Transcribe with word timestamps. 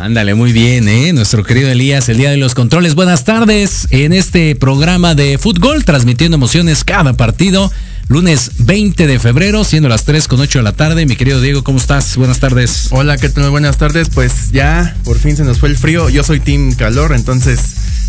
Ándale, 0.00 0.34
muy 0.34 0.54
bien, 0.54 0.88
¿eh? 0.88 1.12
Nuestro 1.12 1.44
querido 1.44 1.68
Elías, 1.68 2.08
el 2.08 2.16
día 2.16 2.30
de 2.30 2.38
los 2.38 2.54
controles. 2.54 2.94
Buenas 2.94 3.24
tardes 3.24 3.86
en 3.90 4.14
este 4.14 4.56
programa 4.56 5.14
de 5.14 5.36
fútbol, 5.36 5.84
transmitiendo 5.84 6.36
emociones 6.36 6.84
cada 6.84 7.12
partido. 7.12 7.70
Lunes 8.08 8.52
20 8.60 9.06
de 9.06 9.18
febrero, 9.18 9.62
siendo 9.62 9.90
las 9.90 10.04
3 10.06 10.26
con 10.26 10.40
8 10.40 10.60
de 10.60 10.62
la 10.62 10.72
tarde. 10.72 11.04
Mi 11.04 11.16
querido 11.16 11.42
Diego, 11.42 11.62
¿cómo 11.64 11.76
estás? 11.76 12.16
Buenas 12.16 12.40
tardes. 12.40 12.88
Hola, 12.92 13.18
¿qué 13.18 13.28
tal? 13.28 13.50
Buenas 13.50 13.76
tardes. 13.76 14.08
Pues 14.08 14.50
ya, 14.52 14.96
por 15.04 15.18
fin 15.18 15.36
se 15.36 15.44
nos 15.44 15.58
fue 15.58 15.68
el 15.68 15.76
frío. 15.76 16.08
Yo 16.08 16.24
soy 16.24 16.40
Team 16.40 16.72
Calor, 16.72 17.12
entonces 17.12 17.60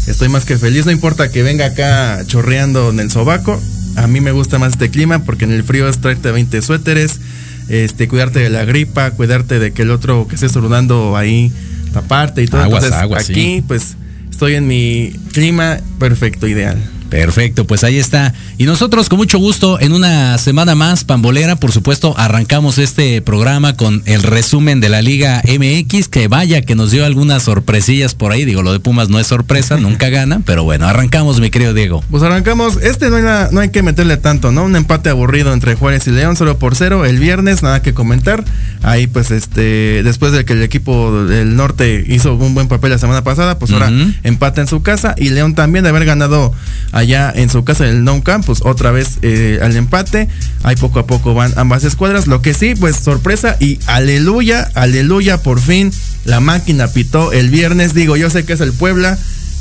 estoy 0.07 0.29
más 0.29 0.45
que 0.45 0.57
feliz. 0.57 0.85
No 0.85 0.93
importa 0.93 1.29
que 1.29 1.43
venga 1.43 1.65
acá 1.65 2.23
chorreando 2.25 2.91
en 2.91 3.01
el 3.01 3.11
sobaco. 3.11 3.61
A 3.97 4.07
mí 4.07 4.21
me 4.21 4.31
gusta 4.31 4.59
más 4.59 4.73
este 4.73 4.91
clima 4.91 5.25
porque 5.25 5.43
en 5.43 5.51
el 5.51 5.65
frío 5.65 5.89
es 5.89 5.99
traerte 5.99 6.31
20 6.31 6.61
suéteres, 6.61 7.19
este, 7.67 8.07
cuidarte 8.07 8.39
de 8.39 8.49
la 8.49 8.63
gripa, 8.63 9.11
cuidarte 9.11 9.59
de 9.59 9.73
que 9.73 9.81
el 9.81 9.91
otro 9.91 10.25
que 10.29 10.35
esté 10.35 10.47
estornudando 10.47 11.17
ahí 11.17 11.51
taparte 11.91 12.43
y 12.43 12.47
todo. 12.47 12.61
Aguas, 12.61 12.83
entonces 12.83 13.03
aguas, 13.03 13.29
aquí, 13.29 13.57
sí. 13.57 13.63
pues 13.67 13.95
estoy 14.29 14.55
en 14.55 14.67
mi 14.67 15.13
clima 15.33 15.79
perfecto, 15.99 16.47
ideal. 16.47 16.77
Perfecto, 17.11 17.67
pues 17.67 17.83
ahí 17.83 17.97
está. 17.99 18.33
Y 18.57 18.63
nosotros 18.63 19.09
con 19.09 19.17
mucho 19.17 19.37
gusto 19.37 19.79
en 19.81 19.91
una 19.91 20.37
semana 20.37 20.75
más 20.75 21.03
pambolera, 21.03 21.57
por 21.57 21.73
supuesto, 21.73 22.15
arrancamos 22.17 22.77
este 22.77 23.21
programa 23.21 23.75
con 23.75 24.01
el 24.05 24.23
resumen 24.23 24.79
de 24.79 24.87
la 24.87 25.01
Liga 25.01 25.41
MX, 25.45 26.07
que 26.07 26.29
vaya 26.29 26.61
que 26.61 26.73
nos 26.73 26.89
dio 26.89 27.05
algunas 27.05 27.43
sorpresillas 27.43 28.15
por 28.15 28.31
ahí. 28.31 28.45
Digo, 28.45 28.63
lo 28.63 28.71
de 28.71 28.79
Pumas 28.79 29.09
no 29.09 29.19
es 29.19 29.27
sorpresa, 29.27 29.75
nunca 29.81 30.07
gana, 30.09 30.41
pero 30.45 30.63
bueno, 30.63 30.87
arrancamos, 30.87 31.41
mi 31.41 31.49
querido 31.49 31.73
Diego. 31.73 32.01
Pues 32.09 32.23
arrancamos. 32.23 32.77
Este 32.81 33.09
no 33.09 33.17
hay, 33.17 33.23
nada- 33.23 33.49
no 33.51 33.59
hay 33.59 33.69
que 33.69 33.83
meterle 33.83 34.15
tanto, 34.15 34.51
¿no? 34.53 34.63
Un 34.63 34.77
empate 34.77 35.09
aburrido 35.09 35.53
entre 35.53 35.75
Juárez 35.75 36.07
y 36.07 36.11
León, 36.11 36.37
solo 36.37 36.57
por 36.59 36.75
cero. 36.77 37.05
El 37.05 37.19
viernes, 37.19 37.61
nada 37.61 37.81
que 37.81 37.93
comentar. 37.93 38.45
Ahí, 38.83 39.07
pues, 39.07 39.31
este, 39.31 40.01
después 40.03 40.31
de 40.31 40.45
que 40.45 40.53
el 40.53 40.63
equipo 40.63 41.25
del 41.25 41.57
norte 41.57 42.05
hizo 42.07 42.35
un 42.35 42.53
buen 42.55 42.69
papel 42.69 42.91
la 42.91 42.97
semana 42.99 43.21
pasada, 43.23 43.59
pues 43.59 43.71
ahora 43.71 43.89
Ujú. 43.89 44.13
empata 44.23 44.61
en 44.61 44.67
su 44.67 44.81
casa. 44.81 45.13
Y 45.17 45.29
León 45.29 45.55
también 45.55 45.83
de 45.83 45.89
haber 45.89 46.05
ganado 46.05 46.53
allá 47.01 47.31
en 47.35 47.49
su 47.49 47.63
casa 47.63 47.87
en 47.87 47.95
el 47.95 48.03
No 48.03 48.23
Camp, 48.23 48.45
pues 48.45 48.61
otra 48.63 48.91
vez 48.91 49.17
eh, 49.21 49.59
al 49.61 49.75
empate. 49.75 50.29
Ahí 50.63 50.75
poco 50.75 50.99
a 50.99 51.07
poco 51.07 51.33
van 51.33 51.53
ambas 51.57 51.83
escuadras. 51.83 52.27
Lo 52.27 52.41
que 52.41 52.53
sí, 52.53 52.73
pues 52.79 52.95
sorpresa 52.95 53.57
y 53.59 53.79
aleluya, 53.87 54.69
aleluya, 54.75 55.41
por 55.41 55.59
fin 55.59 55.91
la 56.25 56.39
máquina 56.39 56.87
pitó 56.87 57.31
el 57.31 57.49
viernes. 57.49 57.93
Digo, 57.93 58.15
yo 58.15 58.29
sé 58.29 58.45
que 58.45 58.53
es 58.53 58.61
el 58.61 58.73
Puebla, 58.73 59.17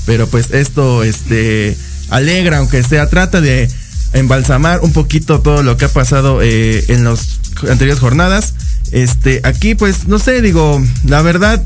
pero 0.06 0.26
pues 0.26 0.50
esto, 0.50 1.02
este, 1.02 1.76
alegra, 2.10 2.58
aunque 2.58 2.82
sea, 2.82 3.08
trata 3.08 3.40
de 3.40 3.68
embalsamar 4.12 4.80
un 4.80 4.92
poquito 4.92 5.40
todo 5.40 5.62
lo 5.62 5.76
que 5.76 5.86
ha 5.86 5.88
pasado 5.88 6.40
eh, 6.42 6.84
en 6.88 7.04
las 7.04 7.40
anteriores 7.68 8.00
jornadas. 8.00 8.54
Este, 8.92 9.40
aquí 9.44 9.74
pues 9.74 10.08
no 10.08 10.18
sé, 10.18 10.42
digo, 10.42 10.82
la 11.06 11.22
verdad, 11.22 11.62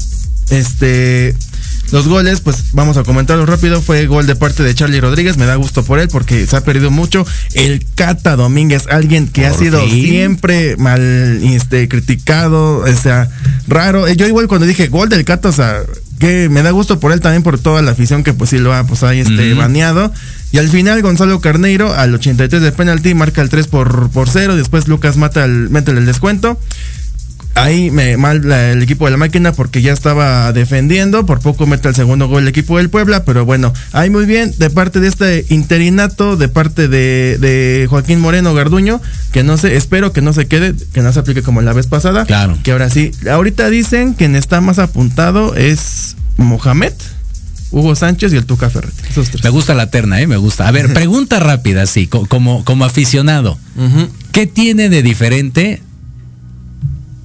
este, 0.51 1.35
los 1.93 2.09
goles, 2.09 2.41
pues 2.41 2.73
vamos 2.73 2.97
a 2.97 3.05
comentarlo 3.05 3.47
rápido. 3.47 3.81
Fue 3.81 4.07
gol 4.07 4.27
de 4.27 4.37
parte 4.37 4.63
de 4.63 4.75
Charlie 4.75 5.01
Rodríguez. 5.01 5.37
Me 5.37 5.47
da 5.47 5.55
gusto 5.57 5.85
por 5.85 5.99
él 5.99 6.09
porque 6.09 6.47
se 6.47 6.57
ha 6.57 6.65
perdido 6.65 6.91
mucho. 6.91 7.27
El 7.55 7.85
Cata 7.95 8.37
Domínguez, 8.37 8.87
alguien 8.91 9.29
que 9.29 9.47
ha 9.47 9.55
sido 9.55 9.81
fin. 9.81 10.05
siempre 10.09 10.77
mal 10.77 11.01
este, 11.43 11.89
criticado, 11.89 12.79
o 12.79 12.97
sea, 12.97 13.29
raro. 13.69 14.07
Eh, 14.07 14.17
Yo 14.17 14.27
igual 14.27 14.49
cuando 14.49 14.67
dije 14.67 14.89
gol 14.89 15.09
del 15.09 15.25
Cata, 15.25 15.51
o 15.51 15.53
sea, 15.53 15.83
que 16.19 16.49
me 16.49 16.63
da 16.63 16.71
gusto 16.71 17.01
por 17.01 17.13
él 17.13 17.21
también 17.21 17.43
por 17.43 17.59
toda 17.59 17.83
la 17.83 17.93
afición 17.93 18.23
que 18.23 18.33
pues 18.33 18.51
sí 18.51 18.59
lo 18.59 18.73
ha 18.73 18.85
pues 18.85 19.03
ahí 19.03 19.21
este 19.21 19.55
baneado. 19.55 20.13
Y 20.53 20.59
al 20.59 20.69
final 20.69 21.03
Gonzalo 21.03 21.41
Carneiro 21.41 21.93
al 21.93 22.15
83 22.15 22.63
de 22.63 22.71
penalti 22.71 23.13
marca 23.15 23.43
el 23.43 23.49
3 23.49 23.67
por, 23.67 24.11
por 24.11 24.29
0. 24.29 24.57
Después 24.57 24.87
Lucas 24.87 25.17
mata 25.17 25.45
el, 25.45 25.69
mete 25.71 25.91
el 25.91 26.07
descuento. 26.07 26.61
Ahí 27.57 27.91
me 27.93 28.17
mal 28.17 28.51
el 28.51 28.83
equipo 28.83 29.05
de 29.05 29.13
la 29.13 29.17
máquina 29.17 29.53
porque 29.53 29.81
ya 29.81 29.93
estaba 29.93 30.53
defendiendo. 30.53 31.25
Por 31.25 31.39
poco 31.41 31.67
mete 31.67 31.89
el 31.89 31.95
segundo 31.95 32.27
gol 32.27 32.43
el 32.43 32.49
equipo 32.49 32.79
del 32.79 32.91
Puebla. 32.91 33.25
Pero 33.25 33.45
bueno, 33.45 33.73
ahí 33.93 34.11
muy 34.11 34.27
bien. 34.27 34.53
De 34.59 34.71
parte 34.71 34.99
de 34.99 35.07
este 35.09 35.47
interinato, 35.51 36.37
de 36.37 36.49
parte 36.49 36.89
de, 36.89 37.39
de 37.39 37.87
Joaquín 37.89 38.21
Moreno 38.21 38.55
Garduño, 38.55 39.01
que 39.33 39.45
no 39.45 39.57
sé, 39.57 39.77
espero 39.77 40.13
que 40.13 40.21
no 40.21 40.33
se 40.33 40.47
quede, 40.47 40.75
que 40.93 41.01
no 41.03 41.13
se 41.13 41.21
aplique 41.21 41.43
como 41.43 41.63
la 41.63 41.73
vez 41.73 41.87
pasada. 41.87 42.25
Claro. 42.25 42.59
Que 42.65 42.73
ahora 42.73 42.91
sí. 42.91 43.13
Ahorita 43.31 43.71
dicen 43.71 44.15
quien 44.15 44.35
está 44.35 44.61
más 44.61 44.81
apuntado 44.81 45.55
es 45.55 46.17
Mohamed, 46.39 46.93
Hugo 47.71 47.95
Sánchez 47.95 48.33
y 48.33 48.37
el 48.37 48.47
Tuca 48.47 48.69
Ferretti. 48.69 49.03
Esos 49.11 49.31
tres. 49.31 49.45
Me 49.45 49.51
gusta 49.51 49.75
la 49.75 49.91
terna, 49.91 50.21
¿eh? 50.21 50.27
Me 50.27 50.37
gusta. 50.39 50.67
A 50.67 50.73
ver, 50.73 50.93
pregunta 50.95 51.39
rápida, 51.39 51.87
sí, 51.87 52.09
co- 52.09 52.27
como, 52.27 52.65
como 52.65 52.85
aficionado. 52.85 53.59
¿Qué 54.33 54.47
tiene 54.49 54.89
de 54.89 55.03
diferente 55.05 55.83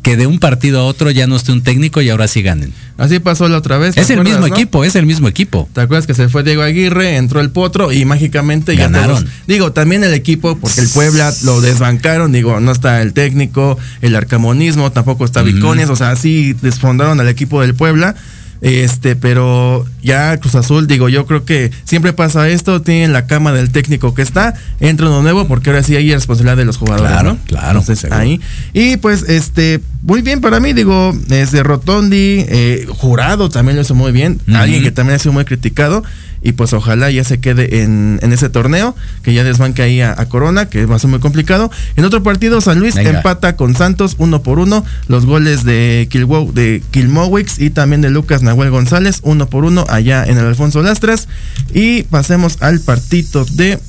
que 0.02 0.16
de 0.18 0.28
un 0.28 0.40
partido 0.40 0.80
a 0.80 0.84
otro 0.86 1.12
ya 1.12 1.28
no 1.28 1.36
esté 1.36 1.52
un 1.52 1.62
técnico 1.62 2.02
y 2.02 2.10
ahora 2.10 2.28
sí 2.28 2.42
ganen? 2.42 2.74
Así 2.98 3.20
pasó 3.20 3.48
la 3.50 3.58
otra 3.58 3.78
vez. 3.78 3.96
¿te 3.96 4.02
Es 4.02 4.10
el 4.10 4.24
mismo 4.24 4.40
no? 4.40 4.48
equipo, 4.48 4.84
es 4.84 4.96
el 4.96 5.06
mismo 5.06 5.28
equipo. 5.28 5.70
¿Te 5.74 5.82
acuerdas 5.82 6.08
que 6.08 6.14
se 6.14 6.30
fue 6.30 6.44
Diego 6.44 6.62
Aguirre, 6.64 7.18
entró 7.18 7.40
el 7.42 7.50
Potro 7.52 7.92
y 7.92 8.06
mágicamente 8.06 8.76
ya 8.76 8.84
Ganaron. 8.84 9.24
todos- 9.24 9.30
digo, 9.48 9.72
también 9.72 10.04
el 10.04 10.14
equipo, 10.14 10.58
porque 10.58 10.82
el 10.82 10.90
Puebla 10.90 11.34
lo 11.44 11.62
desbancaron, 11.62 12.32
digo, 12.32 12.60
no 12.60 12.72
está 12.72 13.02
el 13.02 13.14
técnico, 13.14 13.78
el 14.02 14.16
arcamonismo, 14.16 14.92
tampoco 14.92 15.26
está 15.26 15.42
Vicones, 15.42 15.90
o 15.90 15.96
sea, 15.96 16.16
sí 16.16 16.54
desfondaron 16.62 17.20
al 17.20 17.28
equipo 17.28 17.62
del 17.62 17.76
Puebla. 17.76 18.16
Este, 18.62 19.16
pero 19.16 19.86
ya 20.02 20.38
Cruz 20.38 20.56
Azul, 20.56 20.86
digo, 20.88 21.08
yo 21.08 21.26
creo 21.26 21.46
que 21.46 21.72
siempre 21.86 22.12
pasa 22.12 22.50
esto, 22.50 22.82
tienen 22.82 23.14
la 23.14 23.26
cama 23.26 23.54
del 23.54 23.72
técnico 23.72 24.14
que 24.14 24.22
está, 24.22 24.54
entra 24.80 25.08
uno 25.08 25.22
nuevo, 25.22 25.48
porque 25.48 25.70
ahora 25.70 25.84
sí 25.84 25.96
hay 25.96 26.14
responsabilidad 26.14 26.58
de 26.58 26.66
los 26.66 26.78
jugadores. 26.78 27.12
Claro, 27.12 27.34
¿no? 27.34 27.40
claro, 27.46 27.80
Entonces, 27.80 28.12
ahí. 28.12 28.42
Y 28.74 28.98
pues, 28.98 29.24
este, 29.30 29.80
muy 30.02 30.22
bien 30.22 30.42
para 30.42 30.60
mí, 30.60 30.74
digo, 30.74 31.16
desde 31.28 31.64
Rotondi, 31.64 32.46
eh, 32.50 32.86
jurado 32.90 33.50
también 33.50 33.78
lo 33.78 33.84
hizo 33.84 33.96
muy 33.96 34.12
bien, 34.12 34.42
alguien 34.54 34.84
que 34.84 34.92
también 34.92 35.16
ha 35.16 35.20
sido 35.20 35.34
muy 35.34 35.46
criticado 35.46 36.04
y 36.42 36.54
pues 36.54 36.74
ojalá 36.74 37.12
ya 37.12 37.24
se 37.24 37.40
quede 37.40 37.82
en, 37.82 38.20
en 38.22 38.34
ese 38.34 38.50
torneo, 38.50 38.96
que 39.24 39.34
ya 39.34 39.44
desbanque 39.44 39.82
ahí 39.82 40.02
a, 40.02 40.16
a 40.18 40.28
Corona, 40.28 40.68
que 40.68 40.86
va 40.86 40.96
a 40.96 41.00
ser 41.00 41.10
muy 41.10 41.20
complicado. 41.20 41.70
En 41.96 42.06
otro 42.06 42.24
partido, 42.24 42.62
San 42.62 42.80
Luis 42.80 42.96
Venga. 42.96 43.10
empata 43.10 43.56
con 43.56 43.76
Santos 43.76 44.16
uno 44.18 44.42
por 44.42 44.60
uno, 44.60 44.86
los 45.08 45.26
goles 45.26 45.64
de, 45.64 46.08
Kilwo, 46.10 46.52
de 46.54 46.82
Kilmowix 46.92 47.60
y 47.60 47.70
también 47.70 48.02
de 48.02 48.10
Lucas 48.10 48.42
Nahuel 48.42 48.70
González, 48.70 49.20
uno 49.24 49.50
por 49.50 49.66
uno 49.66 49.86
allá 49.90 50.24
en 50.26 50.38
el 50.38 50.46
Alfonso 50.46 50.82
Lastras. 50.82 51.28
Y 51.74 52.04
pasemos 52.04 52.58
al 52.62 52.80
partido 52.80 53.46
de... 53.46 53.80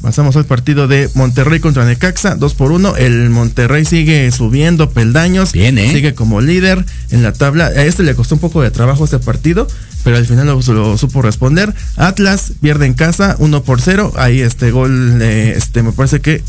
Pasamos 0.00 0.34
al 0.34 0.46
partido 0.46 0.88
de 0.88 1.08
Monterrey 1.14 1.60
contra 1.60 1.84
Necaxa, 1.84 2.34
2 2.34 2.54
por 2.54 2.72
1. 2.72 2.96
El 2.96 3.30
Monterrey 3.30 3.84
sigue 3.84 4.32
subiendo 4.32 4.90
peldaños. 4.90 5.52
Bien, 5.52 5.78
¿eh? 5.78 5.92
Sigue 5.92 6.12
como 6.12 6.40
líder 6.40 6.84
en 7.12 7.22
la 7.22 7.32
tabla. 7.32 7.66
A 7.66 7.84
este 7.84 8.02
le 8.02 8.16
costó 8.16 8.34
un 8.34 8.40
poco 8.40 8.62
de 8.62 8.72
trabajo 8.72 9.04
este 9.04 9.20
partido, 9.20 9.68
pero 10.04 10.16
al 10.16 10.26
final 10.26 10.46
lo, 10.46 10.60
lo 10.60 10.98
supo 10.98 11.22
responder. 11.22 11.74
Atlas 11.96 12.52
pierde 12.60 12.86
en 12.86 12.94
casa, 12.94 13.36
1 13.38 13.62
por 13.62 13.80
0. 13.80 14.12
Ahí 14.16 14.40
este 14.40 14.70
gol, 14.70 15.18
eh, 15.22 15.54
este 15.56 15.82
me 15.82 15.92
parece 15.92 16.20
que 16.20 16.42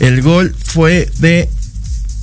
el 0.00 0.22
gol 0.22 0.54
fue 0.64 1.10
de 1.18 1.48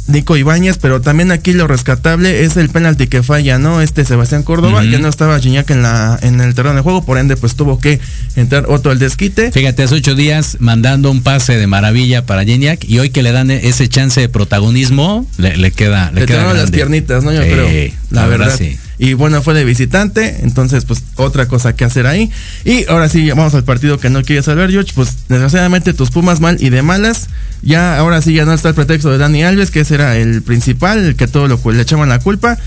Nico 0.08 0.38
Ibáñez, 0.38 0.78
pero 0.78 1.02
también 1.02 1.32
aquí 1.32 1.52
lo 1.52 1.66
rescatable 1.68 2.44
es 2.46 2.58
el 2.58 2.70
penalti 2.70 3.08
que 3.08 3.24
falla, 3.24 3.58
¿no? 3.58 3.82
Este 3.82 4.06
Sebastián 4.06 4.44
Córdoba, 4.44 4.82
Ujú. 4.82 4.92
que 4.92 5.00
no 5.00 5.08
estaba 5.08 5.40
Gignac 5.40 5.68
en 5.72 5.82
la 5.82 6.20
en 6.22 6.40
el 6.42 6.54
terreno 6.54 6.76
de 6.76 6.82
juego, 6.82 7.04
por 7.04 7.18
ende 7.18 7.36
pues 7.36 7.56
tuvo 7.56 7.80
que 7.80 8.00
entrar 8.36 8.66
otro 8.70 8.92
al 8.92 9.00
desquite. 9.00 9.52
Fíjate, 9.52 9.82
hace 9.82 9.96
ocho 9.96 10.14
días 10.14 10.58
mandando 10.60 11.10
un 11.10 11.24
pase 11.24 11.58
de 11.58 11.66
maravilla 11.66 12.24
para 12.24 12.46
Geniac 12.46 12.84
y 12.88 13.00
hoy 13.00 13.10
que 13.10 13.24
le 13.24 13.32
dan 13.32 13.50
ese 13.50 13.88
chance 13.90 14.22
de 14.22 14.30
protagonismo, 14.30 15.28
le, 15.38 15.58
le 15.58 15.72
queda, 15.72 16.12
le, 16.12 16.22
Le 16.22 16.28
queda 16.28 16.54
las 16.54 16.70
piernitas, 16.70 17.24
¿no? 17.24 17.34
Yo 17.34 17.42
Sí, 17.42 17.50
creo. 17.50 17.92
La, 18.12 18.28
verdad. 18.28 18.54
sí. 18.56 18.78
Y 18.98 19.14
bueno, 19.14 19.42
fue 19.42 19.54
de 19.54 19.66
visitante, 19.66 20.40
entonces 20.44 20.86
pues 20.86 21.04
otra 21.16 21.48
cosa 21.48 21.76
que 21.76 21.86
hacer 21.86 22.08
ahí. 22.08 22.32
Y 22.64 22.86
ahora 22.88 23.10
sí, 23.10 23.30
vamos 23.30 23.54
al 23.54 23.64
partido 23.64 24.00
que 24.00 24.10
no 24.10 24.24
quieres 24.24 24.46
saber, 24.46 24.72
George. 24.72 24.92
Pues 24.96 25.28
desgraciadamente 25.28 25.94
tus 25.94 26.12
Pumas 26.12 26.40
mal 26.40 26.58
y 26.60 26.70
de 26.70 26.82
malas. 26.82 27.28
Ya 27.62 27.98
ahora 27.98 28.22
sí 28.22 28.34
ya 28.34 28.46
no 28.46 28.54
está 28.54 28.70
el 28.70 28.76
pretexto 28.76 29.12
de 29.12 29.18
Dani 29.18 29.44
Alves, 29.44 29.72
que 29.72 29.82
ese 29.82 29.96
era 29.96 30.18
el 30.18 30.42
principal, 30.42 31.00
el 31.00 31.16
que 31.16 31.28
todo 31.28 31.48
lo 31.48 31.60
le 31.72 31.82
echaban 31.82 32.10
la 32.10 32.20
culpa. 32.20 32.58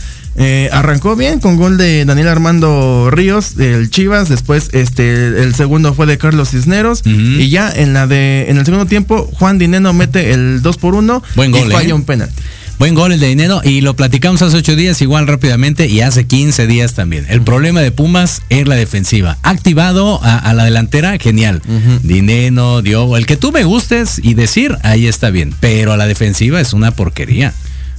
Eh, 0.40 0.70
arrancó 0.72 1.16
bien 1.16 1.40
con 1.40 1.56
gol 1.56 1.76
de 1.78 2.04
Daniel 2.04 2.28
Armando 2.28 3.10
Ríos 3.10 3.56
del 3.56 3.90
Chivas, 3.90 4.28
después 4.28 4.68
este 4.72 5.42
el 5.42 5.52
segundo 5.56 5.94
fue 5.94 6.06
de 6.06 6.16
Carlos 6.16 6.50
Cisneros 6.50 7.02
y 7.04 7.48
ya 7.48 7.68
en 7.74 7.92
la 7.92 8.06
de 8.06 8.46
en 8.48 8.56
el 8.56 8.64
segundo 8.64 8.86
tiempo 8.86 9.28
Juan 9.34 9.58
Dineno 9.58 9.92
mete 9.92 10.32
el 10.32 10.62
2 10.62 10.76
por 10.76 10.94
1 10.94 11.24
Buen 11.34 11.50
gol, 11.50 11.68
y 11.68 11.72
falla 11.72 11.88
¿eh? 11.88 11.92
un 11.92 12.04
penalti. 12.04 12.40
Buen 12.78 12.94
gol 12.94 13.10
el 13.12 13.18
de 13.18 13.26
dinero 13.26 13.60
y 13.64 13.80
lo 13.80 13.94
platicamos 13.96 14.40
hace 14.40 14.56
ocho 14.56 14.76
días 14.76 15.02
igual 15.02 15.26
rápidamente 15.26 15.88
y 15.88 16.00
hace 16.00 16.26
15 16.26 16.68
días 16.68 16.94
también. 16.94 17.26
El 17.28 17.42
problema 17.42 17.80
de 17.80 17.90
Pumas 17.90 18.42
es 18.50 18.68
la 18.68 18.76
defensiva. 18.76 19.36
Activado 19.42 20.22
a, 20.22 20.38
a 20.38 20.54
la 20.54 20.64
delantera, 20.64 21.18
genial. 21.18 21.60
Ujú. 21.66 21.98
Dineno, 22.06 22.80
Diogo, 22.80 23.16
el 23.16 23.26
que 23.26 23.36
tú 23.36 23.50
me 23.50 23.64
gustes 23.64 24.20
y 24.22 24.34
decir, 24.34 24.76
ahí 24.84 25.08
está 25.08 25.30
bien. 25.30 25.52
Pero 25.58 25.92
a 25.92 25.96
la 25.96 26.06
defensiva 26.06 26.60
es 26.60 26.72
una 26.72 26.92
porquería. 26.92 27.52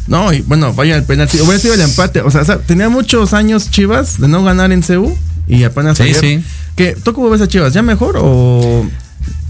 No, 0.07 0.31
y 0.31 0.39
bueno, 0.41 0.73
vaya 0.73 0.95
el 0.95 1.03
penalti. 1.03 1.39
Hubiera 1.41 1.59
sido 1.59 1.73
el 1.73 1.81
empate. 1.81 2.21
O 2.21 2.31
sea, 2.31 2.43
tenía 2.59 2.87
muchos 2.87 3.33
años 3.33 3.69
Chivas 3.69 4.19
de 4.19 4.29
no 4.29 4.43
ganar 4.45 4.71
en 4.71 4.81
CU 4.81 5.13
y 5.47 5.63
apenas 5.65 5.97
Sí, 5.97 6.03
ayer- 6.03 6.19
sí. 6.21 6.43
que 6.77 6.93
¿Tú 7.03 7.11
cómo 7.13 7.29
ves 7.29 7.41
a 7.41 7.47
Chivas? 7.49 7.73
¿Ya 7.73 7.81
mejor 7.81 8.15
o...? 8.17 8.89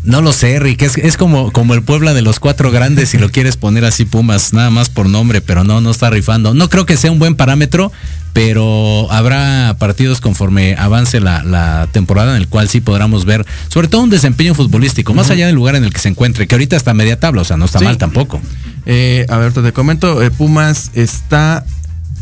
No 0.10 0.22
lo 0.22 0.34
sé, 0.34 0.60
Rick, 0.60 0.82
es, 0.82 0.98
es 0.98 1.18
como, 1.18 1.52
como 1.52 1.74
el 1.76 1.84
Puebla 1.84 2.14
de 2.14 2.22
los 2.24 2.40
cuatro 2.40 2.72
grandes 2.72 3.10
si 3.10 3.18
lo 3.20 3.30
quieres 3.30 3.58
poner 3.58 3.86
así 3.86 4.06
Pumas, 4.06 4.54
nada 4.54 4.70
más 4.72 4.90
por 4.90 5.08
nombre, 5.08 5.40
pero 5.42 5.64
no, 5.64 5.82
no 5.82 5.92
está 5.92 6.10
rifando. 6.10 6.54
No 6.54 6.68
creo 6.70 6.86
que 6.88 6.98
sea 6.98 7.12
un 7.12 7.20
buen 7.20 7.36
parámetro, 7.36 7.92
pero 8.34 9.08
habrá 9.12 9.76
partidos 9.78 10.20
conforme 10.22 10.76
avance 10.78 11.20
la, 11.20 11.44
la 11.44 11.88
temporada 11.92 12.32
en 12.36 12.38
el 12.42 12.48
cual 12.48 12.70
sí 12.70 12.82
podamos 12.82 13.26
ver, 13.26 13.46
sobre 13.68 13.88
todo 13.88 14.02
un 14.02 14.10
desempeño 14.10 14.56
futbolístico, 14.56 15.14
más 15.14 15.30
allá 15.30 15.46
del 15.46 15.56
lugar 15.56 15.76
en 15.76 15.84
el 15.84 15.94
que 15.94 16.00
se 16.00 16.10
encuentre, 16.10 16.48
que 16.48 16.56
ahorita 16.56 16.76
está 16.76 16.94
media 16.94 17.20
tabla, 17.20 17.42
o 17.42 17.46
sea, 17.46 17.58
no 17.58 17.66
está 17.66 17.80
Sí. 17.80 17.86
mal 17.86 17.98
tampoco. 17.98 18.42
Eh, 18.88 19.26
a 19.30 19.38
ver, 19.38 19.54
te 19.54 19.72
comento. 19.74 20.22
eh, 20.24 20.32
Pumas 20.32 20.92
está... 20.96 21.66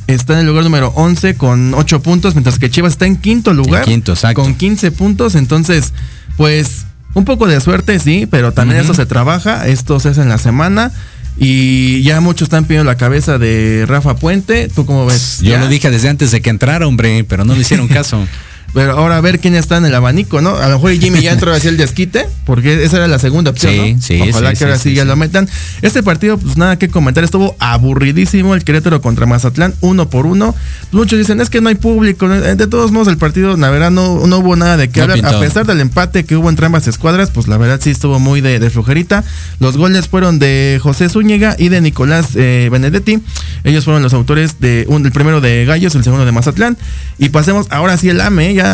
Está 0.07 0.33
en 0.35 0.39
el 0.39 0.45
lugar 0.47 0.63
número 0.63 0.93
11 0.95 1.35
con 1.35 1.73
8 1.73 2.01
puntos, 2.01 2.33
mientras 2.33 2.59
que 2.59 2.69
Chivas 2.69 2.93
está 2.93 3.05
en 3.05 3.17
quinto 3.17 3.53
lugar. 3.53 3.83
En 3.83 3.89
quinto, 3.89 4.13
exacto. 4.13 4.41
Con 4.41 4.55
15 4.55 4.91
puntos. 4.91 5.35
Entonces, 5.35 5.91
pues, 6.37 6.85
un 7.17 7.25
poco 7.25 7.47
de 7.47 7.59
suerte, 7.59 7.99
sí, 7.99 8.27
pero 8.29 8.51
también 8.53 8.79
Ujú. 8.81 8.91
esto 8.91 9.01
se 9.01 9.05
trabaja. 9.07 9.67
Esto 9.67 9.99
se 9.99 10.09
hace 10.09 10.21
en 10.21 10.29
la 10.29 10.37
semana. 10.37 10.91
Y 11.39 12.01
ya 12.03 12.19
muchos 12.21 12.47
están 12.47 12.65
pidiendo 12.65 12.89
la 12.89 12.97
cabeza 12.97 13.37
de 13.37 13.85
Rafa 13.87 14.15
Puente. 14.15 14.69
¿Tú 14.73 14.85
cómo 14.85 15.05
ves? 15.05 15.39
Yo 15.41 15.51
¿Ya? 15.51 15.59
lo 15.59 15.67
dije 15.67 15.89
desde 15.91 16.09
antes 16.09 16.31
de 16.31 16.41
que 16.41 16.49
entrara, 16.49 16.87
hombre, 16.87 17.23
pero 17.23 17.45
no 17.45 17.53
me 17.53 17.61
hicieron 17.61 17.87
caso. 17.99 18.25
Pero 18.73 18.91
ahora 18.97 19.17
a 19.17 19.21
ver 19.21 19.39
quién 19.39 19.55
está 19.55 19.77
en 19.77 19.85
el 19.85 19.95
abanico, 19.95 20.41
¿no? 20.41 20.55
A 20.57 20.67
lo 20.67 20.75
mejor 20.75 20.91
Jimmy 20.93 21.21
ya 21.21 21.31
entró 21.31 21.53
hacia 21.53 21.69
el 21.69 21.77
desquite, 21.77 22.27
porque 22.45 22.83
esa 22.83 22.97
era 22.97 23.07
la 23.07 23.17
segunda 23.17 23.51
opción, 23.51 23.73
Sí, 23.73 23.93
¿no? 23.95 24.01
sí, 24.01 24.29
Ojalá 24.29 24.51
sí, 24.51 24.57
que 24.57 24.63
ahora 24.65 24.77
sí, 24.77 24.93
ya 24.93 25.05
lo 25.05 25.15
metan. 25.15 25.47
Este 25.81 26.03
partido, 26.03 26.37
pues 26.37 26.57
nada 26.57 26.77
que 26.77 26.89
comentar, 26.89 27.23
estuvo 27.23 27.55
aburridísimo 27.59 28.53
el 28.55 28.63
Querétaro 28.63 29.01
contra 29.01 29.25
Mazatlán, 29.25 29.73
uno 29.81 30.09
por 30.09 30.25
uno. 30.25 30.53
Muchos 30.91 31.17
dicen, 31.17 31.41
es 31.41 31.49
que 31.49 31.61
no 31.61 31.69
hay 31.69 31.75
público. 31.75 32.31
Eh, 32.31 32.55
De 32.55 32.67
todos 32.67 32.91
modos, 32.91 33.07
el 33.07 33.17
partido, 33.17 33.55
la 33.57 33.69
verdad, 33.69 33.89
no, 33.89 34.27
no 34.27 34.37
hubo 34.39 34.55
nada 34.55 34.77
de 34.77 34.89
qué 34.89 34.99
No 35.05 35.13
hablar. 35.13 35.35
A 35.35 35.39
pesar 35.39 35.65
del 35.65 35.79
empate 35.81 36.25
que 36.25 36.35
hubo 36.35 36.49
entre 36.49 36.65
ambas 36.65 36.87
escuadras, 36.87 37.31
pues 37.31 37.47
la 37.47 37.57
verdad 37.57 37.79
sí 37.81 37.89
estuvo 37.89 38.19
muy 38.19 38.41
de, 38.41 38.59
de 38.59 38.69
flojerita. 38.69 39.23
Los 39.59 39.77
goles 39.77 40.07
fueron 40.07 40.39
de 40.39 40.79
José 40.83 41.09
Zúñiga 41.09 41.55
y 41.57 41.69
de 41.69 41.81
Nicolás 41.81 42.27
eh, 42.35 42.69
Benedetti. 42.71 43.19
Ellos 43.63 43.85
fueron 43.85 44.03
los 44.03 44.13
autores 44.13 44.59
de 44.59 44.85
un, 44.87 45.05
el 45.05 45.11
primero 45.11 45.41
de 45.41 45.65
Gallos, 45.65 45.95
el 45.95 46.03
segundo 46.03 46.25
de 46.25 46.31
Mazatlán. 46.31 46.77
Y 47.17 47.29
pasemos 47.29 47.67
ahora 47.69 47.97
sí 47.97 48.09
el 48.09 48.21
AME, 48.21 48.53
ya 48.53 48.66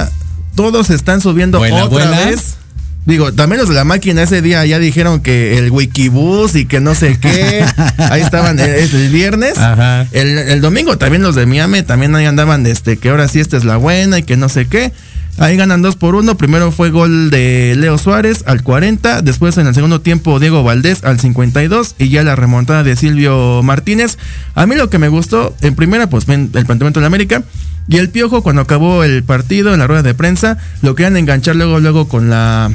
todos 0.56 0.90
están 0.90 1.22
subiendo 1.22 1.60
otra 1.60 2.10
vez. 2.26 2.58
Digo, 3.06 3.34
también 3.34 3.60
los 3.60 3.68
de 3.68 3.76
la 3.76 3.84
máquina 3.84 4.24
ese 4.24 4.42
día 4.42 4.66
ya 4.66 4.80
dijeron 4.80 5.20
que 5.20 5.58
el 5.58 5.72
Wikibus 5.72 6.56
y 6.56 6.66
que 6.66 6.80
no 6.80 6.96
sé 6.96 7.18
qué. 7.20 7.66
Ahí 7.98 8.22
estaban 8.22 8.58
eh, 8.60 8.80
es 8.80 8.94
el 8.94 9.10
viernes. 9.10 9.58
Ajá. 9.58 10.08
El, 10.14 10.38
el 10.38 10.62
domingo 10.62 10.98
también 10.98 11.22
los 11.22 11.36
de 11.36 11.46
Miami 11.46 11.84
también 11.84 12.16
ahí 12.16 12.26
andaban 12.26 12.66
este 12.66 12.98
que 12.98 13.10
ahora 13.10 13.28
sí 13.28 13.42
esta 13.42 13.58
es 13.58 13.66
la 13.66 13.76
buena 13.76 14.20
y 14.20 14.24
que 14.24 14.38
no 14.38 14.48
sé 14.48 14.68
qué. 14.68 14.94
Ahí 15.38 15.58
ganan 15.58 15.82
2 15.82 15.96
por 15.96 16.16
1. 16.16 16.38
Primero 16.38 16.72
fue 16.72 16.92
gol 16.92 17.30
de 17.32 17.76
Leo 17.78 17.98
Suárez 17.98 18.44
al 18.46 18.62
40. 18.64 19.22
Después 19.22 19.58
en 19.58 19.68
el 19.68 19.74
segundo 19.74 20.00
tiempo 20.00 20.40
Diego 20.40 20.64
Valdés 20.64 21.04
al 21.04 21.20
52. 21.20 21.96
Y 21.98 22.10
ya 22.10 22.24
la 22.24 22.36
remontada 22.36 22.84
de 22.84 22.96
Silvio 22.96 23.64
Martínez. 23.64 24.18
A 24.56 24.66
mí 24.66 24.76
lo 24.76 24.90
que 24.90 25.00
me 25.00 25.10
gustó, 25.10 25.56
en 25.62 25.76
primera, 25.76 26.08
pues 26.08 26.28
el 26.30 26.50
planteamiento 26.50 27.00
de 27.00 27.02
la 27.02 27.08
América. 27.08 27.44
Y 27.88 27.98
el 27.98 28.10
Piojo, 28.10 28.42
cuando 28.44 28.62
acabó 28.62 29.04
el 29.04 29.24
partido 29.24 29.74
en 29.74 29.80
la 29.80 29.88
rueda 29.88 30.04
de 30.04 30.14
prensa, 30.14 30.58
lo 30.82 30.96
querían 30.96 31.18
enganchar 31.18 31.56
luego, 31.56 31.80
luego 31.80 32.08
con 32.08 32.30
la 32.30 32.72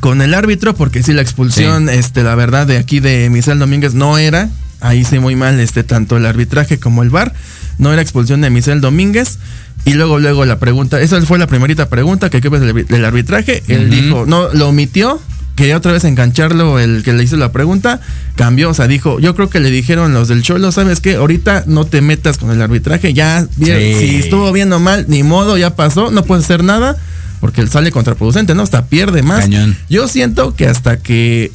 con 0.00 0.22
el 0.22 0.32
árbitro, 0.34 0.74
porque 0.74 1.02
sí, 1.02 1.12
la 1.12 1.22
expulsión, 1.22 1.88
este, 1.88 2.22
la 2.22 2.34
verdad, 2.34 2.66
de 2.66 2.78
aquí 2.78 3.00
de 3.00 3.28
Michel 3.30 3.58
Domínguez 3.58 3.94
no 3.94 4.18
era. 4.18 4.48
Ahí 4.80 5.04
sí 5.04 5.18
muy 5.18 5.36
mal, 5.36 5.60
este, 5.60 5.84
tanto 5.84 6.16
el 6.16 6.26
arbitraje 6.26 6.78
como 6.78 7.02
el 7.02 7.10
VAR. 7.10 7.32
No 7.78 7.92
era 7.92 8.02
expulsión 8.02 8.40
de 8.40 8.50
Michel 8.50 8.80
Domínguez. 8.80 9.38
Y 9.84 9.94
luego, 9.94 10.18
luego 10.18 10.44
la 10.44 10.58
pregunta, 10.58 11.00
esa 11.00 11.20
fue 11.22 11.38
la 11.38 11.46
primerita 11.46 11.88
pregunta 11.88 12.30
que 12.30 12.40
ves 12.48 12.60
del 12.88 13.04
arbitraje. 13.04 13.62
Él 13.68 13.90
dijo, 13.90 14.24
no, 14.26 14.48
lo 14.52 14.68
omitió, 14.68 15.20
quería 15.56 15.76
otra 15.76 15.92
vez 15.92 16.04
engancharlo, 16.04 16.78
el 16.78 17.02
que 17.02 17.12
le 17.12 17.22
hizo 17.22 17.36
la 17.36 17.52
pregunta, 17.52 18.00
cambió, 18.36 18.70
o 18.70 18.74
sea, 18.74 18.86
dijo, 18.86 19.20
yo 19.20 19.34
creo 19.34 19.50
que 19.50 19.60
le 19.60 19.70
dijeron 19.70 20.14
los 20.14 20.28
del 20.28 20.42
Cholo, 20.42 20.72
¿sabes 20.72 21.00
qué? 21.00 21.16
Ahorita 21.16 21.64
no 21.66 21.84
te 21.84 22.00
metas 22.00 22.38
con 22.38 22.50
el 22.50 22.60
arbitraje, 22.60 23.12
ya, 23.12 23.46
bien, 23.56 23.98
si 23.98 24.16
estuvo 24.16 24.52
bien 24.52 24.72
o 24.72 24.80
mal, 24.80 25.06
ni 25.08 25.22
modo, 25.22 25.58
ya 25.58 25.76
pasó, 25.76 26.10
no 26.10 26.24
puedes 26.24 26.44
hacer 26.44 26.64
nada, 26.64 26.96
porque 27.40 27.60
él 27.60 27.68
sale 27.68 27.90
contraproducente, 27.90 28.54
¿no? 28.54 28.62
Hasta 28.62 28.86
pierde 28.86 29.22
más. 29.22 29.48
Yo 29.88 30.08
siento 30.08 30.54
que 30.54 30.68
hasta 30.68 30.98
que 30.98 31.50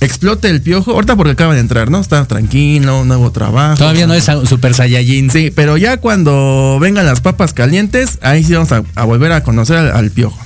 explote 0.00 0.48
el 0.48 0.60
piojo, 0.60 0.92
ahorita 0.92 1.16
porque 1.16 1.32
acaba 1.32 1.54
de 1.54 1.60
entrar, 1.60 1.90
¿no? 1.90 2.00
Está 2.00 2.24
tranquilo, 2.26 3.04
nuevo 3.04 3.30
trabajo. 3.32 3.78
Todavía 3.78 4.06
no 4.06 4.14
es 4.14 4.26
super 4.44 4.74
saiyajin. 4.74 5.30
Sí, 5.30 5.52
pero 5.54 5.76
ya 5.76 5.98
cuando 5.98 6.78
vengan 6.80 7.06
las 7.06 7.20
papas 7.20 7.52
calientes, 7.52 8.18
ahí 8.22 8.44
sí 8.44 8.54
vamos 8.54 8.72
a, 8.72 9.04
volver 9.04 9.32
a 9.32 9.42
conocer 9.42 9.76
al, 9.76 10.10
piojo. 10.10 10.38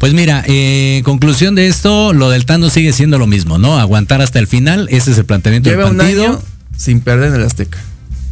Pues 0.00 0.14
mira, 0.14 0.42
eh, 0.46 1.02
conclusión 1.04 1.54
de 1.54 1.66
esto, 1.66 2.14
lo 2.14 2.30
del 2.30 2.46
Tano 2.46 2.70
sigue 2.70 2.94
siendo 2.94 3.18
lo 3.18 3.26
mismo, 3.26 3.58
¿no? 3.58 3.78
Aguantar 3.78 4.22
hasta 4.22 4.38
el 4.38 4.46
final, 4.46 4.88
ese 4.90 5.10
es 5.10 5.18
el 5.18 5.26
planteamiento 5.26 5.68
del 5.68 5.78
partido. 5.78 6.42
sin 6.74 7.02
perder 7.02 7.28
en 7.28 7.34
el 7.34 7.46
Azteca. 7.46 7.78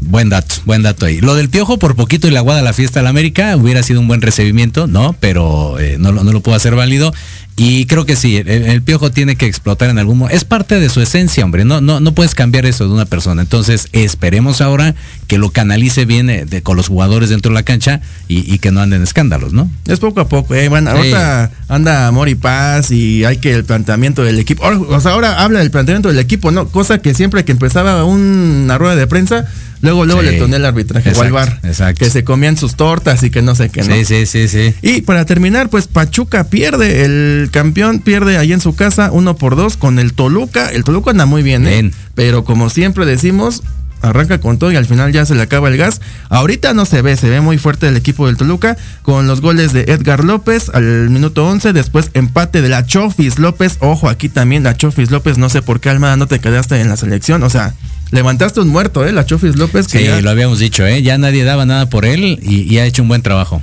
Buen 0.01 0.31
dato, 0.31 0.55
buen 0.65 0.83
dato 0.83 1.05
ahí. 1.05 1.21
Lo 1.21 1.35
del 1.35 1.51
piojo 1.51 1.79
por 1.79 1.95
poquito 1.95 2.27
y 2.27 2.31
la 2.31 2.41
guada 2.41 2.61
a 2.61 2.63
la 2.63 2.73
fiesta 2.73 3.01
de 3.01 3.05
la 3.05 3.11
América 3.11 3.55
hubiera 3.55 3.83
sido 3.83 4.01
un 4.01 4.09
buen 4.09 4.23
recibimiento, 4.23 4.87
¿no? 4.87 5.15
Pero 5.21 5.79
eh, 5.79 5.97
no, 5.99 6.11
no, 6.11 6.25
lo 6.25 6.41
puedo 6.41 6.57
hacer 6.57 6.75
válido. 6.75 7.13
Y 7.61 7.87
creo 7.87 8.07
que 8.07 8.15
sí, 8.15 8.37
el, 8.37 8.83
piojo 8.83 9.11
tiene 9.11 9.35
que 9.35 9.47
explotar 9.47 9.91
en 9.91 9.99
algún 9.99 10.19
momento. 10.19 10.37
Es 10.37 10.45
parte 10.45 10.79
de 10.79 10.89
su 10.89 11.01
esencia, 11.01 11.45
hombre. 11.45 11.65
No, 11.65 11.81
no, 11.81 11.99
no 11.99 12.13
puedes 12.13 12.37
cambiar 12.37 12.65
eso 12.67 12.87
de 12.87 12.95
una 12.95 13.05
persona. 13.05 13.43
Entonces, 13.43 13.89
esperemos 13.91 14.61
ahora 14.61 14.95
que 15.27 15.39
lo 15.39 15.51
canalice 15.51 16.05
bien 16.05 16.31
eh, 16.31 16.47
con 16.63 16.77
los 16.77 16.87
jugadores 16.87 17.31
dentro 17.31 17.51
de 17.51 17.55
la 17.55 17.65
cancha 17.65 18.01
y, 18.29 18.59
que 18.59 18.71
no 18.71 18.81
anden 18.81 19.03
escándalos, 19.03 19.55
¿no? 19.55 19.69
Es 19.87 19.99
poco 19.99 20.21
a 20.21 20.29
poco, 20.29 20.55
eh. 20.55 20.69
Bueno, 20.69 20.91
ahorita 20.91 21.51
anda 21.67 22.07
amor 22.07 22.29
y 22.29 22.37
paz 22.37 22.93
y 22.93 23.25
hay 23.25 23.39
que 23.39 23.53
el 23.53 23.65
planteamiento 23.65 24.23
del 24.23 24.39
equipo. 24.39 24.65
O 24.65 25.01
sea, 25.01 25.11
ahora 25.11 25.43
habla 25.43 25.59
del 25.59 25.73
planteamiento 25.73 26.09
del 26.09 26.21
equipo, 26.21 26.53
¿no? 26.53 26.69
Cosa 26.69 26.99
que 26.99 27.13
siempre 27.13 27.45
que 27.45 27.51
empezaba 27.51 28.05
una 28.05 28.79
rueda 28.79 28.95
de 28.95 29.09
prensa, 29.09 29.47
Luego, 29.81 30.07
luego 30.07 30.23
le 30.23 30.33
toné 30.33 30.57
el 30.57 30.65
arbitraje 30.65 31.13
o 31.13 31.23
al 31.23 31.33
bar. 31.33 31.61
Que 31.97 32.11
se 32.11 32.25
comían 32.25 32.57
sus 32.57 32.75
tortas 32.75 33.23
y 33.23 33.31
que 33.31 33.43
no 33.43 33.55
sé 33.55 33.69
qué, 33.69 33.83
¿no? 33.83 33.95
Sí, 33.95 34.05
sí, 34.05 34.27
sí, 34.27 34.49
sí. 34.49 34.75
Y 34.83 35.03
para 35.03 35.25
terminar, 35.25 35.69
pues 35.71 35.87
Pachuca 35.87 36.45
pierde. 36.45 37.05
El 37.05 37.51
campeón 37.53 38.01
pierde 38.01 38.39
ahí 38.39 38.53
en 38.53 38.61
su 38.61 38.75
casa, 38.75 39.11
uno 39.13 39.37
por 39.37 39.57
dos, 39.57 39.77
con 39.77 39.99
el 39.99 40.13
Toluca. 40.13 40.71
El 40.71 40.85
Toluca 40.85 41.11
anda 41.11 41.27
muy 41.27 41.43
bien, 41.43 41.67
¿eh? 41.67 41.91
Pero 42.15 42.45
como 42.45 42.71
siempre 42.71 43.07
decimos, 43.07 43.63
arranca 44.03 44.41
con 44.41 44.59
todo 44.59 44.73
y 44.73 44.77
al 44.77 44.87
final 44.87 45.13
ya 45.13 45.25
se 45.27 45.35
le 45.35 45.43
acaba 45.43 45.69
el 45.69 45.77
gas. 45.77 46.01
Ahorita 46.29 46.75
no 46.75 46.85
se 46.85 47.03
ve, 47.03 47.17
se 47.17 47.29
ve 47.29 47.41
muy 47.41 47.59
fuerte 47.59 47.89
el 47.89 47.97
equipo 47.97 48.27
del 48.27 48.37
Toluca 48.37 48.77
con 49.03 49.27
los 49.27 49.41
goles 49.41 49.73
de 49.73 49.83
Edgar 49.83 50.25
López 50.25 50.71
al 50.73 51.11
minuto 51.11 51.47
11, 51.47 51.73
después 51.73 52.11
empate 52.15 52.63
de 52.63 52.69
la 52.69 52.87
Chofis 52.87 53.39
López. 53.39 53.77
Ojo, 53.81 54.09
aquí 54.09 54.29
también 54.29 54.63
la 54.63 54.77
Chofis 54.77 55.11
López, 55.11 55.39
no 55.39 55.49
sé 55.49 55.63
por 55.63 55.81
qué 55.81 55.91
Almada 55.91 56.17
no 56.17 56.27
te 56.27 56.41
quedaste 56.41 56.81
en 56.81 56.89
la 56.89 56.97
selección, 56.97 57.43
o 57.43 57.51
sea, 57.51 57.75
Levantaste 58.11 58.61
un 58.61 58.69
muerto, 58.69 59.07
¿eh? 59.07 59.13
La 59.13 59.27
Chofis 59.27 59.57
López. 59.57 59.87
Que 59.89 59.99
sí, 59.99 60.23
lo 60.23 60.31
habíamos 60.31 60.59
dicho, 60.59 60.87
¿eh? 60.87 61.03
Ya 61.03 61.19
nadie 61.19 61.45
daba 61.45 61.67
nada 61.67 61.91
por 61.91 62.05
él 62.05 62.39
y, 62.43 62.79
ha 62.79 62.87
hecho 62.87 63.03
un 63.03 63.09
buen 63.09 63.23
trabajo. 63.23 63.63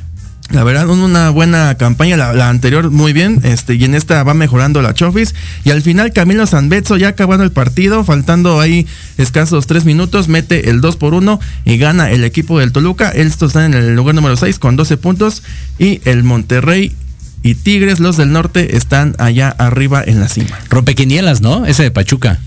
La 0.52 0.64
verdad, 0.64 0.88
una 0.90 1.32
buena 1.32 1.75
campaña, 1.75 2.18
la, 2.18 2.50
anterior 2.50 2.92
muy 2.92 3.14
bien, 3.14 3.42
este, 3.44 3.74
y 3.74 3.84
en 3.84 3.96
esta 3.96 4.22
va 4.24 4.36
mejorando 4.36 4.84
la 4.84 4.94
Chofis. 4.94 5.34
Y 5.64 5.72
al 5.72 5.82
final 5.82 6.14
Camilo 6.14 6.46
Sanbetso, 6.46 6.98
ya 6.98 7.10
acabando 7.10 7.44
el 7.44 7.52
partido, 7.52 8.04
faltando 8.04 8.60
ahí 8.60 8.86
escasos 9.18 9.66
tres 9.66 9.86
minutos, 9.86 10.28
mete 10.28 10.70
el 10.70 10.82
2 10.82 10.98
por 10.98 11.16
1 11.16 11.40
y 11.66 11.78
gana 11.78 12.12
el 12.12 12.24
equipo 12.24 12.60
del 12.60 12.72
Toluca. 12.72 13.10
Estos 13.10 13.50
están 13.50 13.74
en 13.74 13.84
el 13.84 13.96
lugar 13.96 14.14
número 14.14 14.36
6 14.36 14.60
con 14.60 14.75
12 14.75 14.98
puntos. 14.98 15.42
Y 15.80 16.02
el 16.06 16.24
Monterrey 16.24 16.96
y 17.42 17.56
Tigres, 17.56 18.00
los 18.00 18.16
del 18.18 18.32
norte, 18.32 18.78
están 18.78 19.16
allá 19.18 19.50
arriba 19.50 20.04
en 20.06 20.20
la 20.20 20.28
cima. 20.28 20.60
Rompequinielas, 20.70 21.42
¿no? 21.42 21.66
Ese 21.66 21.82
de 21.82 21.92
Pachuca. 21.92 22.40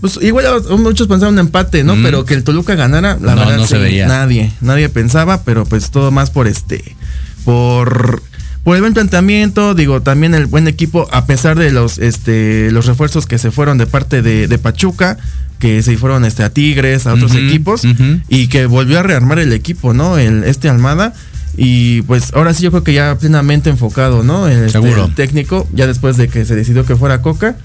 Pues 0.00 0.18
igual 0.22 0.46
muchos 0.78 1.08
pensaban 1.08 1.34
un 1.34 1.40
empate, 1.40 1.84
¿no? 1.84 1.94
Pero 2.02 2.24
que 2.24 2.34
el 2.34 2.44
Toluca 2.44 2.74
ganara, 2.74 3.18
la 3.20 3.34
verdad 3.34 3.56
no 3.56 3.66
se 3.66 3.78
veía. 3.78 4.06
nadie, 4.06 4.52
nadie 4.60 4.88
pensaba, 4.88 5.42
pero 5.42 5.66
pues 5.66 5.90
todo 5.90 6.10
más 6.10 6.30
por 6.30 6.46
este, 6.46 6.96
por 7.44 8.22
por 8.64 8.76
el 8.76 8.82
buen 8.82 8.92
planteamiento, 8.94 9.74
digo, 9.74 10.02
también 10.02 10.34
el 10.34 10.46
buen 10.46 10.68
equipo, 10.68 11.08
a 11.12 11.24
pesar 11.24 11.58
de 11.58 11.70
los 11.70 11.98
este 11.98 12.70
los 12.70 12.86
refuerzos 12.86 13.26
que 13.26 13.38
se 13.38 13.50
fueron 13.50 13.78
de 13.78 13.86
parte 13.86 14.20
de, 14.22 14.58
Pachuca, 14.58 15.18
que 15.58 15.82
se 15.82 15.96
fueron 15.96 16.24
este 16.24 16.44
a 16.44 16.50
Tigres, 16.50 17.06
a 17.06 17.14
otros 17.14 17.34
equipos, 17.34 17.82
y 18.28 18.48
que 18.48 18.66
volvió 18.66 18.98
a 18.98 19.02
rearmar 19.02 19.38
el 19.38 19.52
equipo, 19.52 19.92
¿no? 19.92 20.18
El, 20.18 20.44
este 20.44 20.68
Almada. 20.68 21.14
Y 21.56 22.02
pues 22.02 22.32
ahora 22.32 22.54
sí 22.54 22.62
yo 22.62 22.70
creo 22.70 22.84
que 22.84 22.92
ya 22.92 23.18
plenamente 23.18 23.70
enfocado, 23.70 24.22
¿no? 24.22 24.46
Este, 24.48 24.78
el 24.78 25.14
técnico, 25.14 25.68
ya 25.72 25.86
después 25.86 26.16
de 26.16 26.28
que 26.28 26.44
se 26.44 26.54
decidió 26.54 26.86
que 26.86 26.96
fuera 26.96 27.22
Coca. 27.22 27.56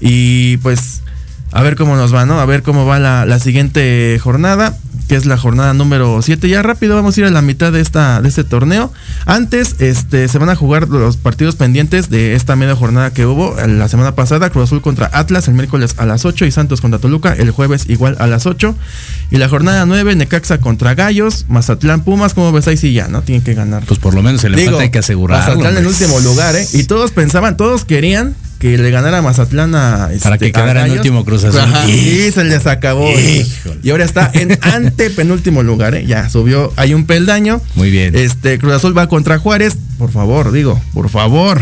Y 0.00 0.58
pues 0.58 1.01
a 1.52 1.62
ver 1.62 1.76
cómo 1.76 1.96
nos 1.96 2.14
va, 2.14 2.24
¿no? 2.24 2.40
A 2.40 2.46
ver 2.46 2.62
cómo 2.62 2.86
va 2.86 2.98
la, 2.98 3.38
siguiente 3.38 4.18
jornada, 4.22 4.74
que 5.08 5.16
es 5.16 5.26
la 5.26 5.36
jornada 5.36 5.74
número 5.74 6.20
7. 6.22 6.48
Ya 6.48 6.62
rápido 6.62 6.96
vamos 6.96 7.16
a 7.16 7.20
ir 7.20 7.26
a 7.26 7.30
la 7.30 7.42
mitad 7.42 7.72
de 7.72 7.80
esta 7.80 8.22
de 8.22 8.28
este 8.28 8.42
torneo. 8.42 8.90
Antes 9.26 9.76
este 9.80 10.28
se 10.28 10.38
van 10.38 10.48
a 10.48 10.56
jugar 10.56 10.88
los 10.88 11.18
partidos 11.18 11.56
pendientes 11.56 12.08
de 12.08 12.34
esta 12.34 12.56
media 12.56 12.74
jornada 12.74 13.12
que 13.12 13.26
hubo 13.26 13.54
la 13.66 13.88
semana 13.88 14.14
pasada, 14.14 14.48
Cruz 14.48 14.64
Azul 14.64 14.80
contra 14.80 15.10
Atlas 15.12 15.46
el 15.46 15.54
miércoles 15.54 15.94
a 15.98 16.06
las 16.06 16.24
8 16.24 16.46
y 16.46 16.50
Santos 16.50 16.80
contra 16.80 16.98
Toluca 16.98 17.34
el 17.34 17.50
jueves 17.50 17.84
igual 17.88 18.16
a 18.18 18.26
las 18.26 18.46
8. 18.46 18.74
Y 19.30 19.36
la 19.36 19.48
jornada 19.48 19.84
9, 19.84 20.16
Necaxa 20.16 20.58
contra 20.58 20.94
Gallos, 20.94 21.46
Mazatlán 21.48 22.02
Pumas, 22.02 22.32
¿cómo 22.32 22.50
ves 22.52 22.66
ahí 22.68 22.78
sí 22.78 22.94
ya, 22.94 23.08
no? 23.08 23.22
Tienen 23.22 23.44
que 23.44 23.54
ganar. 23.54 23.84
Pues 23.84 24.00
por 24.00 24.14
lo 24.14 24.22
menos 24.22 24.42
el 24.44 24.58
empate 24.58 24.84
hay 24.84 24.90
que 24.90 25.00
asegurar. 25.00 25.40
Mazatlán 25.40 25.76
en 25.76 25.86
último 25.86 26.18
lugar, 26.20 26.56
¿eh? 26.56 26.66
Y 26.72 26.84
todos 26.84 27.10
pensaban, 27.10 27.56
todos 27.58 27.84
querían 27.84 28.34
que 28.62 28.78
le 28.78 28.92
ganara 28.92 29.18
a 29.18 29.22
Mazatlán 29.22 29.74
a 29.74 30.10
este, 30.12 30.22
Para 30.22 30.38
que 30.38 30.52
quedara 30.52 30.86
en 30.86 30.92
último 30.92 31.24
Cruz 31.24 31.42
Azul. 31.42 31.68
y 31.90 32.30
se 32.30 32.44
les 32.44 32.68
acabó. 32.68 33.10
Y 33.82 33.90
ahora 33.90 34.04
está 34.04 34.30
en 34.32 34.56
antepenúltimo 34.62 35.64
lugar, 35.64 35.96
¿eh? 35.96 36.06
Ya 36.06 36.28
subió, 36.30 36.72
hay 36.76 36.94
un 36.94 37.04
peldaño. 37.04 37.60
Muy 37.74 37.90
bien. 37.90 38.14
Este 38.14 38.60
Cruz 38.60 38.74
Azul 38.74 38.96
va 38.96 39.08
contra 39.08 39.36
Juárez. 39.40 39.76
Por 39.98 40.12
favor, 40.12 40.52
digo, 40.52 40.80
por 40.94 41.08
favor. 41.08 41.60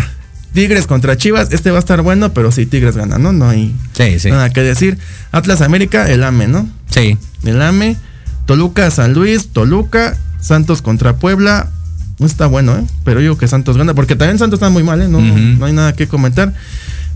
Tigres 0.52 0.86
contra 0.86 1.16
Chivas, 1.16 1.48
este 1.52 1.70
va 1.70 1.78
a 1.78 1.80
estar 1.80 2.02
bueno, 2.02 2.34
pero 2.34 2.52
si 2.52 2.66
Tigres 2.66 2.98
gana, 2.98 3.16
¿no? 3.16 3.32
No 3.32 3.48
hay 3.48 3.74
nada 4.24 4.50
que 4.50 4.60
decir. 4.60 4.98
Atlas 5.32 5.62
América, 5.62 6.06
el 6.10 6.22
AME, 6.22 6.48
¿no? 6.48 6.68
Sí. 6.90 7.16
El 7.44 7.62
AME. 7.62 7.96
Toluca, 8.44 8.90
San 8.90 9.14
Luis, 9.14 9.48
Toluca, 9.54 10.18
Santos 10.38 10.82
contra 10.82 11.16
Puebla, 11.16 11.70
no 12.20 12.26
está 12.26 12.46
bueno, 12.46 12.76
¿eh? 12.76 12.84
Pero 13.02 13.22
yo 13.22 13.38
que 13.38 13.48
Santos 13.48 13.78
gana, 13.78 13.94
porque 13.94 14.14
también 14.14 14.38
Santos 14.38 14.58
está 14.58 14.68
muy 14.68 14.82
mal, 14.82 15.00
¿eh? 15.00 15.08
No, 15.08 15.22
no, 15.22 15.64
hay 15.64 15.72
nada 15.72 15.94
que 15.94 16.06
comentar. 16.06 16.52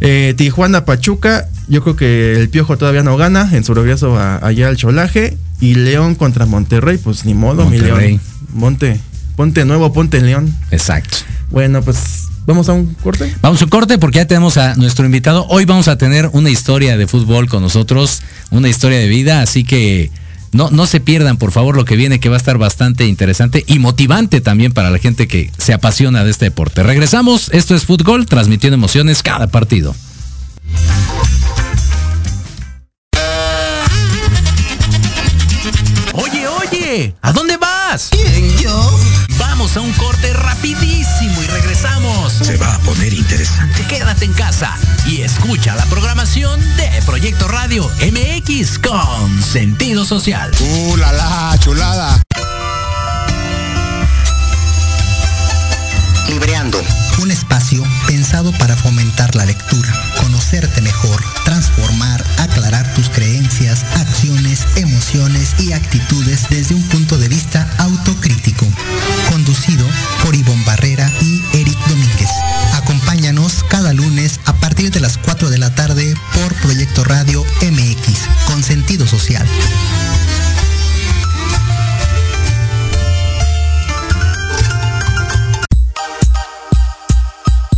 Eh, 0.07 0.35
Tijuana, 0.37 0.85
Pachuca, 0.85 1.49
yo 1.67 1.83
creo 1.83 1.97
que 1.97 2.35
el 2.35 2.51
Piojo 2.51 2.77
todavía 2.77 3.03
no 3.03 3.17
gana 3.17 3.49
en 3.53 3.65
su 3.65 3.73
regreso 3.73 4.19
allá 4.19 4.69
al 4.69 4.77
Cholaje. 4.77 5.39
Y 5.61 5.77
León 5.77 6.15
contra 6.15 6.45
Monterrey, 6.45 6.99
pues 6.99 7.25
ni 7.25 7.33
modo, 7.33 7.65
mi 7.71 7.79
León. 7.79 8.21
Monte, 8.53 9.01
ponte 9.35 9.65
nuevo, 9.65 9.93
ponte 9.95 10.21
León. 10.21 10.55
Exacto. 10.71 11.17
Bueno, 11.51 11.81
pues 11.81 12.25
¿Vamos 12.47 12.69
a 12.69 12.75
un 12.75 12.93
corte? 12.95 13.35
Vamos 13.41 13.63
a 13.63 13.65
un 13.65 13.71
corte 13.71 13.97
porque 13.97 14.19
ya 14.19 14.27
tenemos 14.27 14.59
a 14.59 14.75
nuestro 14.75 15.07
invitado. 15.07 15.47
Hoy 15.49 15.65
vamos 15.65 15.89
a 15.89 15.97
tener 15.97 16.29
una 16.33 16.51
historia 16.51 16.99
de 16.99 17.07
fútbol 17.07 17.49
con 17.49 17.63
nosotros, 17.63 18.21
una 18.51 18.69
historia 18.69 18.99
de 18.99 19.09
vida, 19.09 19.41
así 19.41 19.65
que 19.65 20.11
no, 20.55 20.71
no 20.71 20.87
se 20.87 21.01
pierdan, 21.01 21.37
por 21.37 21.53
favor, 21.53 21.77
lo 21.77 21.85
que 21.85 21.97
viene, 21.97 22.21
que 22.21 22.29
va 22.29 22.37
a 22.37 22.39
estar 22.39 22.59
bastante 22.59 23.07
interesante 23.07 23.65
y 23.67 23.79
motivante 23.79 24.41
también 24.41 24.73
para 24.73 24.91
la 24.91 24.99
gente 24.99 25.29
que 25.29 25.51
se 25.59 25.75
apasiona 25.75 26.25
de 26.25 26.31
este 26.31 26.47
deporte. 26.47 26.83
Regresamos, 26.83 27.51
esto 27.53 27.75
es 27.75 27.85
Fútbol, 27.85 28.27
transmitiendo 28.27 28.77
emociones 28.77 29.23
cada 29.23 29.49
partido. 29.49 29.95
¿A 37.23 37.33
dónde 37.33 37.57
vas? 37.57 38.11
¿Quién, 38.13 38.57
yo? 38.59 39.01
Vamos 39.37 39.77
a 39.77 39.81
un 39.81 39.93
corte 39.95 40.33
rapidísimo 40.33 41.43
y 41.43 41.47
regresamos. 41.49 42.33
Se 42.33 42.57
va 42.57 42.73
a 42.73 42.79
poner 42.81 43.13
interesante. 43.13 43.85
Quédate 43.89 44.27
en 44.27 44.33
casa 44.33 44.77
y 45.05 45.23
escucha 45.23 45.75
la 45.75 45.85
programación 45.87 46.61
de 46.77 47.03
Proyecto 47.05 47.49
Radio 47.49 47.91
MX 48.01 48.79
con 48.79 49.43
sentido 49.43 50.05
social. 50.05 50.53
¡Uh, 50.61 50.97
la, 50.97 51.13
la 51.13 51.59
chulada! 51.59 52.23
Libreando. 56.29 56.81
Un 57.21 57.31
espacio 57.31 57.83
pensado 58.07 58.53
para 58.53 58.77
fomentar 58.77 59.35
la 59.35 59.47
lectura, 59.47 59.93
conocerte 60.21 60.81
mejor, 60.81 61.23
transformar, 61.45 62.25
aclarar 62.39 62.93
tus 62.95 63.09
creencias, 63.09 63.85
acciones, 63.95 64.67
emociones 64.77 64.84
y 65.61 65.73
actitudes 65.73 66.49
desde 66.51 66.75
un 66.75 66.83
punto 66.89 67.17
de 67.17 67.29
vista 67.29 67.71
autocrítico. 67.79 68.67
Conducido 69.31 69.87
por 70.25 70.35
Ivonne 70.35 70.65
Barrera 70.65 71.09
y 71.23 71.41
Eric 71.53 71.79
Domínguez. 71.87 72.29
Acompáñanos 72.73 73.65
cada 73.69 73.93
lunes 73.93 74.41
a 74.45 74.53
partir 74.55 74.91
de 74.91 74.99
las 74.99 75.17
4 75.19 75.51
de 75.51 75.59
la 75.59 75.73
tarde 75.73 76.17
por 76.35 76.53
Proyecto 76.57 77.05
Radio 77.05 77.45
MX, 77.63 78.19
con 78.49 78.65
sentido 78.65 79.07
social. 79.07 79.47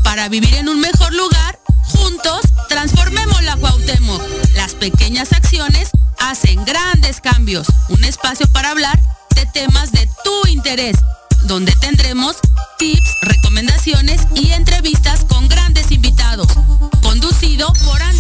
Para 0.03 0.31
vivir 0.31 0.55
en 0.55 0.71
un 0.71 0.81
mejor 0.81 1.13
lugar, 1.15 1.61
juntos 1.83 2.41
transformemos 2.71 3.43
la 3.43 3.57
Cuauhtémoc. 3.57 4.23
Las 4.55 4.73
pequeñas 4.73 5.35
acciones 5.35 5.91
hacen 6.27 6.65
grandes 6.65 7.21
cambios. 7.21 7.69
Un 7.89 8.03
espacio 8.03 8.47
para 8.49 8.71
hablar 8.71 9.01
de 9.37 9.47
temas 9.47 9.93
de 9.93 10.09
tu 10.25 10.49
interés, 10.49 10.97
donde 11.45 11.73
tendremos 11.81 12.37
tips, 12.79 13.21
recomendaciones 13.23 14.23
y 14.35 14.51
entrevistas 14.51 15.25
con 15.25 15.49
grandes 15.49 15.93
invitados. 15.93 16.49
Conducido 17.01 17.73
por 17.85 18.03
Andy 18.03 18.16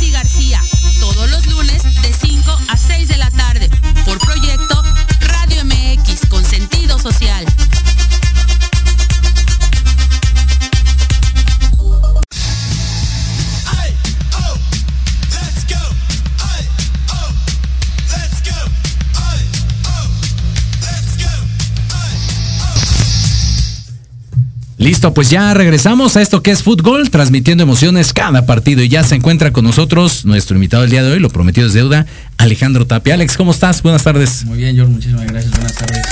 Pues 25.14 25.30
ya 25.30 25.54
regresamos 25.54 26.16
a 26.16 26.22
esto 26.22 26.42
que 26.42 26.50
es 26.50 26.62
fútbol, 26.62 27.10
transmitiendo 27.10 27.62
emociones 27.62 28.12
cada 28.12 28.44
partido 28.44 28.82
y 28.82 28.88
ya 28.88 29.04
se 29.04 29.14
encuentra 29.14 29.52
con 29.52 29.64
nosotros 29.64 30.24
nuestro 30.24 30.56
invitado 30.56 30.82
del 30.82 30.90
día 30.90 31.02
de 31.02 31.12
hoy, 31.12 31.20
lo 31.20 31.30
prometido 31.30 31.68
es 31.68 31.72
deuda, 31.72 32.06
Alejandro 32.38 32.86
Tapia. 32.86 33.14
Alex, 33.14 33.36
¿cómo 33.36 33.52
estás? 33.52 33.82
Buenas 33.82 34.02
tardes. 34.02 34.44
Muy 34.44 34.58
bien, 34.58 34.74
George, 34.74 34.92
muchísimas 34.92 35.26
gracias, 35.26 35.52
buenas 35.52 35.74
tardes. 35.74 36.02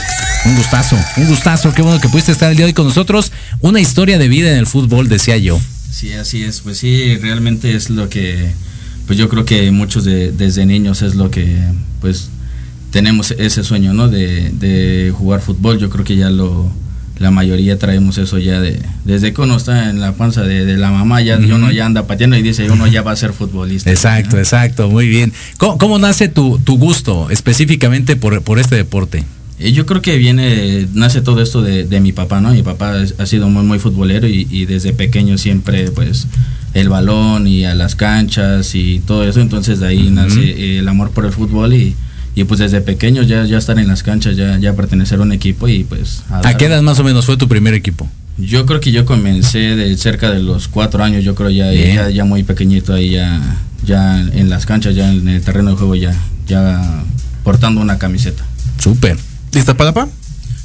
Un 0.46 0.56
gustazo, 0.56 0.96
un 1.16 1.26
gustazo, 1.26 1.72
qué 1.74 1.82
bueno 1.82 2.00
que 2.00 2.08
pudiste 2.08 2.32
estar 2.32 2.50
el 2.50 2.56
día 2.56 2.66
de 2.66 2.70
hoy 2.70 2.74
con 2.74 2.86
nosotros. 2.86 3.32
Una 3.60 3.80
historia 3.80 4.18
de 4.18 4.28
vida 4.28 4.52
en 4.52 4.58
el 4.58 4.66
fútbol, 4.66 5.08
decía 5.08 5.36
yo. 5.38 5.60
Sí, 5.90 6.12
así 6.12 6.42
es, 6.42 6.60
pues 6.60 6.78
sí, 6.78 7.16
realmente 7.16 7.74
es 7.74 7.90
lo 7.90 8.08
que, 8.08 8.52
pues 9.06 9.18
yo 9.18 9.28
creo 9.28 9.44
que 9.44 9.70
muchos 9.70 10.04
de, 10.04 10.30
desde 10.30 10.66
niños 10.66 11.02
es 11.02 11.14
lo 11.16 11.30
que, 11.30 11.56
pues 12.00 12.28
tenemos 12.90 13.32
ese 13.32 13.64
sueño, 13.64 13.92
¿no? 13.92 14.08
De, 14.08 14.50
de 14.50 15.12
jugar 15.16 15.40
fútbol, 15.40 15.78
yo 15.78 15.90
creo 15.90 16.04
que 16.04 16.16
ya 16.16 16.30
lo 16.30 16.70
la 17.18 17.30
mayoría 17.30 17.78
traemos 17.78 18.18
eso 18.18 18.38
ya 18.38 18.60
de 18.60 18.80
desde 19.04 19.32
que 19.32 19.40
uno 19.40 19.56
está 19.56 19.88
en 19.90 20.00
la 20.00 20.12
panza 20.14 20.42
de, 20.42 20.64
de 20.64 20.76
la 20.76 20.90
mamá 20.90 21.22
ya 21.22 21.38
Ujú. 21.38 21.54
uno 21.54 21.70
ya 21.70 21.86
anda 21.86 22.06
pateando 22.08 22.36
y 22.36 22.42
dice 22.42 22.68
uno 22.70 22.86
ya 22.88 23.02
va 23.02 23.12
a 23.12 23.16
ser 23.16 23.32
futbolista 23.32 23.90
Exacto, 23.90 24.36
exacto, 24.38 24.90
muy 24.90 25.08
bien. 25.08 25.32
¿Cómo, 25.58 25.78
cómo 25.78 25.98
nace 25.98 26.28
tu, 26.28 26.58
tu 26.58 26.76
gusto 26.76 27.30
específicamente 27.30 28.16
por, 28.16 28.42
por 28.42 28.58
este 28.58 28.74
deporte? 28.74 29.24
Eh, 29.60 29.70
yo 29.70 29.86
creo 29.86 30.02
que 30.02 30.16
viene 30.16 30.88
nace 30.94 31.20
todo 31.20 31.40
esto 31.40 31.62
de, 31.62 31.84
de 31.84 32.00
mi 32.00 32.12
papá 32.12 32.40
no 32.40 32.50
mi 32.50 32.62
papá 32.62 32.94
ha 33.18 33.26
sido 33.26 33.48
muy 33.48 33.62
muy 33.62 33.78
futbolero 33.78 34.26
y, 34.26 34.48
y 34.50 34.64
desde 34.66 34.92
pequeño 34.92 35.38
siempre 35.38 35.92
pues 35.92 36.26
el 36.74 36.88
balón 36.88 37.46
y 37.46 37.64
a 37.64 37.76
las 37.76 37.94
canchas 37.94 38.74
y 38.74 38.98
todo 39.06 39.22
eso 39.22 39.40
entonces 39.40 39.78
de 39.78 39.86
ahí 39.86 40.10
nace 40.10 40.78
el 40.80 40.88
amor 40.88 41.10
por 41.12 41.24
el 41.24 41.30
fútbol 41.30 41.72
y 41.74 41.94
y 42.34 42.44
pues 42.44 42.60
desde 42.60 42.80
pequeño 42.80 43.22
ya 43.22 43.44
ya 43.44 43.58
estar 43.58 43.78
en 43.78 43.88
las 43.88 44.02
canchas 44.02 44.36
ya 44.36 44.58
ya 44.58 44.74
pertenecer 44.74 45.20
a 45.20 45.22
un 45.22 45.32
equipo 45.32 45.68
y 45.68 45.84
pues 45.84 46.22
¿A 46.30 46.56
qué 46.56 46.66
edad 46.66 46.82
más 46.82 46.98
o 46.98 47.04
menos 47.04 47.26
fue 47.26 47.36
tu 47.36 47.48
primer 47.48 47.74
equipo? 47.74 48.08
Yo 48.36 48.66
creo 48.66 48.80
que 48.80 48.90
yo 48.90 49.04
comencé 49.04 49.76
de 49.76 49.96
cerca 49.96 50.30
de 50.30 50.40
los 50.40 50.66
cuatro 50.66 51.04
años, 51.04 51.22
yo 51.22 51.36
creo 51.36 51.50
ya, 51.50 51.72
ya, 51.72 52.10
ya 52.10 52.24
muy 52.24 52.42
pequeñito 52.42 52.92
ahí 52.92 53.10
ya, 53.10 53.40
ya 53.86 54.20
en 54.20 54.50
las 54.50 54.66
canchas, 54.66 54.96
ya 54.96 55.08
en 55.08 55.28
el 55.28 55.40
terreno 55.40 55.70
de 55.70 55.76
juego 55.76 55.94
ya, 55.94 56.12
ya 56.48 57.04
portando 57.44 57.80
una 57.80 57.98
camiseta. 57.98 58.44
Súper. 58.78 59.16
¿De 59.52 59.60
Iztapalapa? 59.60 60.08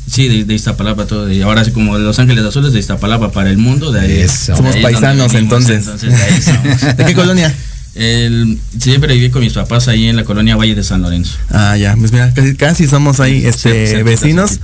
Sí, 0.10 0.28
de, 0.28 0.46
de 0.46 0.56
Iztapalapa 0.56 1.06
todo, 1.06 1.32
y 1.32 1.44
ahora 1.44 1.64
sí 1.64 1.70
como 1.70 1.96
de 1.96 2.04
Los 2.04 2.18
Ángeles 2.18 2.44
Azules 2.44 2.74
de 2.74 2.80
Iztapalapa 2.80 3.32
para 3.32 3.52
el 3.52 3.60
mundo, 3.60 3.92
de 3.92 4.00
ahí. 4.00 4.12
Eso. 4.14 4.54
de 4.54 4.58
Somos 4.58 4.76
ahí 4.76 4.82
paisanos, 4.82 5.32
venimos, 5.32 5.70
entonces. 5.70 6.02
de 6.02 6.16
ahí. 6.16 6.94
¿De 6.98 7.06
qué 7.06 7.14
colonia? 7.14 7.54
El- 7.96 8.60
siempre 8.80 9.14
viví 9.16 9.30
con 9.30 9.42
mis 9.42 9.54
papás 9.54 9.88
ahí 9.88 10.08
en 10.08 10.16
la 10.16 10.24
colonia 10.24 10.56
Valle 10.56 10.76
de 10.76 10.84
San 10.84 11.02
Lorenzo. 11.02 11.38
Ah, 11.50 11.76
ya, 11.76 11.96
pues 11.98 12.12
mira, 12.12 12.34
casi, 12.34 12.56
casi 12.56 12.88
somos 12.88 13.20
ahí 13.20 13.46
este, 13.46 14.04
vecinos. 14.04 14.60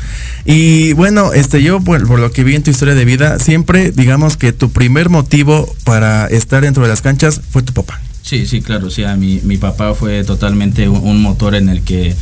Y 0.46 0.94
bueno, 0.94 1.34
este 1.34 1.62
yo 1.64 1.80
por, 1.82 2.06
por 2.08 2.20
lo 2.20 2.32
que 2.32 2.44
vi 2.44 2.56
en 2.56 2.64
tu 2.64 2.72
historia 2.72 2.94
de 2.96 3.04
vida, 3.06 3.40
siempre 3.40 3.92
digamos 3.92 4.38
que 4.38 4.54
tu 4.54 4.72
primer 4.72 5.10
motivo 5.10 5.74
para 5.84 6.28
estar 6.28 6.64
dentro 6.64 6.84
de 6.84 6.90
las 6.90 7.02
canchas 7.02 7.42
fue 7.50 7.64
tu 7.64 7.74
papá. 7.74 8.00
Sí, 8.22 8.48
sí, 8.48 8.62
claro, 8.62 8.90
sí, 8.90 9.04
a 9.04 9.16
mi, 9.16 9.40
mi 9.44 9.58
papá 9.58 9.94
fue 9.94 10.24
totalmente 10.24 10.88
un, 10.90 10.98
un 11.04 11.22
motor 11.22 11.54
en 11.56 11.70
el 11.70 11.82
que 11.82 12.16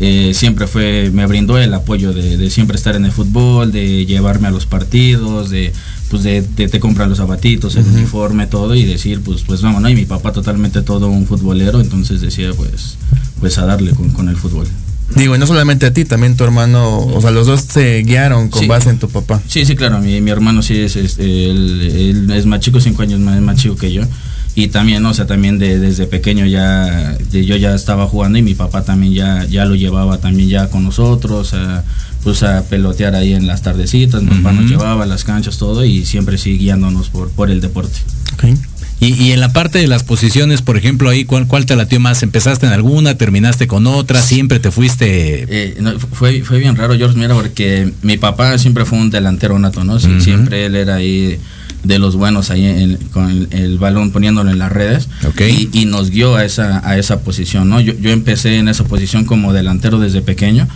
eh, 0.00 0.32
siempre 0.34 0.66
fue, 0.66 1.10
me 1.12 1.26
brindó 1.26 1.58
el 1.58 1.72
apoyo 1.74 2.12
de, 2.12 2.36
de 2.36 2.50
siempre 2.50 2.76
estar 2.76 2.96
en 2.96 3.04
el 3.04 3.12
fútbol, 3.12 3.72
de 3.72 4.06
llevarme 4.06 4.48
a 4.48 4.50
los 4.50 4.66
partidos, 4.66 5.50
de 5.50 5.72
pues 6.10 6.22
de, 6.22 6.42
de 6.42 6.68
te 6.68 6.78
comprar 6.80 7.08
los 7.08 7.18
zapatitos, 7.18 7.74
el 7.76 7.86
uniforme, 7.86 8.46
todo, 8.46 8.74
y 8.74 8.84
decir, 8.84 9.20
pues, 9.20 9.42
pues 9.42 9.62
vamos, 9.62 9.80
¿no? 9.82 9.88
Y 9.88 9.94
mi 9.94 10.04
papá 10.04 10.32
totalmente 10.32 10.82
todo 10.82 11.08
un 11.08 11.26
futbolero, 11.26 11.80
entonces 11.80 12.20
decía, 12.20 12.50
pues, 12.56 12.96
pues 13.40 13.58
a 13.58 13.64
darle 13.66 13.90
con, 13.92 14.10
con 14.10 14.28
el 14.28 14.36
fútbol. 14.36 14.66
Digo, 15.16 15.34
y 15.34 15.38
no 15.38 15.46
solamente 15.46 15.86
a 15.86 15.92
ti, 15.92 16.04
también 16.04 16.36
tu 16.36 16.44
hermano, 16.44 16.98
o 17.00 17.20
sea, 17.20 17.30
los 17.30 17.46
dos 17.46 17.62
se 17.62 18.02
guiaron 18.02 18.48
con 18.48 18.62
Sí. 18.62 18.66
base 18.68 18.90
en 18.90 18.98
tu 18.98 19.08
papá. 19.08 19.40
Sí, 19.48 19.64
sí, 19.64 19.74
claro, 19.76 19.98
mi, 20.00 20.20
mi 20.20 20.30
hermano 20.30 20.62
sí 20.62 20.76
es, 20.76 20.94
es- 20.96 21.18
él, 21.18 21.80
él 22.26 22.30
es 22.30 22.46
más 22.46 22.60
chico, 22.60 22.80
cinco 22.80 23.02
años 23.02 23.18
más, 23.20 23.40
más 23.40 23.56
chico 23.56 23.74
que 23.76 23.92
yo. 23.92 24.02
Y 24.56 24.68
también, 24.68 25.02
¿no? 25.02 25.10
o 25.10 25.14
sea, 25.14 25.26
también 25.26 25.58
de- 25.58 25.78
desde 25.80 26.06
pequeño 26.06 26.46
ya, 26.46 27.16
de- 27.30 27.44
yo 27.44 27.56
ya 27.56 27.74
estaba 27.74 28.06
jugando 28.06 28.38
y 28.38 28.42
mi 28.42 28.54
papá 28.54 28.84
también 28.84 29.12
ya, 29.12 29.44
ya 29.46 29.64
lo 29.64 29.74
llevaba 29.74 30.18
también 30.18 30.48
ya 30.48 30.68
con 30.70 30.84
nosotros, 30.84 31.54
a, 31.54 31.82
pues 32.22 32.42
a 32.44 32.62
pelotear 32.62 33.14
ahí 33.16 33.34
en 33.34 33.46
las 33.48 33.62
tardecitas, 33.62 34.22
mi 34.22 34.30
papá 34.30 34.52
nos 34.52 34.70
llevaba 34.70 35.02
a 35.04 35.06
las 35.06 35.24
canchas, 35.24 35.58
todo, 35.58 35.84
y 35.84 36.06
siempre 36.06 36.38
sí 36.38 36.56
guiándonos 36.56 37.08
por, 37.10 37.30
por 37.30 37.50
el 37.50 37.60
deporte. 37.60 37.98
Y, 39.00 39.08
y 39.22 39.32
en 39.32 39.40
la 39.40 39.52
parte 39.52 39.80
de 39.80 39.88
las 39.88 40.04
posiciones, 40.04 40.62
por 40.62 40.76
ejemplo, 40.76 41.10
ahí, 41.10 41.24
¿cuál, 41.24 41.48
¿cuál 41.48 41.66
te 41.66 41.74
latió 41.74 41.98
más? 41.98 42.22
¿Empezaste 42.22 42.66
en 42.66 42.72
alguna, 42.72 43.18
terminaste 43.18 43.66
con 43.66 43.86
otra, 43.88 44.22
siempre 44.22 44.60
te 44.60 44.70
fuiste... 44.70 45.46
Eh, 45.48 45.76
no, 45.80 45.98
fue, 45.98 46.42
fue 46.42 46.58
bien 46.60 46.76
raro, 46.76 46.96
George, 46.96 47.18
mira, 47.18 47.34
porque 47.34 47.92
mi 48.02 48.16
papá 48.18 48.56
siempre 48.56 48.84
fue 48.84 48.98
un 48.98 49.10
delantero 49.10 49.58
nato, 49.58 49.82
¿no? 49.82 49.98
Siempre 49.98 50.66
él 50.66 50.76
era 50.76 50.94
ahí 50.94 51.38
de 51.84 51.98
los 51.98 52.16
buenos 52.16 52.50
ahí 52.50 52.64
en- 52.64 52.96
con 53.12 53.30
el, 53.30 53.48
el 53.52 53.78
balón 53.78 54.10
poniéndolo 54.10 54.50
en 54.50 54.58
las 54.58 54.72
redes 54.72 55.08
Ok. 55.26 55.40
y, 55.42 55.68
y 55.72 55.84
nos 55.84 56.10
guió 56.10 56.34
a 56.36 56.44
esa, 56.44 56.86
a 56.88 56.98
esa 56.98 57.20
posición, 57.20 57.68
¿no? 57.68 57.80
Yo, 57.80 57.92
yo 58.00 58.10
empecé 58.10 58.58
en 58.58 58.68
esa 58.68 58.84
posición 58.84 59.24
como 59.24 59.52
delantero 59.52 59.98
desde 60.00 60.22
pequeño, 60.22 60.66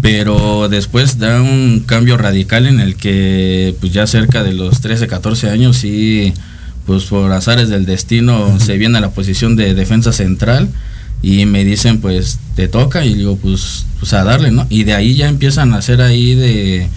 pero 0.00 0.68
después 0.68 1.18
da 1.18 1.40
un 1.42 1.82
cambio 1.86 2.16
radical 2.16 2.66
en 2.66 2.80
el 2.80 2.96
que 2.96 3.74
pues 3.80 3.92
ya 3.92 4.06
cerca 4.06 4.42
de 4.42 4.54
los 4.54 4.80
13, 4.80 5.06
14 5.06 5.50
años 5.50 5.76
sí, 5.76 6.32
pues 6.86 7.04
por 7.04 7.30
azares 7.32 7.68
del 7.68 7.84
destino 7.84 8.58
se 8.58 8.78
viene 8.78 8.98
a 8.98 9.00
la 9.00 9.10
posición 9.10 9.54
de 9.56 9.74
defensa 9.74 10.12
central 10.12 10.68
y 11.22 11.44
me 11.46 11.64
dicen 11.64 12.00
pues 12.00 12.38
te 12.56 12.68
toca 12.68 13.04
y 13.04 13.14
digo 13.14 13.36
pues, 13.36 13.86
pues 14.00 14.12
a 14.14 14.24
darle, 14.24 14.50
¿no? 14.50 14.66
Y 14.70 14.84
de 14.84 14.94
ahí 14.94 15.14
ya 15.14 15.28
empiezan 15.28 15.72
a 15.74 15.78
hacer 15.78 16.00
ahí 16.00 16.34
de 16.34 16.88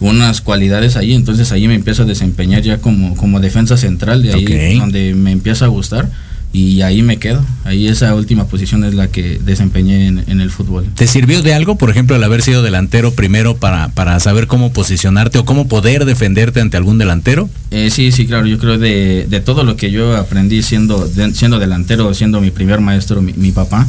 unas 0.00 0.40
cualidades 0.40 0.96
ahí, 0.96 1.12
entonces 1.14 1.50
ahí 1.52 1.66
me 1.68 1.74
empiezo 1.74 2.02
a 2.04 2.06
desempeñar 2.06 2.62
ya 2.62 2.78
como, 2.78 3.16
como 3.16 3.40
defensa 3.40 3.76
central, 3.76 4.22
de 4.22 4.32
ahí 4.34 4.44
donde 4.78 5.14
me 5.14 5.32
empieza 5.32 5.64
a 5.64 5.68
gustar 5.68 6.08
y 6.50 6.80
ahí 6.80 7.02
me 7.02 7.18
quedo, 7.18 7.44
ahí 7.64 7.88
esa 7.88 8.14
última 8.14 8.46
posición 8.46 8.82
es 8.84 8.94
la 8.94 9.08
que 9.08 9.38
desempeñé 9.44 10.06
en, 10.06 10.24
en 10.28 10.40
el 10.40 10.50
fútbol. 10.50 10.86
¿Te 10.94 11.06
sirvió 11.06 11.42
de 11.42 11.52
algo, 11.52 11.76
por 11.76 11.90
ejemplo, 11.90 12.16
el 12.16 12.24
haber 12.24 12.40
sido 12.40 12.62
delantero 12.62 13.12
primero 13.12 13.56
para, 13.58 13.88
para 13.88 14.18
saber 14.18 14.46
cómo 14.46 14.72
posicionarte 14.72 15.38
o 15.38 15.44
cómo 15.44 15.68
poder 15.68 16.06
defenderte 16.06 16.62
ante 16.62 16.78
algún 16.78 16.96
delantero? 16.96 17.50
Eh, 17.70 17.90
sí, 17.90 18.12
sí, 18.12 18.24
claro, 18.26 18.46
yo 18.46 18.56
creo 18.58 18.78
de, 18.78 19.26
de 19.28 19.40
todo 19.40 19.62
lo 19.62 19.76
que 19.76 19.90
yo 19.90 20.16
aprendí 20.16 20.62
siendo, 20.62 21.06
de- 21.06 21.34
siendo 21.34 21.58
delantero, 21.58 22.14
siendo 22.14 22.40
mi 22.40 22.50
primer 22.50 22.80
maestro, 22.80 23.20
mi, 23.20 23.34
mi 23.34 23.52
papá, 23.52 23.86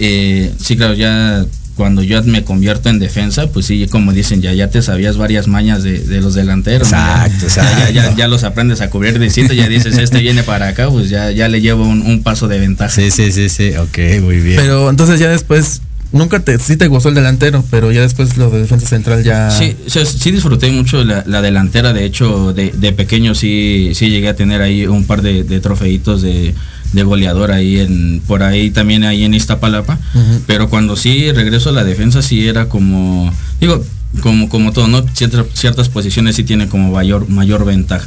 eh, 0.00 0.52
sí, 0.58 0.76
claro, 0.76 0.94
ya 0.94 1.44
cuando 1.76 2.02
yo 2.02 2.22
me 2.24 2.44
convierto 2.44 2.88
en 2.90 2.98
defensa, 2.98 3.46
pues 3.46 3.66
sí, 3.66 3.86
como 3.88 4.12
dicen, 4.12 4.42
ya, 4.42 4.52
ya 4.52 4.68
te 4.68 4.82
sabías 4.82 5.16
varias 5.16 5.48
mañas 5.48 5.82
de, 5.82 5.98
de 6.00 6.20
los 6.20 6.34
delanteros. 6.34 6.90
¿no? 6.90 6.98
Ya- 6.98 7.26
Exacto, 7.26 7.46
ya, 7.48 7.62
ya, 7.62 7.90
ya, 7.90 8.00
exacto. 8.00 8.18
ya 8.18 8.28
los 8.28 8.44
aprendes 8.44 8.80
a 8.80 8.90
cubrir 8.90 9.18
distinto, 9.18 9.54
ya 9.54 9.68
dices, 9.68 9.96
este 9.98 10.20
viene 10.20 10.42
para 10.42 10.68
acá, 10.68 10.88
pues 10.90 11.08
ya, 11.10 11.30
ya 11.30 11.48
le 11.48 11.60
llevo 11.60 11.84
un, 11.86 12.02
un 12.02 12.22
paso 12.22 12.48
de 12.48 12.58
ventaja. 12.58 12.90
Sí, 12.94 13.10
sí, 13.10 13.32
sí, 13.32 13.48
sí, 13.48 13.72
ok, 13.76 13.98
muy 14.22 14.38
bien. 14.38 14.56
Pero 14.60 14.90
entonces 14.90 15.18
ya 15.18 15.28
después, 15.30 15.80
nunca 16.12 16.40
te, 16.40 16.58
sí 16.58 16.76
te 16.76 16.88
gustó 16.88 17.08
el 17.08 17.14
delantero, 17.14 17.64
pero 17.70 17.90
ya 17.90 18.02
después 18.02 18.36
lo 18.36 18.50
de 18.50 18.60
defensa 18.60 18.86
central 18.86 19.24
ya... 19.24 19.50
Sí, 19.50 19.74
sí 19.86 20.30
disfruté 20.30 20.70
mucho 20.70 21.02
la, 21.04 21.24
la 21.26 21.40
delantera, 21.40 21.92
de 21.94 22.04
hecho 22.04 22.52
de, 22.52 22.70
de 22.70 22.92
pequeño 22.92 23.34
sí, 23.34 23.92
sí 23.94 24.10
llegué 24.10 24.28
a 24.28 24.36
tener 24.36 24.60
ahí 24.60 24.86
un 24.86 25.04
par 25.06 25.22
de, 25.22 25.42
de 25.44 25.60
trofeitos 25.60 26.20
de, 26.20 26.54
de 26.92 27.02
goleador 27.02 27.52
ahí 27.52 27.78
en 27.80 28.20
por 28.26 28.42
ahí 28.42 28.70
también 28.70 29.04
ahí 29.04 29.24
en 29.24 29.34
Iztapalapa. 29.34 29.98
Pero 30.46 30.68
cuando 30.68 30.96
sí 30.96 31.30
regreso 31.32 31.70
a 31.70 31.72
la 31.72 31.84
defensa 31.84 32.22
sí 32.22 32.46
era 32.46 32.68
como 32.68 33.32
digo 33.60 33.82
como 34.20 34.50
como 34.50 34.72
todo 34.72 34.88
no 34.88 35.02
ciertas 35.14 35.46
ciertas 35.54 35.88
posiciones 35.88 36.36
sí 36.36 36.44
tienen 36.44 36.68
como 36.68 36.92
mayor 36.92 37.30
mayor 37.30 37.64
ventaja. 37.64 38.06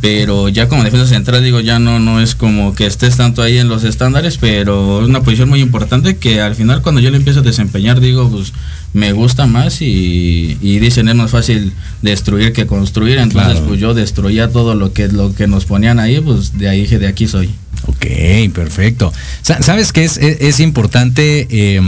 Pero 0.00 0.48
ya 0.48 0.68
como 0.68 0.84
defensa 0.84 1.06
central 1.08 1.42
digo 1.42 1.58
ya 1.60 1.80
no 1.80 1.98
no 1.98 2.20
es 2.20 2.36
como 2.36 2.74
que 2.76 2.86
estés 2.86 3.16
tanto 3.16 3.42
ahí 3.42 3.58
en 3.58 3.68
los 3.68 3.82
estándares 3.82 4.38
pero 4.38 5.02
es 5.02 5.08
una 5.08 5.22
posición 5.22 5.48
muy 5.48 5.60
importante 5.60 6.16
que 6.16 6.40
al 6.40 6.54
final 6.54 6.80
cuando 6.82 7.00
yo 7.00 7.10
le 7.10 7.16
empiezo 7.16 7.40
a 7.40 7.42
desempeñar 7.42 7.98
digo 8.00 8.30
pues 8.30 8.52
me 8.94 9.12
gusta 9.12 9.46
más 9.46 9.82
y, 9.82 10.58
y 10.60 10.78
dicen 10.78 11.08
es 11.08 11.14
más 11.16 11.30
fácil 11.32 11.72
destruir 12.02 12.52
que 12.52 12.66
construir 12.66 13.18
entonces 13.18 13.52
Claro. 13.54 13.66
pues 13.66 13.80
yo 13.80 13.94
destruía 13.94 14.48
todo 14.50 14.74
lo 14.76 14.92
que 14.92 15.08
lo 15.08 15.34
que 15.34 15.48
nos 15.48 15.64
ponían 15.64 15.98
ahí 15.98 16.20
pues 16.20 16.56
de 16.56 16.68
ahí 16.68 16.82
dije 16.82 16.98
de 17.00 17.08
aquí 17.08 17.26
soy 17.26 17.50
Ok, 17.86 18.06
perfecto. 18.54 19.12
Sa- 19.42 19.62
¿Sabes 19.62 19.92
qué 19.92 20.04
es, 20.04 20.16
es, 20.18 20.60
importante 20.60 21.46
eh, 21.50 21.80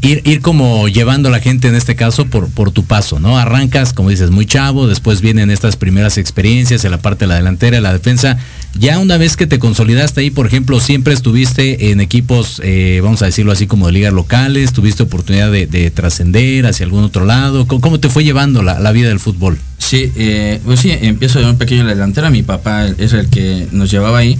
ir, 0.00 0.22
ir 0.24 0.40
como 0.40 0.88
llevando 0.88 1.28
a 1.28 1.32
la 1.32 1.40
gente 1.40 1.68
en 1.68 1.74
este 1.74 1.94
caso 1.94 2.26
por, 2.26 2.48
por 2.50 2.70
tu 2.70 2.84
paso, 2.84 3.18
¿no? 3.20 3.38
Arrancas, 3.38 3.92
como 3.92 4.10
dices, 4.10 4.30
muy 4.30 4.46
chavo, 4.46 4.86
después 4.86 5.20
vienen 5.20 5.50
estas 5.50 5.76
primeras 5.76 6.16
experiencias 6.18 6.84
en 6.84 6.90
la 6.90 6.98
parte 6.98 7.24
de 7.24 7.28
la 7.28 7.36
delantera, 7.36 7.80
la 7.80 7.92
defensa. 7.92 8.38
Ya 8.76 8.98
una 8.98 9.18
vez 9.18 9.36
que 9.36 9.46
te 9.46 9.58
consolidaste 9.60 10.20
ahí, 10.22 10.30
por 10.30 10.46
ejemplo, 10.46 10.80
siempre 10.80 11.14
estuviste 11.14 11.92
en 11.92 12.00
equipos, 12.00 12.60
eh, 12.64 13.00
vamos 13.04 13.22
a 13.22 13.26
decirlo 13.26 13.52
así, 13.52 13.66
como 13.68 13.86
de 13.86 13.92
ligas 13.92 14.12
locales, 14.12 14.72
tuviste 14.72 15.04
oportunidad 15.04 15.52
de, 15.52 15.66
de 15.66 15.90
trascender 15.92 16.66
hacia 16.66 16.84
algún 16.84 17.04
otro 17.04 17.24
lado. 17.24 17.66
¿Cómo, 17.68 18.00
te 18.00 18.08
fue 18.08 18.24
llevando 18.24 18.62
la, 18.62 18.80
la 18.80 18.90
vida 18.90 19.08
del 19.08 19.20
fútbol? 19.20 19.58
Sí, 19.78 20.10
eh, 20.16 20.60
pues 20.64 20.80
sí, 20.80 20.90
empiezo 20.90 21.38
de 21.38 21.46
un 21.46 21.56
pequeño 21.56 21.82
en 21.82 21.86
la 21.88 21.94
delantera, 21.94 22.30
mi 22.30 22.42
papá 22.42 22.86
es 22.98 23.12
el 23.12 23.28
que 23.28 23.68
nos 23.70 23.90
llevaba 23.92 24.18
ahí, 24.18 24.38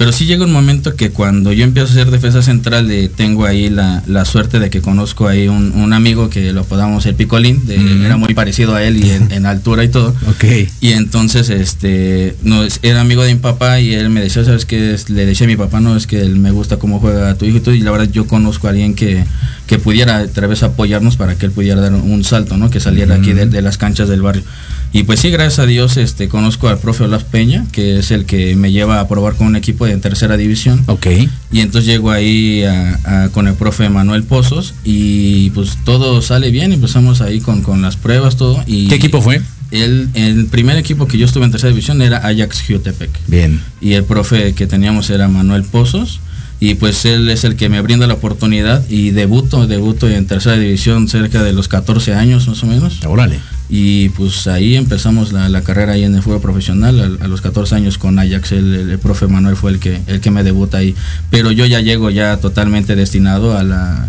pero 0.00 0.12
sí 0.12 0.24
llega 0.24 0.46
un 0.46 0.52
momento 0.52 0.96
que 0.96 1.10
cuando 1.10 1.52
yo 1.52 1.62
empiezo 1.62 1.90
a 1.90 1.94
ser 1.94 2.10
defensa 2.10 2.40
central, 2.40 2.90
eh, 2.90 3.10
tengo 3.14 3.44
ahí 3.44 3.68
la, 3.68 4.02
la 4.06 4.24
suerte 4.24 4.58
de 4.58 4.70
que 4.70 4.80
conozco 4.80 5.28
ahí 5.28 5.46
un, 5.46 5.72
un 5.72 5.92
amigo 5.92 6.30
que 6.30 6.54
lo 6.54 6.64
podamos 6.64 7.04
el 7.04 7.14
Picolín, 7.16 7.66
de- 7.66 7.76
Mm. 7.76 8.04
era 8.06 8.16
muy 8.16 8.32
parecido 8.32 8.74
a 8.74 8.82
él 8.82 9.04
y 9.04 9.10
en, 9.10 9.30
en 9.36 9.44
altura 9.44 9.84
y 9.84 9.88
todo. 9.88 10.14
Ok. 10.26 10.44
Y 10.80 10.92
entonces, 10.92 11.50
este, 11.50 12.34
era 12.80 13.02
amigo 13.02 13.22
de 13.24 13.34
mi 13.34 13.40
papá 13.40 13.78
y 13.78 13.92
él 13.92 14.08
me 14.08 14.22
decía, 14.22 14.42
¿sabes 14.42 14.64
qué? 14.64 14.94
Es- 14.94 15.10
Le 15.10 15.26
decía 15.26 15.44
a 15.46 15.48
mi 15.48 15.56
papá, 15.56 15.80
no, 15.80 15.94
es 15.94 16.06
que 16.06 16.22
él 16.22 16.36
me 16.36 16.50
gusta 16.50 16.78
cómo 16.78 16.98
juega 16.98 17.34
tu 17.34 17.44
hijo 17.44 17.58
y 17.58 17.60
todo. 17.60 17.74
Y 17.74 17.80
la 17.82 17.90
verdad, 17.90 18.08
yo 18.10 18.26
conozco 18.26 18.68
a 18.68 18.70
alguien 18.70 18.94
que, 18.94 19.24
que 19.66 19.78
pudiera 19.78 20.22
otra 20.22 20.46
vez 20.46 20.62
apoyarnos 20.62 21.18
para 21.18 21.34
que 21.34 21.44
él 21.44 21.52
pudiera 21.52 21.78
dar 21.78 21.92
un 21.92 22.24
salto, 22.24 22.56
¿no? 22.56 22.70
Que 22.70 22.80
saliera 22.80 23.16
aquí 23.16 23.34
de, 23.34 23.44
de 23.44 23.60
las 23.60 23.76
canchas 23.76 24.08
del 24.08 24.22
barrio. 24.22 24.44
Y 24.92 25.04
pues 25.04 25.20
sí, 25.20 25.30
gracias 25.30 25.60
a 25.60 25.66
Dios, 25.66 25.96
este, 25.96 26.28
conozco 26.28 26.68
al 26.68 26.78
profe 26.78 27.04
Olaf 27.04 27.22
Peña, 27.24 27.64
que 27.70 27.98
es 28.00 28.10
el 28.10 28.24
que 28.24 28.56
me 28.56 28.72
lleva 28.72 28.98
a 28.98 29.06
probar 29.06 29.36
con 29.36 29.46
un 29.46 29.54
equipo 29.54 29.86
de 29.86 29.96
tercera 29.98 30.36
división. 30.36 30.82
Ok. 30.86 31.06
Y 31.52 31.60
entonces 31.60 31.86
llego 31.86 32.10
ahí 32.10 32.64
a- 32.64 32.98
a- 33.24 33.28
con 33.28 33.46
el 33.46 33.54
profe 33.54 33.88
Manuel 33.88 34.24
Pozos 34.24 34.74
y 34.82 35.50
pues 35.50 35.78
todo 35.84 36.20
sale 36.22 36.50
bien, 36.50 36.72
empezamos 36.72 37.20
ahí 37.20 37.40
con, 37.40 37.62
con 37.62 37.82
las 37.82 37.96
pruebas, 37.96 38.36
todo. 38.36 38.62
Y 38.66 38.88
¿Qué 38.88 38.96
equipo 38.96 39.20
fue? 39.22 39.40
el, 39.70 40.08
el 40.14 40.46
primer 40.46 40.76
equipo 40.76 41.06
que 41.06 41.16
yo 41.18 41.24
estuve 41.26 41.44
en 41.44 41.52
tercera 41.52 41.70
división 41.70 42.02
era 42.02 42.26
Ajax 42.26 42.64
Jutepec. 42.66 43.10
Bien. 43.28 43.60
Y 43.80 43.92
el 43.92 44.02
profe 44.02 44.54
que 44.54 44.66
teníamos 44.66 45.08
era 45.10 45.28
Manuel 45.28 45.62
Pozos. 45.62 46.18
Y 46.62 46.74
pues 46.74 47.06
él 47.06 47.30
es 47.30 47.44
el 47.44 47.56
que 47.56 47.68
me 47.70 47.80
brinda 47.80 48.06
la 48.06 48.14
oportunidad 48.14 48.84
y 48.90 49.10
debuto, 49.12 49.66
debuto 49.66 50.10
en 50.10 50.26
tercera 50.26 50.56
división 50.58 51.08
cerca 51.08 51.42
de 51.42 51.52
los 51.54 51.68
14 51.68 52.12
años 52.14 52.48
más 52.48 52.62
o 52.62 52.66
menos. 52.66 52.98
Órale. 53.06 53.38
Y 53.72 54.08
pues 54.10 54.48
ahí 54.48 54.74
empezamos 54.74 55.32
la, 55.32 55.48
la 55.48 55.62
carrera 55.62 55.92
ahí 55.92 56.02
en 56.02 56.14
el 56.14 56.22
fútbol 56.22 56.40
profesional 56.40 57.18
a, 57.20 57.24
a 57.24 57.28
los 57.28 57.40
14 57.40 57.76
años 57.76 57.98
con 57.98 58.18
Ajax, 58.18 58.50
el, 58.52 58.74
el- 58.74 58.90
el 58.90 58.98
profe 58.98 59.28
Manuel 59.28 59.54
fue 59.56 59.70
el 59.70 59.78
que, 59.78 60.00
el 60.08 60.20
que 60.20 60.30
me 60.32 60.42
debuta 60.42 60.78
ahí. 60.78 60.94
Pero 61.30 61.52
yo 61.52 61.64
ya 61.66 61.80
llego 61.80 62.10
ya 62.10 62.36
totalmente 62.38 62.96
destinado 62.96 63.56
a 63.56 63.62
la, 63.62 64.08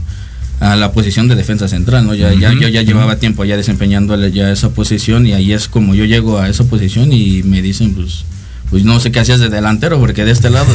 a 0.60 0.76
la 0.76 0.92
posición 0.94 1.28
de 1.28 1.36
defensa 1.36 1.68
central, 1.68 2.08
¿no? 2.08 2.16
Ya, 2.16 2.34
ya, 2.34 2.50
yo 2.60 2.68
ya 2.70 2.82
llevaba 2.82 3.18
tiempo 3.18 3.46
ya 3.46 3.56
desempeñando 3.56 4.28
ya 4.30 4.52
esa 4.52 4.72
posición 4.72 5.28
y 5.28 5.34
ahí 5.34 5.54
es 5.54 5.68
como 5.68 5.94
yo 5.94 6.06
llego 6.06 6.40
a 6.40 6.50
esa 6.50 6.64
posición 6.64 7.14
y 7.14 7.44
me 7.44 7.62
dicen 7.62 7.94
pues... 7.94 8.26
Pues 8.72 8.84
no 8.86 9.00
sé 9.00 9.12
qué 9.12 9.20
hacías 9.20 9.40
de 9.40 9.50
delantero, 9.50 10.00
porque 10.00 10.26
de 10.26 10.32
este 10.32 10.50
lado, 10.50 10.66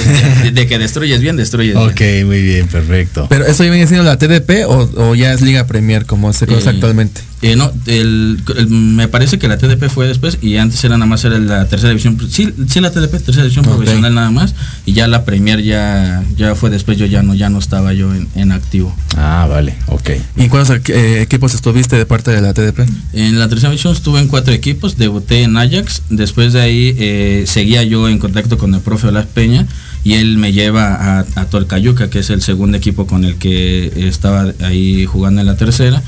de, 0.45 0.51
de 0.53 0.67
que 0.69 0.79
destruyes 0.79 1.21
bien, 1.21 1.37
destruyes 1.37 1.75
bien. 1.75 1.89
Ok, 1.89 2.27
muy 2.27 2.43
bien, 2.43 2.69
perfecto. 2.69 3.27
Pero 3.29 3.47
eso 3.47 3.65
ya 3.65 3.71
viene 3.71 3.87
siendo 3.89 4.05
la 4.05 4.19
TDP 4.19 4.67
o, 4.69 4.89
o 4.97 5.15
ya 5.15 5.33
es 5.33 5.41
Liga 5.41 5.67
Premier 5.67 6.07
como 6.07 6.33
se 6.33 6.47
conoce 6.47 6.69
Eh, 6.69 6.73
actualmente. 6.75 7.23
Eh, 7.43 7.55
no, 7.55 7.71
el- 7.87 8.41
el- 8.57 8.69
me 8.69 9.09
parece 9.09 9.39
que 9.39 9.47
la 9.47 9.59
TDP 9.59 9.89
fue 9.91 10.09
después 10.09 10.39
y 10.41 10.57
antes 10.57 10.83
era 10.85 10.97
nada 10.97 11.07
más 11.07 11.25
era 11.25 11.39
la 11.39 11.67
tercera 11.69 11.91
división. 11.91 12.19
Sí, 12.31 12.53
sí 12.69 12.81
la 12.81 12.91
TDP, 12.91 13.13
tercera 13.19 13.43
división 13.43 13.65
profesional 13.65 14.15
nada 14.15 14.31
más. 14.31 14.55
Y 14.87 14.93
ya 14.95 15.07
la 15.07 15.25
Premier 15.25 15.63
ya, 15.63 16.23
ya 16.37 16.55
fue 16.55 16.71
después, 16.71 16.97
yo 16.99 17.05
ya 17.07 17.23
no, 17.23 17.35
ya 17.35 17.49
no 17.51 17.59
estaba 17.59 17.93
yo 17.93 18.15
en, 18.15 18.29
en 18.37 18.53
activo. 18.53 18.95
Ah, 19.17 19.47
vale, 19.49 19.75
ok. 19.87 20.11
¿Y 20.37 20.43
en 20.45 20.49
cuántos 20.49 20.79
eh, 20.89 21.21
equipos 21.23 21.55
estuviste 21.55 21.97
de 21.97 22.07
parte 22.07 22.31
de 22.31 22.41
la 22.41 22.53
TDP? 22.55 22.81
En 23.13 23.39
la 23.39 23.49
tercera 23.49 23.71
división 23.71 23.93
estuve 23.95 24.21
en 24.21 24.29
cuatro 24.29 24.53
equipos, 24.55 24.97
debuté 24.97 25.43
en 25.43 25.57
Ajax, 25.57 26.03
después 26.11 26.53
de 26.55 26.61
ahí 26.63 26.95
eh, 26.99 27.45
seguía 27.47 27.83
yo 27.89 28.09
en 28.09 28.19
contacto 28.19 28.59
con 28.59 28.75
el 28.75 28.81
profe 28.81 29.09
Olaf 29.09 29.27
Peña 29.27 29.67
y 30.05 30.15
él 30.15 30.39
me 30.39 30.53
lleva 30.53 30.95
a, 30.95 31.27
a 31.35 31.45
Tolcayuca, 31.47 32.11
que 32.11 32.21
es 32.21 32.31
el 32.31 32.43
segundo 32.43 32.77
equipo 32.77 33.07
con 33.07 33.25
el 33.25 33.37
que 33.37 33.93
estaba 34.09 34.53
ahí 34.63 35.05
jugando 35.07 35.41
en 35.41 35.47
la 35.47 35.57
tercera. 35.57 36.03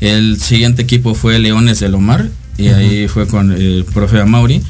El 0.00 0.40
siguiente 0.40 0.82
equipo 0.82 1.14
fue 1.14 1.38
Leones 1.38 1.80
del 1.80 1.94
Omar 1.94 2.28
y 2.56 2.68
ahí 2.68 3.08
fue 3.08 3.26
con 3.26 3.52
el 3.52 3.84
profe 3.92 4.20
Amauri. 4.20 4.62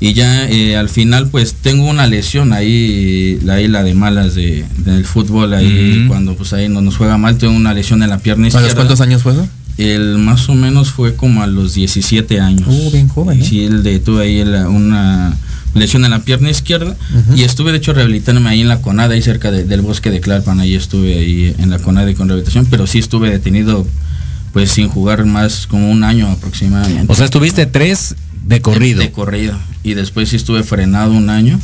Y 0.00 0.12
ya 0.12 0.46
eh, 0.50 0.76
al 0.76 0.88
final 0.88 1.28
pues 1.30 1.54
tengo 1.54 1.88
una 1.88 2.06
lesión 2.06 2.52
ahí, 2.52 3.38
la, 3.44 3.54
ahí 3.54 3.68
la 3.68 3.82
de 3.84 3.94
malas 3.94 4.34
de, 4.34 4.64
del 4.78 5.04
fútbol, 5.06 5.54
ahí 5.54 6.04
cuando 6.08 6.34
pues 6.36 6.52
ahí 6.52 6.68
no 6.68 6.82
nos 6.82 6.96
juega 6.96 7.16
mal, 7.16 7.38
tengo 7.38 7.54
una 7.54 7.72
lesión 7.72 8.02
en 8.02 8.10
la 8.10 8.18
pierna 8.18 8.46
¿A 8.46 8.48
izquierda. 8.48 8.66
los 8.66 8.74
cuántos 8.74 9.00
años 9.00 9.22
fue 9.22 9.32
eso? 9.32 9.48
El 9.78 10.18
más 10.18 10.48
o 10.48 10.54
menos 10.54 10.90
fue 10.90 11.14
como 11.16 11.42
a 11.42 11.46
los 11.46 11.74
17 11.74 12.38
años. 12.40 12.64
Uh, 12.68 12.90
bien 12.90 13.08
joven, 13.08 13.40
¿eh? 13.40 13.44
Sí, 13.48 13.64
el 13.64 13.82
de 13.82 13.98
tuve 14.00 14.24
ahí 14.24 14.44
la- 14.44 14.68
una 14.68 15.34
lesión 15.74 16.04
en 16.04 16.10
la 16.12 16.20
pierna 16.20 16.50
izquierda 16.50 16.96
y 17.36 17.42
estuve 17.42 17.72
de 17.72 17.78
hecho 17.78 17.92
rehabilitándome 17.92 18.48
ahí 18.50 18.60
en 18.60 18.68
la 18.68 18.80
Conada, 18.80 19.14
ahí 19.14 19.22
cerca 19.22 19.50
de- 19.50 19.64
del 19.64 19.80
bosque 19.82 20.10
de 20.10 20.20
Clarpan, 20.20 20.60
ahí 20.60 20.74
estuve 20.74 21.14
ahí 21.14 21.54
en 21.58 21.70
la 21.70 21.78
Conada 21.78 22.10
y 22.10 22.14
con 22.14 22.28
rehabilitación, 22.28 22.66
pero 22.70 22.86
sí 22.86 22.98
estuve 22.98 23.30
detenido 23.30 23.86
pues 24.52 24.70
sin 24.70 24.88
jugar 24.88 25.24
más 25.24 25.66
como 25.66 25.90
un 25.90 26.04
año 26.04 26.28
aproximadamente. 26.30 27.12
O 27.12 27.16
sea, 27.16 27.24
estuviste 27.24 27.66
tres 27.66 28.14
de 28.46 28.60
corrido. 28.60 29.00
De, 29.00 29.10
corrido. 29.10 29.58
Y 29.82 29.94
después 29.94 30.28
sí 30.28 30.36
estuve 30.36 30.62
frenado 30.62 31.12
un 31.12 31.28
año. 31.28 31.58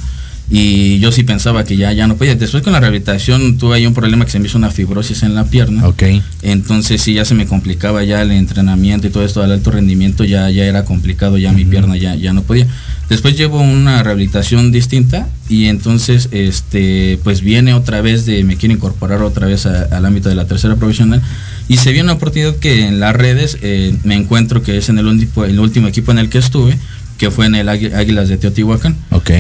Y 0.53 0.99
yo 0.99 1.13
sí 1.13 1.23
pensaba 1.23 1.63
que 1.65 1.77
ya, 1.77 1.93
ya 1.93 2.09
no 2.09 2.17
podía. 2.17 2.35
Después 2.35 2.63
con 2.65 2.73
la 2.73 2.81
rehabilitación 2.81 3.57
tuve 3.57 3.77
ahí 3.77 3.87
un 3.87 3.95
problema 3.95 4.25
que 4.25 4.33
se 4.33 4.41
me 4.41 4.47
hizo 4.49 4.59
una 4.59 4.71
fibrosis 4.71 5.23
en 5.23 5.35
la 5.37 5.45
pierna. 5.45 5.87
Ok. 5.87 6.03
Entonces 6.43 7.01
sí 7.01 7.15
ya 7.15 7.25
se 7.25 7.35
me 7.37 7.47
complicaba 7.47 8.03
ya 8.03 8.21
el 8.23 8.33
entrenamiento 8.33 9.07
y 9.07 9.11
todo 9.11 9.25
esto 9.25 9.43
al 9.43 9.53
alto 9.53 9.71
rendimiento 9.71 10.25
ya, 10.25 10.51
ya 10.51 10.65
era 10.65 10.85
complicado, 10.85 11.39
ya 11.39 11.53
mi 11.53 11.65
pierna 11.65 11.97
ya, 11.97 12.17
ya 12.17 12.33
no 12.33 12.43
podía. 12.43 12.67
Después 13.09 13.37
llevo 13.37 13.61
una 13.61 14.03
rehabilitación 14.03 14.73
distinta 14.73 15.29
y 15.49 15.67
entonces 15.67 16.29
este 16.33 17.19
pues 17.23 17.43
viene 17.43 17.73
otra 17.75 18.01
vez 18.01 18.27
de 18.27 18.43
me 18.45 18.57
quiero 18.57 18.75
incorporar 18.75 19.23
otra 19.23 19.47
vez 19.47 19.67
a- 19.67 19.85
al 19.97 20.05
ámbito 20.07 20.29
de 20.29 20.35
la 20.37 20.47
tercera 20.47 20.77
profesional 20.77 21.21
y 21.69 21.77
se 21.77 21.93
vio 21.93 22.03
una 22.03 22.13
oportunidad 22.15 22.57
que 22.57 22.87
en 22.87 22.99
las 23.01 23.15
redes 23.15 23.59
eh, 23.63 23.95
me 24.05 24.15
encuentro 24.17 24.63
que 24.63 24.79
es 24.79 24.89
en 24.89 24.99
el, 24.99 25.07
último- 25.07 25.45
el 25.45 25.59
último 25.61 25.87
equipo 25.89 26.11
en 26.13 26.19
el 26.19 26.29
que 26.29 26.39
estuve, 26.39 26.77
que 27.19 27.31
fue 27.31 27.47
en 27.47 27.55
el 27.57 27.69
Águi- 27.69 27.95
Águilas 27.95 28.29
de 28.29 28.37
Teotihuacán. 28.37 28.97
Ok. 29.11 29.31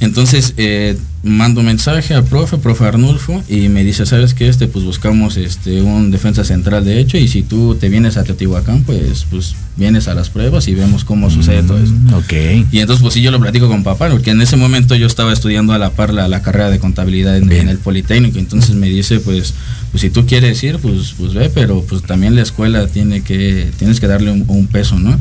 Entonces 0.00 0.54
eh, 0.56 0.96
mando 1.22 1.62
mensaje 1.62 2.14
al 2.14 2.24
profe, 2.24 2.56
profe 2.56 2.84
Arnulfo, 2.84 3.42
y 3.48 3.68
me 3.68 3.84
dice, 3.84 4.06
¿sabes 4.06 4.32
qué? 4.32 4.48
Este, 4.48 4.66
pues 4.66 4.84
buscamos 4.84 5.36
este 5.36 5.82
un 5.82 6.10
defensa 6.10 6.42
central 6.42 6.86
de 6.86 6.98
hecho, 6.98 7.18
y 7.18 7.28
si 7.28 7.42
tú 7.42 7.74
te 7.74 7.90
vienes 7.90 8.16
a 8.16 8.24
Teotihuacán, 8.24 8.82
pues, 8.84 9.26
pues 9.28 9.54
vienes 9.76 10.08
a 10.08 10.14
las 10.14 10.30
pruebas 10.30 10.68
y 10.68 10.74
vemos 10.74 11.04
cómo 11.04 11.30
sucede 11.30 11.62
todo 11.62 11.78
eso. 11.78 11.92
Mm, 11.92 12.14
Ok. 12.14 12.32
Y 12.72 12.80
entonces 12.80 13.02
pues 13.02 13.14
sí 13.14 13.20
yo 13.22 13.30
lo 13.30 13.40
platico 13.40 13.68
con 13.68 13.82
papá, 13.82 14.08
porque 14.08 14.30
en 14.30 14.40
ese 14.40 14.56
momento 14.56 14.94
yo 14.94 15.06
estaba 15.06 15.32
estudiando 15.34 15.74
a 15.74 15.78
la 15.78 15.90
par 15.90 16.14
la, 16.14 16.28
la 16.28 16.40
carrera 16.40 16.70
de 16.70 16.78
contabilidad 16.78 17.36
en, 17.36 17.50
el 17.50 17.78
Politécnico, 17.78 18.38
entonces 18.38 18.74
me 18.74 18.88
dice 18.88 19.20
pues, 19.20 19.52
pues 19.90 20.00
si 20.00 20.08
tú 20.08 20.24
quieres 20.24 20.62
ir, 20.62 20.78
pues, 20.78 21.14
pues 21.18 21.34
ve, 21.34 21.50
pero 21.54 21.84
pues 21.86 22.02
también 22.02 22.34
la 22.34 22.42
escuela 22.42 22.86
tiene 22.86 23.22
que, 23.22 23.70
tienes 23.78 24.00
que 24.00 24.06
darle 24.06 24.30
un, 24.30 24.44
un 24.48 24.66
peso, 24.66 24.98
¿no? 24.98 25.18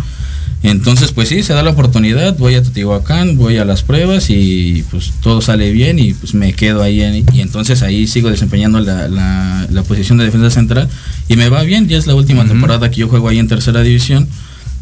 Entonces 0.62 1.14
pues 1.14 1.30
sí, 1.30 1.42
se 1.42 1.54
da 1.54 1.64
la 1.64 1.70
oportunidad, 1.72 2.38
voy 2.38 2.56
a 2.56 2.62
Teotihuacán, 2.62 3.38
voy 3.38 3.56
a 3.58 3.64
las 3.66 3.82
pruebas 3.84 4.30
y 4.30 4.84
pues 4.92 5.14
todo 5.22 5.40
sale 5.40 5.72
bien 5.72 6.00
y 6.00 6.14
pues 6.14 6.34
me 6.34 6.52
quedo 6.52 6.84
ahí 6.84 7.02
en- 7.02 7.26
y 7.34 7.40
entonces 7.40 7.82
ahí 7.82 8.08
sigo 8.08 8.30
desempeñando 8.30 8.82
la, 8.82 9.08
la- 9.08 9.68
la 9.70 9.84
posición 9.84 10.18
de 10.18 10.26
defensa 10.26 10.50
central 10.50 10.90
y 11.30 11.38
me 11.38 11.48
va 11.48 11.64
bien, 11.64 11.88
ya 11.88 11.98
es 11.98 12.08
la 12.08 12.16
última 12.16 12.46
temporada 12.46 12.92
que 12.92 12.98
yo 12.98 13.08
juego 13.08 13.30
ahí 13.30 13.40
en 13.40 13.48
tercera 13.48 13.82
división 13.84 14.28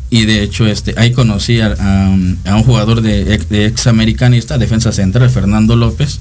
y 0.10 0.26
de 0.26 0.42
hecho 0.42 0.66
este 0.66 0.96
ahí 0.98 1.12
conocí 1.12 1.60
a, 1.60 1.68
a- 1.80 2.52
a 2.52 2.56
un 2.56 2.64
jugador 2.64 3.02
de 3.02 3.36
ex, 3.36 3.48
de 3.50 3.68
ex 3.68 3.86
americanista 3.86 4.58
defensa 4.58 4.92
central 4.92 5.30
Fernando 5.30 5.76
López 5.76 6.20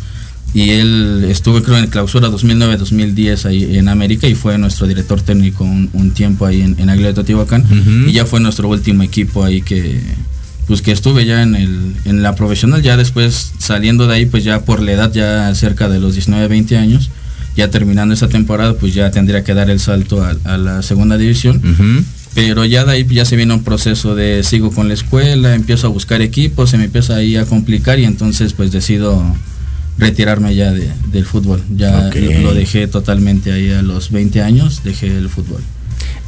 y 0.57 0.71
él 0.71 1.27
estuvo 1.29 1.63
creo 1.63 1.77
en 1.77 1.89
clausura 1.89 2.31
2009-2010 2.31 3.45
ahí 3.45 3.77
en 3.77 3.89
América 3.89 4.27
y 4.27 4.35
fue 4.35 4.57
nuestro 4.57 4.87
director 4.87 5.21
técnico 5.21 5.65
un, 5.65 5.91
un 5.93 6.13
tiempo 6.13 6.47
ahí 6.47 6.63
en, 6.63 6.77
en 6.79 6.89
Águila 6.89 7.09
de 7.09 7.13
Teotihuacán. 7.13 7.63
Y 8.09 8.13
ya 8.13 8.25
fue 8.25 8.41
nuestro 8.41 8.67
último 8.67 9.03
equipo 9.03 9.45
ahí 9.45 9.61
que 9.61 10.01
pues 10.67 10.81
que 10.81 10.93
estuve 10.93 11.27
ya 11.27 11.43
en, 11.43 11.57
el, 11.57 11.93
en 12.07 12.23
la 12.23 12.35
profesional, 12.37 12.81
ya 12.81 12.97
después 12.97 13.53
saliendo 13.59 14.07
de 14.07 14.15
ahí, 14.15 14.25
pues 14.25 14.45
ya 14.45 14.65
por 14.65 14.81
la 14.81 14.93
edad, 14.93 15.13
ya 15.13 15.55
cerca 15.55 15.91
de 15.91 16.01
los 16.01 16.15
19, 16.15 16.49
20 16.49 16.79
años, 16.79 17.11
ya 17.55 17.71
terminando 17.71 18.15
esa 18.15 18.29
temporada, 18.29 18.73
pues 18.79 18.95
ya 18.95 19.11
tendría 19.11 19.45
que 19.45 19.53
dar 19.53 19.69
el 19.69 19.79
salto 19.79 20.25
a, 20.25 20.37
a 20.45 20.57
la 20.57 20.81
segunda 20.81 21.19
división. 21.19 21.61
Pero 22.35 22.65
ya 22.65 22.87
de 22.87 22.93
ahí 22.93 23.07
ya 23.11 23.27
se 23.27 23.37
viene 23.37 23.53
un 23.53 23.63
proceso 23.63 24.15
de 24.15 24.43
sigo 24.43 24.71
con 24.71 24.89
la 24.89 24.95
escuela, 24.95 25.55
empiezo 25.55 25.87
a 25.87 25.91
buscar 25.91 26.23
equipos, 26.23 26.71
se 26.71 26.79
me 26.79 26.85
empieza 26.85 27.15
ahí 27.15 27.37
a 27.37 27.45
complicar 27.45 27.99
y 27.99 28.05
entonces 28.05 28.55
pues 28.55 28.73
decido 28.73 29.23
retirarme 29.99 30.55
ya 30.55 30.73
de- 30.73 30.91
del 31.13 31.25
fútbol. 31.25 31.63
Ya 31.77 32.11
lo, 32.15 32.41
lo 32.41 32.55
dejé 32.55 32.87
totalmente 32.87 33.53
ahí 33.53 33.71
a 33.73 33.83
los 33.83 34.11
20 34.11 34.43
años, 34.43 34.83
dejé 34.85 35.09
el 35.17 35.29
fútbol. 35.29 35.63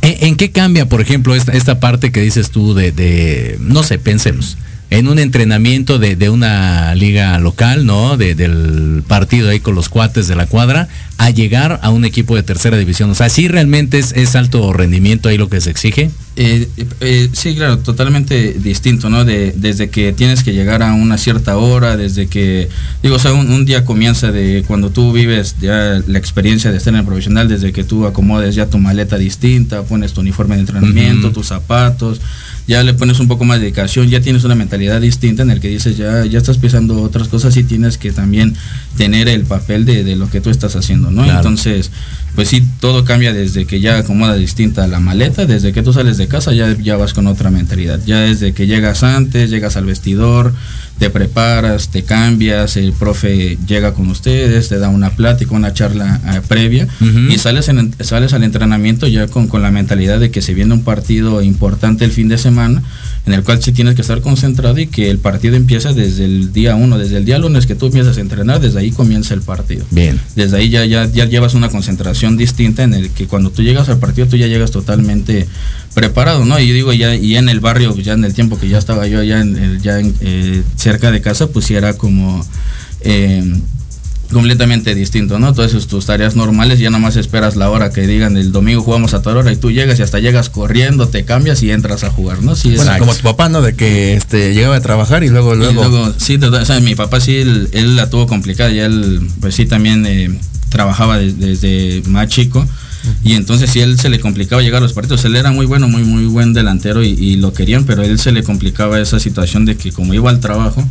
¿En, 0.02 0.28
en 0.28 0.36
qué 0.36 0.50
cambia, 0.50 0.88
por 0.88 1.00
ejemplo, 1.00 1.34
esta, 1.34 1.52
esta 1.52 1.80
parte 1.80 2.12
que 2.12 2.20
dices 2.20 2.50
tú 2.50 2.72
de, 2.74 2.92
de, 2.92 3.58
no 3.60 3.82
sé, 3.82 3.98
pensemos, 3.98 4.56
en 4.90 5.06
un 5.06 5.18
entrenamiento 5.18 5.98
de, 5.98 6.16
de 6.16 6.30
una 6.30 6.94
liga 6.94 7.38
local, 7.40 7.84
¿no? 7.84 8.16
De- 8.16 8.34
del 8.34 9.02
partido 9.06 9.50
ahí 9.50 9.60
con 9.60 9.74
los 9.74 9.88
cuates 9.90 10.28
de 10.28 10.36
la 10.36 10.46
cuadra, 10.46 10.88
a 11.18 11.28
llegar 11.30 11.80
a 11.82 11.90
un 11.90 12.04
equipo 12.06 12.36
de 12.36 12.42
tercera 12.42 12.78
división. 12.78 13.10
O 13.10 13.14
sea, 13.14 13.28
sí 13.28 13.48
realmente 13.48 13.98
es, 13.98 14.12
es 14.12 14.34
alto 14.36 14.72
rendimiento 14.72 15.28
ahí 15.28 15.36
lo 15.36 15.50
que 15.50 15.60
se 15.60 15.70
exige. 15.70 16.10
Eh, 16.40 16.68
eh, 17.00 17.28
sí, 17.32 17.56
claro, 17.56 17.78
totalmente 17.78 18.52
distinto, 18.52 19.10
¿no? 19.10 19.24
De, 19.24 19.52
desde 19.56 19.90
que 19.90 20.12
tienes 20.12 20.44
que 20.44 20.52
llegar 20.52 20.84
a 20.84 20.94
una 20.94 21.18
cierta 21.18 21.56
hora, 21.56 21.96
desde 21.96 22.28
que, 22.28 22.68
digo, 23.02 23.16
o 23.16 23.18
sea, 23.18 23.32
un, 23.32 23.50
un 23.50 23.64
día 23.64 23.84
comienza 23.84 24.30
de 24.30 24.62
cuando 24.64 24.90
tú 24.90 25.12
vives 25.12 25.56
ya 25.60 26.00
la 26.06 26.16
experiencia 26.16 26.70
de 26.70 26.76
estar 26.76 26.94
en 26.94 27.00
el 27.00 27.06
profesional, 27.06 27.48
desde 27.48 27.72
que 27.72 27.82
tú 27.82 28.06
acomodes 28.06 28.54
ya 28.54 28.66
tu 28.66 28.78
maleta 28.78 29.18
distinta, 29.18 29.82
pones 29.82 30.12
tu 30.12 30.20
uniforme 30.20 30.54
de 30.54 30.60
entrenamiento, 30.60 31.32
tus 31.32 31.48
zapatos, 31.48 32.20
ya 32.68 32.84
le 32.84 32.94
pones 32.94 33.18
un 33.18 33.26
poco 33.26 33.44
más 33.44 33.58
de 33.58 33.64
dedicación, 33.64 34.08
ya 34.08 34.20
tienes 34.20 34.44
una 34.44 34.54
mentalidad 34.54 35.00
distinta 35.00 35.42
en 35.42 35.50
el 35.50 35.58
que 35.58 35.66
dices, 35.66 35.96
ya, 35.96 36.24
ya 36.24 36.38
estás 36.38 36.58
pisando 36.58 37.02
otras 37.02 37.26
cosas 37.26 37.56
y 37.56 37.64
tienes 37.64 37.98
que 37.98 38.12
también 38.12 38.54
tener 38.96 39.28
el 39.28 39.42
papel 39.42 39.84
de, 39.84 40.04
de 40.04 40.14
lo 40.14 40.30
que 40.30 40.40
tú 40.40 40.50
estás 40.50 40.76
haciendo, 40.76 41.10
¿no? 41.10 41.24
Claro. 41.24 41.38
Entonces, 41.38 41.90
pues 42.34 42.48
sí, 42.48 42.62
todo 42.78 43.04
cambia 43.04 43.32
desde 43.32 43.64
que 43.64 43.80
ya 43.80 43.98
acomoda 43.98 44.36
distinta 44.36 44.86
la 44.86 45.00
maleta, 45.00 45.44
desde 45.44 45.72
que 45.72 45.82
tú 45.82 45.92
sales 45.92 46.18
de 46.18 46.27
casa 46.28 46.52
ya, 46.52 46.76
ya 46.78 46.96
vas 46.96 47.12
con 47.14 47.26
otra 47.26 47.50
mentalidad. 47.50 48.00
Ya 48.06 48.20
desde 48.20 48.52
que 48.52 48.66
llegas 48.66 49.02
antes, 49.02 49.50
llegas 49.50 49.76
al 49.76 49.84
vestidor, 49.86 50.52
te 50.98 51.10
preparas, 51.10 51.88
te 51.90 52.02
cambias, 52.02 52.76
el 52.76 52.92
profe 52.92 53.56
llega 53.66 53.94
con 53.94 54.08
ustedes, 54.08 54.68
te 54.68 54.78
da 54.78 54.88
una 54.88 55.10
plática, 55.10 55.54
una 55.54 55.72
charla 55.72 56.20
eh, 56.34 56.40
previa 56.46 56.86
y 57.30 57.38
sales, 57.38 57.68
en- 57.68 57.94
sales 58.00 58.32
al 58.32 58.42
entrenamiento 58.42 59.06
ya 59.06 59.26
con, 59.28 59.48
con 59.48 59.62
la 59.62 59.70
mentalidad 59.70 60.18
de 60.20 60.30
que 60.30 60.42
se 60.42 60.54
viene 60.54 60.74
un 60.74 60.82
partido 60.84 61.40
importante 61.42 62.04
el 62.04 62.10
fin 62.12 62.28
de 62.28 62.38
semana 62.38 62.82
en 63.26 63.32
el 63.34 63.42
cual 63.42 63.62
sí 63.62 63.72
tienes 63.72 63.94
que 63.94 64.00
estar 64.02 64.20
concentrado 64.22 64.78
y 64.78 64.86
que 64.86 65.10
el 65.10 65.18
partido 65.18 65.54
empieza 65.56 65.92
desde 65.92 66.24
el 66.24 66.52
día 66.52 66.74
uno, 66.76 66.98
desde 66.98 67.18
el 67.18 67.24
día 67.24 67.38
lunes 67.38 67.66
que 67.66 67.74
tú 67.74 67.86
empiezas 67.86 68.16
a 68.16 68.20
entrenar, 68.20 68.60
desde 68.60 68.78
ahí 68.78 68.90
comienza 68.90 69.34
el 69.34 69.42
partido 69.42 69.84
Bien. 69.90 70.18
desde 70.34 70.56
ahí 70.56 70.70
ya, 70.70 70.84
ya, 70.86 71.04
ya 71.06 71.26
llevas 71.26 71.54
una 71.54 71.68
concentración 71.68 72.36
distinta 72.36 72.82
en 72.84 72.94
el 72.94 73.10
que 73.10 73.26
cuando 73.26 73.50
tú 73.50 73.62
llegas 73.62 73.88
al 73.88 73.98
partido 73.98 74.26
tú 74.28 74.36
ya 74.36 74.46
llegas 74.46 74.70
totalmente 74.70 75.46
preparado, 75.94 76.44
¿no? 76.44 76.58
Y 76.60 76.68
yo 76.68 76.74
digo, 76.74 76.92
ya, 76.92 77.14
y 77.16 77.36
en 77.36 77.48
el 77.48 77.60
barrio, 77.60 77.96
ya 77.96 78.12
en 78.14 78.24
el 78.24 78.32
tiempo 78.32 78.58
que 78.58 78.68
ya 78.68 78.78
estaba 78.78 79.06
yo 79.06 79.20
allá 79.20 79.40
en, 79.40 79.56
el- 79.56 79.82
ya 79.82 79.98
en, 79.98 80.14
eh, 80.20 80.62
cerca 80.76 81.10
de 81.10 81.20
casa, 81.20 81.48
pues 81.48 81.66
sí 81.66 81.74
era 81.74 81.94
como 81.94 82.44
eh, 83.00 83.42
completamente 84.32 84.94
distinto, 84.94 85.38
¿no? 85.38 85.52
Todas 85.54 85.70
esas 85.72 85.86
tus 85.86 86.06
tareas 86.06 86.36
normales, 86.36 86.78
ya 86.78 86.90
nomás 86.90 87.16
esperas 87.16 87.56
la 87.56 87.70
hora 87.70 87.90
que 87.90 88.06
digan 88.06 88.36
el 88.36 88.52
domingo 88.52 88.82
jugamos 88.82 89.14
a 89.14 89.22
tal 89.22 89.36
hora 89.38 89.52
y 89.52 89.56
tú 89.56 89.70
llegas 89.70 89.98
y 89.98 90.02
hasta 90.02 90.18
llegas 90.20 90.50
corriendo, 90.50 91.08
te 91.08 91.24
cambias 91.24 91.62
y 91.62 91.70
entras 91.70 92.04
a 92.04 92.10
jugar, 92.10 92.42
¿no? 92.42 92.54
Sí, 92.54 92.74
Bueno, 92.76 92.92
es- 92.92 92.98
como 92.98 93.14
tu 93.14 93.22
papá, 93.22 93.48
¿no? 93.48 93.62
De 93.62 93.74
que 93.74 94.14
este 94.14 94.54
llegaba 94.54 94.76
a 94.76 94.80
trabajar 94.80 95.24
y 95.24 95.28
luego, 95.28 95.54
y 95.54 95.58
luego. 95.58 95.72
luego, 95.88 96.14
sí, 96.18 96.36
o 96.36 96.64
sea, 96.64 96.80
mi 96.80 96.94
papá 96.94 97.20
sí, 97.20 97.36
él, 97.36 97.68
él 97.72 97.96
la 97.96 98.10
tuvo 98.10 98.26
complicada, 98.26 98.70
ya 98.70 98.86
él, 98.86 99.20
pues 99.40 99.54
sí, 99.54 99.66
también 99.66 100.04
eh, 100.06 100.38
trabajaba 100.68 101.18
de- 101.18 101.32
desde 101.32 102.02
más 102.08 102.28
chico. 102.28 102.66
Y 103.24 103.34
entonces 103.34 103.70
sí, 103.70 103.80
él 103.80 103.98
se 103.98 104.08
le 104.08 104.20
complicaba 104.20 104.62
llegar 104.62 104.78
a 104.78 104.82
los 104.82 104.92
partidos. 104.92 105.24
Él 105.24 105.36
era 105.36 105.50
muy 105.50 105.66
bueno, 105.66 105.88
muy, 105.88 106.02
muy 106.02 106.26
buen 106.26 106.52
delantero 106.52 107.02
y, 107.02 107.08
y 107.08 107.36
lo 107.36 107.52
querían, 107.52 107.84
pero 107.84 108.02
a 108.02 108.06
él 108.06 108.18
se 108.18 108.32
le 108.32 108.42
complicaba 108.42 109.00
esa 109.00 109.20
situación 109.20 109.64
de 109.64 109.76
que 109.76 109.92
como 109.92 110.14
iba 110.14 110.30
al 110.30 110.40
trabajo, 110.40 110.86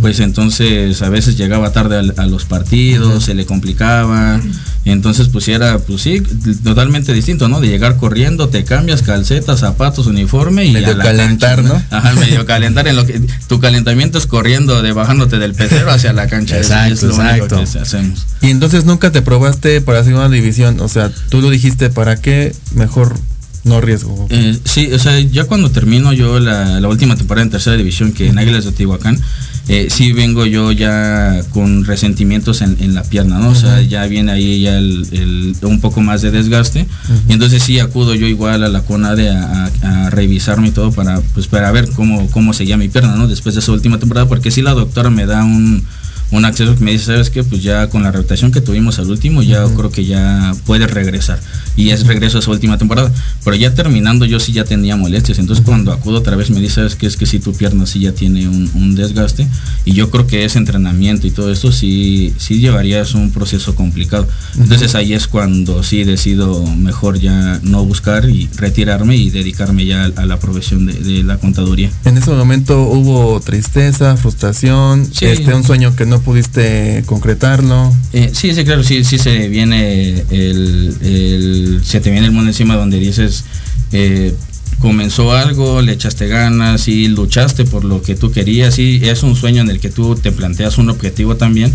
pues 0.00 0.20
entonces 0.20 1.02
a 1.02 1.08
veces 1.08 1.36
llegaba 1.36 1.72
tarde 1.72 2.12
a, 2.16 2.26
los 2.26 2.44
partidos, 2.44 3.24
se 3.24 3.34
le 3.34 3.46
complicaba. 3.46 4.40
Entonces 4.84 5.28
pues 5.28 5.46
era, 5.48 5.78
pues 5.78 6.02
sí, 6.02 6.22
totalmente 6.64 7.12
distinto, 7.12 7.48
¿no? 7.48 7.60
De 7.60 7.68
llegar 7.68 7.96
corriendo, 7.96 8.48
te 8.48 8.64
cambias, 8.64 9.02
calcetas, 9.02 9.60
zapatos, 9.60 10.06
uniforme 10.06 10.64
y 10.64 10.72
Medio 10.72 10.92
a 10.92 10.96
la 10.96 11.04
calentar, 11.04 11.56
cancha, 11.56 11.74
¿no? 11.90 11.96
Ajá, 11.96 12.14
medio 12.14 12.46
calentar 12.46 12.88
en 12.88 12.96
lo 12.96 13.06
que 13.06 13.20
tu 13.46 13.60
calentamiento 13.60 14.18
es 14.18 14.26
corriendo, 14.26 14.82
de 14.82 14.92
bajándote 14.92 15.38
del 15.38 15.54
pecero 15.54 15.90
hacia 15.90 16.12
la 16.12 16.26
cancha. 16.28 16.56
Exacto, 16.56 16.94
es 16.94 17.02
lo 17.02 17.10
exacto. 17.10 17.62
que 17.72 17.78
hacemos. 17.78 18.26
Y 18.40 18.48
entonces 18.48 18.84
nunca 18.84 19.12
te 19.12 19.20
probaste 19.22 19.80
para 19.80 20.02
segunda 20.02 20.28
división. 20.28 20.80
O 20.80 20.88
sea, 20.88 21.10
tú 21.28 21.42
lo 21.42 21.50
dijiste, 21.50 21.59
¿para 21.94 22.16
qué? 22.16 22.54
Mejor 22.74 23.16
no 23.64 23.76
arriesgo. 23.76 24.26
Eh, 24.30 24.58
sí, 24.64 24.90
o 24.92 24.98
sea, 24.98 25.18
ya 25.20 25.44
cuando 25.44 25.70
termino 25.70 26.12
yo 26.14 26.40
la, 26.40 26.80
la 26.80 26.88
última 26.88 27.16
temporada 27.16 27.44
en 27.44 27.50
tercera 27.50 27.76
división, 27.76 28.12
que 28.12 28.28
en 28.28 28.38
Águilas 28.38 28.64
de 28.64 28.72
Tehuacán, 28.72 29.20
eh, 29.68 29.88
sí 29.90 30.12
vengo 30.12 30.46
yo 30.46 30.72
ya 30.72 31.42
con 31.52 31.84
resentimientos 31.84 32.62
en, 32.62 32.76
en 32.80 32.94
la 32.94 33.02
pierna, 33.02 33.38
¿no? 33.38 33.50
O 33.50 33.54
sea, 33.54 33.82
ya 33.82 34.06
viene 34.06 34.32
ahí 34.32 34.62
ya 34.62 34.78
el, 34.78 35.06
el- 35.12 35.54
un 35.62 35.80
poco 35.80 36.00
más 36.00 36.22
de 36.22 36.30
desgaste. 36.30 36.86
Y 37.28 37.32
entonces 37.34 37.62
sí 37.62 37.78
acudo 37.78 38.14
yo 38.14 38.26
igual 38.26 38.64
a 38.64 38.68
la 38.68 38.80
CONADE 38.82 39.28
a, 39.28 39.70
a- 39.82 40.06
a 40.06 40.10
revisarme 40.10 40.68
y 40.68 40.70
todo 40.70 40.90
para, 40.90 41.20
pues, 41.34 41.46
para 41.46 41.70
ver 41.70 41.88
cómo, 41.90 42.28
cómo 42.30 42.54
seguía 42.54 42.78
mi 42.78 42.88
pierna, 42.88 43.14
¿no? 43.14 43.28
Después 43.28 43.54
de 43.54 43.60
esa 43.60 43.70
última 43.72 43.98
temporada, 43.98 44.26
porque 44.26 44.50
sí 44.50 44.62
la 44.62 44.72
doctora 44.72 45.10
me 45.10 45.26
da 45.26 45.44
un 45.44 45.84
un 46.30 46.44
acceso 46.44 46.76
que 46.76 46.84
me 46.84 46.92
dice, 46.92 47.06
¿sabes 47.06 47.30
qué? 47.30 47.42
Pues 47.42 47.62
ya 47.62 47.88
con 47.88 48.02
la 48.02 48.10
rehabilitación 48.10 48.52
que 48.52 48.60
tuvimos 48.60 48.98
al 48.98 49.10
último, 49.10 49.42
ya 49.42 49.64
creo 49.76 49.90
que 49.90 50.04
ya 50.04 50.54
puedes 50.66 50.90
regresar. 50.90 51.40
Y 51.76 51.90
es 51.90 52.06
regreso 52.06 52.38
a 52.38 52.40
esa 52.40 52.50
última 52.50 52.78
temporada. 52.78 53.12
Pero 53.44 53.56
ya 53.56 53.74
terminando, 53.74 54.24
yo 54.26 54.38
sí 54.38 54.52
ya 54.52 54.64
tenía 54.64 54.96
molestias. 54.96 55.38
Entonces 55.38 55.64
cuando 55.64 55.92
acudo 55.92 56.18
otra 56.18 56.36
vez 56.36 56.50
me 56.50 56.60
dice, 56.60 56.76
¿sabes 56.76 56.94
qué? 56.94 57.06
Es 57.06 57.16
que 57.16 57.26
si 57.26 57.38
tu 57.40 57.52
pierna 57.52 57.86
sí 57.86 58.00
ya 58.00 58.12
tiene 58.12 58.48
un, 58.48 58.70
un 58.74 58.94
desgaste. 58.94 59.48
Y 59.84 59.92
yo 59.92 60.10
creo 60.10 60.26
que 60.26 60.44
ese 60.44 60.58
entrenamiento 60.58 61.26
y 61.26 61.30
todo 61.30 61.50
esto 61.50 61.72
sí, 61.72 62.32
sí 62.38 62.60
llevarías 62.60 63.14
un 63.14 63.30
proceso 63.30 63.74
complicado. 63.74 64.28
Entonces 64.58 64.94
ahí 64.94 65.14
es 65.14 65.26
cuando 65.26 65.82
sí 65.82 66.04
decido 66.04 66.64
mejor 66.76 67.18
ya 67.18 67.58
no 67.62 67.84
buscar 67.84 68.28
y 68.28 68.48
retirarme 68.56 69.16
y 69.16 69.30
dedicarme 69.30 69.84
ya 69.86 70.04
a, 70.04 70.22
a 70.22 70.26
la 70.26 70.38
profesión 70.38 70.86
de, 70.86 70.92
de 70.92 71.22
la 71.24 71.38
contaduría. 71.38 71.90
En 72.04 72.18
ese 72.18 72.30
momento 72.30 72.82
hubo 72.82 73.40
tristeza, 73.40 74.16
frustración, 74.16 75.06
Sí. 75.12 75.26
este 75.26 75.54
un 75.54 75.64
sueño 75.64 75.94
que 75.96 76.06
no 76.06 76.19
pudiste 76.20 77.02
concretarlo. 77.06 77.94
Eh, 78.12 78.30
sí, 78.32 78.54
sí, 78.54 78.64
claro, 78.64 78.82
sí, 78.82 79.04
sí 79.04 79.18
se 79.18 79.48
viene 79.48 80.24
el, 80.30 80.96
el- 81.02 81.80
se 81.84 82.00
te 82.00 82.10
viene 82.10 82.26
el 82.26 82.32
mundo 82.32 82.50
encima 82.50 82.76
donde 82.76 82.98
dices, 82.98 83.44
eh, 83.92 84.34
comenzó 84.78 85.32
algo, 85.32 85.82
le 85.82 85.92
echaste 85.92 86.26
ganas 86.28 86.88
y 86.88 87.08
luchaste 87.08 87.64
por 87.64 87.84
lo 87.84 88.00
que 88.02 88.14
tú 88.14 88.30
querías 88.32 88.78
y 88.78 89.00
es 89.08 89.22
un 89.22 89.36
sueño 89.36 89.60
en 89.62 89.68
el 89.70 89.80
que 89.80 89.90
tú 89.90 90.14
te 90.14 90.32
planteas 90.32 90.78
un 90.78 90.88
objetivo 90.90 91.36
también 91.36 91.74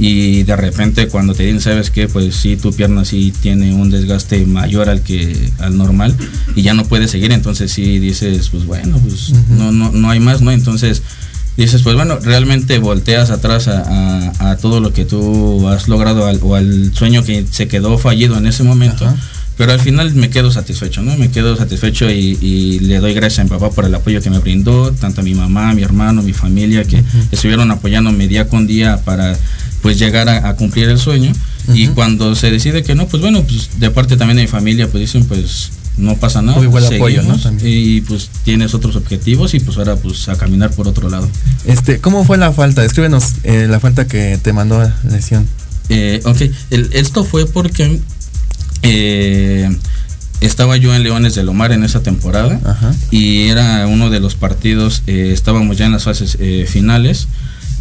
y 0.00 0.44
de 0.44 0.54
repente 0.56 1.08
cuando 1.08 1.34
te 1.34 1.42
dicen, 1.42 1.60
sabes 1.60 1.90
que 1.90 2.06
pues 2.08 2.34
sí, 2.36 2.56
tu 2.56 2.72
pierna 2.72 3.04
sí 3.04 3.32
tiene 3.42 3.74
un 3.74 3.90
desgaste 3.90 4.46
mayor 4.46 4.88
al 4.88 5.02
que 5.02 5.36
al 5.58 5.76
normal 5.76 6.16
y 6.54 6.62
ya 6.62 6.72
no 6.72 6.84
puedes 6.84 7.10
seguir, 7.10 7.32
entonces 7.32 7.70
sí 7.72 7.98
dices, 7.98 8.48
pues 8.50 8.64
bueno, 8.64 8.98
pues 8.98 9.32
no, 9.50 9.72
no, 9.72 9.90
no 9.92 10.08
hay 10.10 10.20
más, 10.20 10.40
¿no? 10.40 10.52
Entonces 10.52 11.02
dices, 11.64 11.82
pues 11.82 11.94
bueno, 11.96 12.18
realmente 12.22 12.78
volteas 12.78 13.30
atrás 13.30 13.68
a, 13.68 13.82
a- 13.82 14.50
a 14.52 14.56
todo 14.56 14.80
lo 14.80 14.92
que 14.92 15.04
tú 15.04 15.68
has 15.68 15.88
logrado 15.88 16.26
al- 16.26 16.40
o 16.42 16.54
al 16.54 16.92
sueño 16.94 17.22
que 17.24 17.44
se 17.50 17.68
quedó 17.68 17.98
fallido 17.98 18.38
en 18.38 18.46
ese 18.46 18.62
momento. 18.62 19.04
Ajá. 19.04 19.16
Pero 19.58 19.72
al 19.72 19.80
final 19.80 20.14
me 20.14 20.30
quedo 20.30 20.52
satisfecho, 20.52 21.02
¿no? 21.02 21.16
Me 21.16 21.32
quedo 21.32 21.56
satisfecho 21.56 22.08
y, 22.08 22.38
y 22.40 22.78
le 22.78 23.00
doy 23.00 23.12
gracias 23.12 23.40
a 23.40 23.42
mi 23.44 23.50
papá 23.50 23.70
por 23.70 23.84
el 23.84 23.92
apoyo 23.94 24.22
que 24.22 24.30
me 24.30 24.38
brindó, 24.38 24.92
tanto 24.92 25.20
a 25.20 25.24
mi 25.24 25.34
mamá, 25.34 25.74
mi 25.74 25.82
hermano, 25.82 26.22
mi 26.22 26.32
familia, 26.32 26.84
que 26.84 27.02
estuvieron 27.32 27.68
apoyándome 27.72 28.28
día 28.28 28.46
con 28.48 28.68
día 28.68 28.98
para 29.04 29.36
pues 29.82 29.98
llegar 29.98 30.28
a, 30.28 30.48
a 30.48 30.56
cumplir 30.56 30.88
el 30.88 30.98
sueño. 30.98 31.32
Y 31.74 31.88
cuando 31.88 32.34
se 32.34 32.50
decide 32.50 32.82
que 32.82 32.94
no, 32.94 33.06
pues 33.08 33.20
bueno, 33.22 33.42
pues 33.42 33.68
de 33.78 33.90
parte 33.90 34.16
también 34.16 34.36
de 34.38 34.42
mi 34.44 34.48
familia, 34.48 34.88
pues 34.88 35.02
dicen, 35.02 35.24
pues 35.26 35.70
no 35.98 36.16
pasa 36.16 36.40
nada. 36.40 36.56
Hubo 36.56 36.64
igual 36.64 36.86
apoyo, 36.86 37.16
¿no? 37.22 37.34
seguimos, 37.38 37.42
También. 37.42 37.68
Y 37.70 38.00
pues 38.00 38.30
tienes 38.44 38.72
otros 38.72 38.96
objetivos 38.96 39.52
y 39.54 39.60
pues 39.60 39.76
ahora 39.76 39.96
pues 39.96 40.28
a 40.28 40.36
caminar 40.36 40.70
por 40.70 40.88
otro 40.88 41.10
lado. 41.10 41.28
Este, 41.66 41.98
¿cómo 42.00 42.24
fue 42.24 42.38
la 42.38 42.52
falta? 42.52 42.84
Escríbenos 42.84 43.34
eh, 43.44 43.66
la 43.68 43.80
falta 43.80 44.06
que 44.06 44.38
te 44.42 44.52
mandó 44.54 44.80
a 44.80 44.94
lesión. 45.10 45.46
Eh, 45.90 46.20
ok, 46.24 46.40
El- 46.70 46.88
esto 46.92 47.24
fue 47.24 47.46
porque 47.46 48.00
eh, 48.82 49.68
estaba 50.40 50.76
yo 50.76 50.94
en 50.94 51.02
Leones 51.02 51.34
de 51.34 51.42
Lomar 51.42 51.72
en 51.72 51.82
esa 51.84 52.00
temporada 52.02 52.60
Ajá. 52.64 52.94
y 53.10 53.48
era 53.48 53.86
uno 53.86 54.08
de 54.10 54.20
los 54.20 54.34
partidos, 54.36 55.02
eh, 55.06 55.30
estábamos 55.34 55.76
ya 55.78 55.86
en 55.86 55.92
las 55.92 56.04
fases 56.04 56.36
eh, 56.40 56.66
finales 56.68 57.26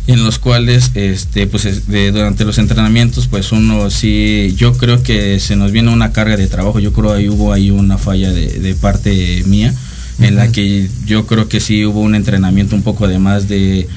en 0.07 0.23
los 0.23 0.39
cuales 0.39 0.91
este 0.95 1.47
pues 1.47 1.65
es- 1.65 1.87
de- 1.87 2.11
durante 2.11 2.45
los 2.45 2.57
entrenamientos 2.57 3.27
pues 3.27 3.51
uno 3.51 3.89
sí 3.89 4.53
yo 4.57 4.73
creo 4.73 5.03
que 5.03 5.39
se 5.39 5.55
nos 5.55 5.71
viene 5.71 5.91
una 5.91 6.11
carga 6.13 6.37
de 6.37 6.47
trabajo 6.47 6.79
yo 6.79 6.93
creo 6.93 7.13
ahí 7.13 7.27
hubo 7.29 7.51
ahí 7.53 7.69
una 7.71 7.97
falla 7.97 8.31
de, 8.31 8.47
de 8.59 8.73
parte 8.75 9.43
mía 9.45 9.73
en 10.19 10.35
la 10.35 10.51
que 10.51 10.87
yo 11.05 11.27
creo 11.27 11.47
que 11.49 11.59
sí 11.59 11.85
hubo 11.85 11.99
un 12.01 12.15
entrenamiento 12.15 12.75
un 12.75 12.81
poco 12.83 13.07
de 13.07 13.19
más 13.19 13.47
de 13.47 13.87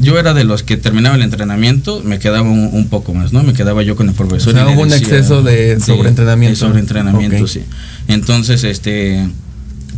yo 0.00 0.18
era 0.18 0.34
de 0.34 0.44
los 0.44 0.62
que 0.62 0.76
terminaba 0.76 1.16
el 1.16 1.22
entrenamiento, 1.22 2.00
me 2.04 2.18
quedaba 2.20 2.42
un, 2.48 2.70
un 2.72 2.88
poco 2.88 3.12
más, 3.12 3.32
¿no? 3.32 3.42
Me 3.42 3.54
quedaba 3.54 3.82
yo 3.82 3.96
con 3.96 4.08
el 4.08 4.14
profesor. 4.14 4.50
O 4.50 4.56
sea, 4.56 4.68
hubo 4.68 4.82
un 4.82 4.92
exceso 4.92 5.42
de 5.42 5.80
sobreentrenamiento. 5.80 6.52
de 6.52 6.56
sobreentrenamiento, 6.56 7.46
sí. 7.48 7.62
Entonces, 8.06 8.62
este, 8.62 9.26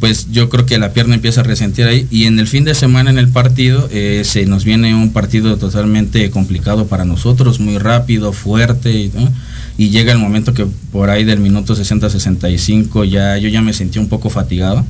pues 0.03 0.33
yo 0.33 0.49
creo 0.49 0.67
que 0.67 0.81
la 0.81 0.93
pierna 0.93 1.15
empieza 1.15 1.43
a 1.43 1.45
resentir 1.45 1.87
ahí. 1.87 2.09
Y 2.11 2.25
en 2.25 2.41
el 2.41 2.49
fin 2.49 2.65
de 2.65 2.75
semana 2.75 3.11
en 3.11 3.19
el 3.19 3.29
partido, 3.29 3.89
eh, 3.93 4.23
se 4.25 4.47
nos 4.47 4.65
viene 4.65 4.97
un 4.97 5.13
partido 5.13 5.59
totalmente 5.59 6.29
complicado 6.33 6.89
para 6.89 7.05
nosotros, 7.05 7.61
muy 7.61 7.79
rápido, 7.79 8.33
fuerte, 8.33 9.13
¿no? 9.15 9.33
Y 9.79 9.91
llega 9.91 10.11
el 10.11 10.19
momento 10.19 10.55
que 10.55 10.67
por 10.91 11.09
ahí 11.09 11.23
del 11.23 11.39
minuto 11.39 11.77
60-65 11.77 13.09
ya 13.09 13.39
yo 13.39 13.49
ya 13.49 13.63
me 13.63 13.73
sentí 13.73 14.01
un 14.01 14.09
poco 14.09 14.29
fatigado. 14.29 14.85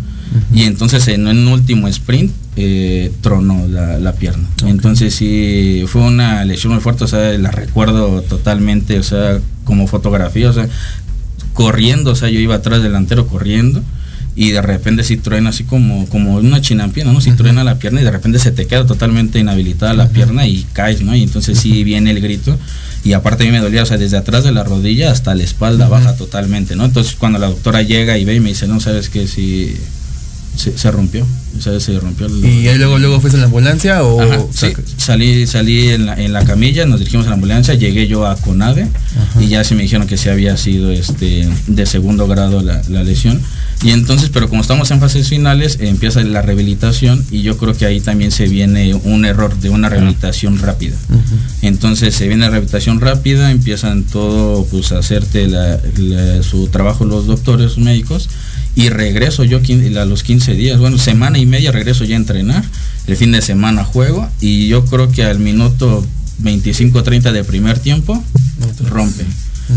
Y 0.55 0.63
entonces 0.63 1.07
en 1.09 1.27
un 1.27 1.47
último 1.49 1.89
sprint 1.89 2.33
eh, 2.57 3.13
tronó 3.21 3.69
la, 3.69 3.99
la 3.99 4.15
pierna. 4.15 4.49
Entonces 4.65 5.15
sí, 5.15 5.85
fue 5.89 6.01
una 6.01 6.43
lesión 6.47 6.73
muy 6.73 6.81
fuerte, 6.81 7.05
o 7.05 7.07
sea, 7.07 7.37
la 7.37 7.51
recuerdo 7.51 8.23
totalmente, 8.23 8.99
o 8.99 9.03
sea, 9.03 9.41
como 9.65 9.87
fotografía, 9.89 10.49
o 10.49 10.55
sea, 10.55 10.71
corriendo, 11.53 12.13
o 12.13 12.15
sea, 12.15 12.31
yo 12.31 12.41
iba 12.41 12.55
atrás 12.55 12.83
delantero 12.83 13.27
corriendo 13.27 13.83
y 14.35 14.51
de 14.51 14.63
repente 14.63 15.05
sí 15.05 15.17
truena 15.17 15.51
así 15.51 15.65
como, 15.65 16.07
como 16.07 16.37
una 16.37 16.61
chinampierna, 16.61 17.13
¿no? 17.13 17.21
Si 17.21 17.31
truena 17.33 17.65
la 17.65 17.79
pierna 17.79 18.01
y 18.01 18.05
de 18.05 18.11
repente 18.11 18.39
se 18.39 18.51
te 18.51 18.67
queda 18.67 18.87
totalmente 18.87 19.39
inhabilitada 19.39 19.93
la 19.93 20.09
pierna 20.09 20.47
y 20.47 20.67
caes, 20.73 21.03
¿no? 21.03 21.15
Y 21.15 21.23
entonces 21.23 21.59
sí 21.59 21.85
viene 21.85 22.11
el 22.11 22.21
grito 22.21 22.59
y 23.05 23.13
aparte 23.13 23.43
a 23.43 23.47
mí 23.47 23.53
me 23.53 23.59
dolía, 23.59 23.83
o 23.83 23.87
sea, 23.87 23.99
desde 23.99 24.17
atrás 24.17 24.45
de 24.45 24.53
la 24.53 24.65
rodilla 24.65 25.11
hasta 25.11 25.35
la 25.35 25.43
espalda 25.43 25.89
baja 25.89 26.17
totalmente, 26.17 26.77
¿no? 26.77 26.85
Entonces 26.85 27.15
cuando 27.15 27.39
la 27.39 27.49
doctora 27.49 27.83
llega 27.83 28.17
y 28.17 28.25
ve 28.25 28.37
y 28.37 28.41
me 28.41 28.51
dice, 28.51 28.67
no, 28.67 28.81
sabes 28.81 29.11
que 29.11 29.27
sí, 29.27 29.77
se, 30.57 30.79
se 30.79 30.91
rompió, 30.91 31.27
¿sabes? 31.59 31.83
Se 31.83 31.99
rompió 31.99 32.27
el... 32.27 32.45
¿Y 32.45 32.69
ahí 32.69 32.79
luego, 32.79 32.99
luego 32.99 33.21
fuiste 33.21 33.37
a 33.37 33.41
la 33.41 33.47
ambulancia 33.47 34.03
o...? 34.03 34.23
Ajá, 34.23 34.41
sí, 34.53 34.73
salí, 34.97 35.47
salí 35.47 35.91
en 35.91 36.07
la, 36.07 36.15
en 36.15 36.33
la 36.33 36.45
camilla, 36.45 36.87
nos 36.87 37.01
dirigimos 37.01 37.27
a 37.27 37.31
la 37.31 37.35
ambulancia, 37.35 37.75
llegué 37.75 38.07
yo 38.07 38.27
a 38.27 38.37
Conade 38.37 38.89
y 39.41 39.49
ya 39.49 39.65
se 39.65 39.75
me 39.75 39.83
dijeron 39.83 40.07
que 40.07 40.17
sí 40.17 40.29
había 40.29 40.57
sido 40.57 40.91
este 40.91 41.49
de 41.67 41.87
segundo 41.87 42.27
grado 42.27 42.63
la, 42.63 42.83
la 42.89 43.03
lesión. 43.03 43.43
Y 43.83 43.91
entonces, 43.91 44.31
pero 44.33 44.49
como 44.49 44.63
estamos 44.63 44.91
en 44.93 45.01
fases 45.01 45.29
finales, 45.29 45.79
eh, 45.81 45.89
empieza 45.89 46.23
la 46.23 46.41
rehabilitación 46.43 47.25
y 47.31 47.43
yo 47.43 47.57
creo 47.57 47.75
que 47.77 47.85
ahí 47.85 48.01
también 48.01 48.31
se 48.31 48.47
viene 48.47 48.95
un 48.95 49.25
error 49.25 49.59
de 49.59 49.71
una 49.71 49.89
rehabilitación 49.89 50.59
rápida. 50.59 50.97
Entonces 51.63 52.15
se 52.15 52.29
viene 52.29 52.43
la 52.45 52.51
rehabilitación 52.51 53.01
rápida, 53.01 53.51
empiezan 53.51 54.05
todo 54.05 54.65
pues 54.67 54.93
a 54.93 54.99
hacerte 54.99 55.49
la- 55.49 55.81
la- 55.97 56.43
su 56.43 56.69
trabajo 56.69 57.05
los 57.05 57.27
doctores, 57.27 57.77
los 57.77 57.79
médicos, 57.79 58.29
y 58.77 58.89
regreso 58.89 59.45
yo 59.45 59.59
a 59.59 60.05
los 60.07 60.23
15 60.23 60.55
días, 60.55 60.79
bueno, 60.79 60.97
semana 60.99 61.39
y 61.39 61.47
media 61.47 61.73
regreso 61.73 62.05
ya 62.05 62.15
a 62.15 62.19
entrenar, 62.19 62.65
el 63.07 63.17
fin 63.17 63.33
de 63.33 63.43
semana 63.43 63.85
juego, 63.85 64.29
y 64.41 64.69
yo 64.69 64.85
creo 64.87 65.11
que 65.11 65.25
al 65.25 65.39
minuto 65.41 66.07
25-30 66.43 67.33
de 67.33 67.45
primer 67.45 67.79
tiempo 67.81 68.23
rompe. 68.89 69.25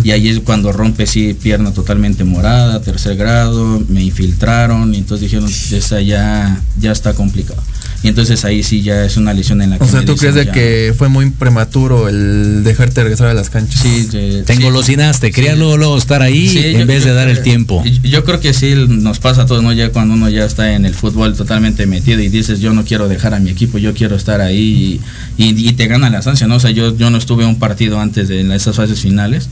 Y 0.03 0.11
ahí 0.11 0.27
es 0.29 0.39
cuando 0.41 0.71
rompe, 0.71 1.07
sí, 1.07 1.33
pierna 1.39 1.71
totalmente 1.73 2.23
morada, 2.23 2.81
tercer 2.81 3.15
grado, 3.15 3.81
me 3.87 4.03
infiltraron, 4.03 4.93
y 4.93 4.97
entonces 4.97 5.29
dijeron, 5.29 5.49
esa 5.49 6.01
ya, 6.01 6.59
ya 6.79 6.91
está 6.91 7.13
complicado. 7.13 7.61
Y 8.03 8.09
entonces 8.09 8.43
ahí 8.45 8.61
sí 8.61 8.81
ya 8.81 9.03
es 9.05 9.17
una 9.17 9.33
lesión 9.33 9.61
en 9.61 9.71
la 9.71 9.77
que 9.77 9.83
O 9.85 9.87
sea, 9.87 10.03
¿tú 10.05 10.15
crees 10.15 10.35
de 10.35 10.45
ya- 10.45 10.51
que 10.51 10.93
fue 10.95 11.07
muy 11.07 11.29
prematuro 11.31 12.07
el 12.09 12.63
dejarte 12.63 13.01
regresar 13.01 13.27
a 13.27 13.33
las 13.33 13.49
canchas? 13.49 13.81
Sí, 13.81 14.05
de- 14.11 14.43
Te 14.43 14.53
sí. 14.55 14.59
engolosinaste, 14.61 15.31
querías 15.31 15.53
Sí. 15.53 15.59
luego, 15.59 15.77
luego 15.77 15.97
estar 15.97 16.21
ahí 16.21 16.49
Sí, 16.49 16.59
en 16.59 16.79
yo- 16.81 16.85
vez 16.85 17.03
de 17.05 17.13
dar 17.13 17.29
el 17.29 17.41
tiempo. 17.41 17.83
Yo, 17.85 17.91
yo 18.09 18.23
creo 18.25 18.39
que 18.39 18.53
sí 18.53 18.75
nos 18.87 19.19
pasa 19.19 19.43
a 19.43 19.45
todos, 19.45 19.63
¿no? 19.63 19.71
Ya 19.73 19.89
cuando 19.91 20.13
uno 20.15 20.29
ya 20.29 20.45
está 20.45 20.73
en 20.73 20.85
el 20.85 20.93
fútbol 20.93 21.35
totalmente 21.35 21.85
metido 21.87 22.19
y 22.21 22.27
dices, 22.29 22.59
yo 22.59 22.73
no 22.73 22.83
quiero 22.83 23.07
dejar 23.07 23.33
a 23.33 23.39
mi 23.39 23.49
equipo, 23.49 23.77
yo 23.77 23.93
quiero 23.93 24.15
estar 24.15 24.41
ahí 24.41 25.01
y, 25.37 25.43
y- 25.43 25.69
y 25.69 25.73
te 25.73 25.87
gana 25.87 26.09
la 26.09 26.19
ansia, 26.19 26.47
¿no? 26.47 26.55
O 26.57 26.59
sea, 26.59 26.71
yo, 26.71 26.95
yo 26.97 27.09
no 27.09 27.17
estuve 27.17 27.45
un 27.45 27.57
partido 27.59 27.99
antes 27.99 28.27
de 28.27 28.41
esas 28.55 28.75
fases 28.75 28.99
finales. 28.99 29.49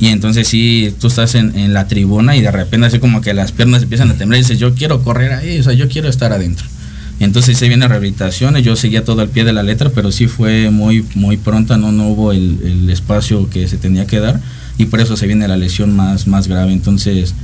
Y 0.00 0.08
entonces 0.08 0.48
sí, 0.48 0.94
tú 0.98 1.08
estás 1.08 1.34
en, 1.34 1.56
en 1.58 1.74
la 1.74 1.86
tribuna 1.86 2.34
y 2.34 2.40
de 2.40 2.50
repente 2.50 2.86
así 2.86 2.98
como 2.98 3.20
que 3.20 3.34
las 3.34 3.52
piernas 3.52 3.82
empiezan 3.82 4.10
a 4.10 4.14
temblar 4.14 4.38
y 4.40 4.42
dices, 4.42 4.58
yo 4.58 4.74
quiero 4.74 5.02
correr 5.02 5.32
ahí, 5.34 5.58
o 5.58 5.62
sea, 5.62 5.74
yo 5.74 5.88
quiero 5.88 6.08
estar 6.08 6.32
adentro. 6.32 6.66
Y 7.18 7.24
entonces 7.24 7.58
se 7.58 7.68
viene 7.68 7.86
rehabilitación, 7.86 8.56
y 8.56 8.62
yo 8.62 8.76
seguía 8.76 9.04
todo 9.04 9.20
al 9.20 9.28
pie 9.28 9.44
de 9.44 9.52
la 9.52 9.62
letra, 9.62 9.90
pero 9.94 10.10
sí 10.10 10.26
fue 10.26 10.70
muy, 10.70 11.04
muy 11.14 11.36
pronta, 11.36 11.76
no, 11.76 11.92
no 11.92 12.08
hubo 12.08 12.32
el, 12.32 12.60
el 12.64 12.88
espacio 12.88 13.50
que 13.50 13.68
se 13.68 13.76
tenía 13.76 14.06
que 14.06 14.20
dar 14.20 14.40
y 14.78 14.86
por 14.86 15.00
eso 15.02 15.18
se 15.18 15.26
viene 15.26 15.46
la 15.46 15.58
lesión 15.58 15.94
más, 15.94 16.26
más 16.26 16.48
grave. 16.48 16.72
Entonces, 16.72 17.34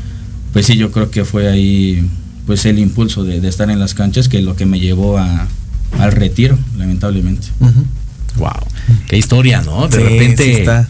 pues 0.55 0.65
sí, 0.65 0.79
yo 0.79 0.91
creo 0.93 1.11
que 1.11 1.27
fue 1.27 1.49
ahí 1.51 2.09
pues 2.47 2.65
el 2.65 2.79
impulso 2.79 3.23
de, 3.25 3.41
de 3.43 3.49
estar 3.49 3.69
en 3.71 3.79
las 3.79 3.93
canchas 3.93 4.31
que 4.31 4.41
lo 4.41 4.57
que 4.57 4.65
me 4.65 4.81
llevó 4.81 5.19
a, 5.19 5.47
al 5.99 6.13
retiro, 6.13 6.59
lamentablemente. 6.79 7.49
Wow, 8.39 8.53
qué 9.09 9.19
historia, 9.19 9.61
¿no? 9.61 9.89
De 9.89 9.99
Sí, 9.99 10.03
repente 10.03 10.43
sí 10.45 10.51
está. 10.53 10.89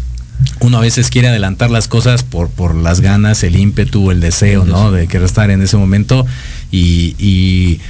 Uno 0.61 0.79
a 0.79 0.81
veces 0.81 1.11
quiere 1.11 1.29
adelantar 1.29 1.71
las 1.71 1.89
cosas 1.89 2.23
por, 2.23 2.49
por 2.51 2.75
las 2.75 3.01
ganas, 3.01 3.43
el 3.43 3.57
ímpetu, 3.57 4.11
el 4.11 4.21
deseo, 4.21 4.65
¿no? 4.65 4.91
De 4.91 5.07
querer 5.07 5.27
estar 5.27 5.51
en 5.51 5.63
ese 5.63 5.77
momento. 5.77 6.27
Y, 6.71 7.15
y, 7.19 7.81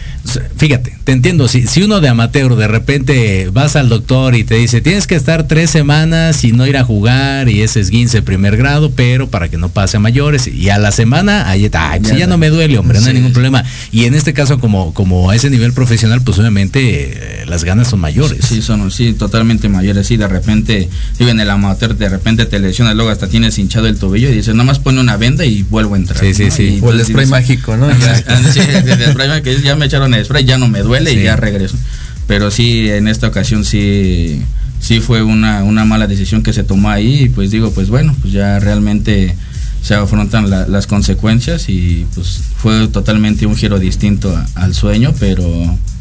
fíjate, 0.56 0.94
te 1.04 1.12
entiendo, 1.12 1.48
si, 1.48 1.66
si 1.66 1.82
uno 1.82 2.00
de 2.00 2.08
amateur 2.08 2.56
de 2.56 2.68
repente 2.68 3.48
vas 3.52 3.76
al 3.76 3.88
doctor 3.88 4.34
y 4.34 4.44
te 4.44 4.56
dice, 4.56 4.80
tienes 4.80 5.06
que 5.06 5.14
estar 5.14 5.46
tres 5.46 5.70
semanas 5.70 6.42
y 6.44 6.52
no 6.52 6.66
ir 6.66 6.76
a 6.76 6.84
jugar 6.84 7.48
y 7.48 7.62
ese 7.62 7.80
es 7.80 7.90
15 7.90 8.22
primer 8.22 8.56
grado, 8.56 8.90
pero 8.90 9.28
para 9.28 9.48
que 9.48 9.56
no 9.56 9.68
pase 9.68 9.96
a 9.98 10.00
mayores, 10.00 10.46
y 10.48 10.68
a 10.70 10.78
la 10.78 10.92
semana, 10.92 11.48
ahí 11.48 11.64
está, 11.66 11.90
ay, 11.92 12.00
pues 12.00 12.16
Ya 12.16 12.26
no 12.26 12.38
me 12.38 12.48
duele, 12.50 12.78
hombre, 12.78 13.00
no 13.00 13.06
hay 13.06 13.14
ningún 13.14 13.32
problema. 13.32 13.64
Y 13.92 14.04
en 14.04 14.14
este 14.14 14.32
caso, 14.32 14.58
como, 14.58 14.92
como 14.94 15.30
a 15.30 15.36
ese 15.36 15.50
nivel 15.50 15.72
profesional, 15.72 16.22
pues 16.22 16.38
obviamente 16.38 17.42
eh, 17.42 17.46
las 17.46 17.64
ganas 17.64 17.88
son 17.88 18.00
mayores. 18.00 18.44
Sí, 18.44 18.62
son 18.62 18.90
sí, 18.90 19.12
totalmente 19.12 19.68
mayores. 19.68 20.06
Sí, 20.06 20.16
de 20.16 20.28
repente, 20.28 20.88
digo, 21.18 21.30
en 21.30 21.40
el 21.40 21.50
amateur, 21.50 21.96
de 21.96 22.08
repente 22.08 22.46
te 22.46 22.58
lesionas, 22.58 22.94
luego 22.96 23.10
hasta 23.10 23.28
tienes 23.28 23.58
hinchado 23.58 23.86
el 23.86 23.98
tobillo 23.98 24.28
y 24.30 24.34
dices, 24.34 24.54
nada 24.54 24.64
más 24.64 24.78
pone 24.78 25.00
una 25.00 25.16
venda 25.16 25.44
y 25.44 25.62
vuelvo 25.62 25.94
a 25.94 25.98
entrar. 25.98 26.18
Sí, 26.20 26.34
sí, 26.34 26.44
¿no? 26.46 26.50
sí. 26.50 26.62
Y 26.62 26.80
O 26.84 26.90
el 26.90 27.00
spray 27.04 27.26
dices- 27.26 27.30
mágico, 27.30 27.76
¿no? 27.76 27.88
Sí, 28.52 28.60
el 28.60 29.10
spray 29.12 29.42
que 29.42 29.60
ya 29.62 29.76
me 29.76 29.86
echaron 29.86 30.14
el 30.16 30.24
spray, 30.24 30.44
ya 30.44 30.58
no 30.58 30.68
me 30.68 30.80
duele 30.80 31.10
Sí. 31.12 31.18
y 31.18 31.22
ya 31.24 31.36
regreso. 31.36 31.76
Pero 32.26 32.50
sí, 32.50 32.88
en 32.90 33.06
esta 33.08 33.28
ocasión 33.28 33.64
sí, 33.64 34.42
sí 34.80 35.00
fue 35.00 35.22
una, 35.22 35.62
una 35.64 35.84
mala 35.84 36.06
decisión 36.06 36.42
que 36.42 36.52
se 36.52 36.64
tomó 36.64 36.90
ahí 36.90 37.24
y 37.24 37.28
pues 37.28 37.50
digo, 37.50 37.70
pues 37.72 37.88
bueno, 37.88 38.14
pues 38.20 38.32
ya 38.32 38.58
realmente 38.58 39.34
se 39.82 39.94
afrontan 39.94 40.50
la- 40.50 40.66
las 40.66 40.88
consecuencias 40.88 41.68
y 41.68 42.04
pues 42.14 42.40
fue 42.56 42.88
totalmente 42.88 43.46
un 43.46 43.54
giro 43.56 43.78
distinto 43.78 44.36
a- 44.36 44.46
al 44.56 44.74
sueño, 44.74 45.14
pero 45.20 45.46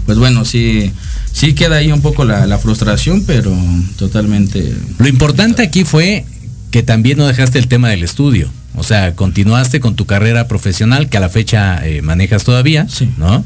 pues 0.07 0.18
bueno, 0.18 0.45
sí, 0.45 0.91
sí 1.32 1.53
queda 1.53 1.78
ahí 1.78 1.91
un 1.91 2.01
poco 2.01 2.26
la, 2.26 2.47
la 2.47 2.57
frustración, 2.57 3.24
pero 3.28 3.55
totalmente... 3.97 4.74
Lo 4.97 5.07
importante 5.07 5.61
aquí 5.63 5.84
fue 5.84 6.26
que 6.72 6.84
también 6.84 7.18
no 7.18 7.28
dejaste 7.28 7.59
el 7.59 7.68
tema 7.68 7.89
del 7.89 8.03
estudio. 8.03 8.49
O 8.76 8.84
sea, 8.84 9.16
continuaste 9.16 9.80
con 9.80 9.95
tu 9.95 10.05
carrera 10.05 10.47
profesional 10.47 11.07
que 11.09 11.18
a 11.18 11.22
la 11.22 11.30
fecha 11.30 11.86
eh, 11.88 12.01
manejas 12.01 12.43
todavía, 12.43 12.88
Sí. 12.89 13.09
¿no? 13.18 13.45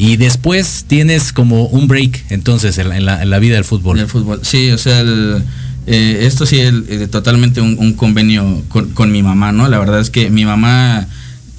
Y 0.00 0.16
después 0.16 0.84
tienes 0.86 1.32
como 1.32 1.64
un 1.64 1.88
break, 1.88 2.26
entonces, 2.30 2.78
en 2.78 3.04
la, 3.04 3.38
vida 3.40 3.56
del 3.56 3.64
fútbol. 3.64 3.98
Del 3.98 4.06
fútbol. 4.06 4.38
Sí, 4.44 4.70
o 4.70 4.78
sea, 4.78 5.00
el, 5.00 5.42
eh, 5.88 6.20
esto 6.22 6.46
sí, 6.46 6.60
el, 6.60 6.86
eh, 6.88 7.08
totalmente 7.08 7.60
un, 7.60 7.76
un 7.80 7.94
convenio 7.94 8.62
con, 8.68 8.90
con 8.90 9.10
mi 9.10 9.24
mamá, 9.24 9.50
¿no? 9.50 9.66
La 9.66 9.80
verdad 9.80 9.98
es 9.98 10.10
que 10.10 10.30
mi 10.30 10.44
mamá, 10.44 11.08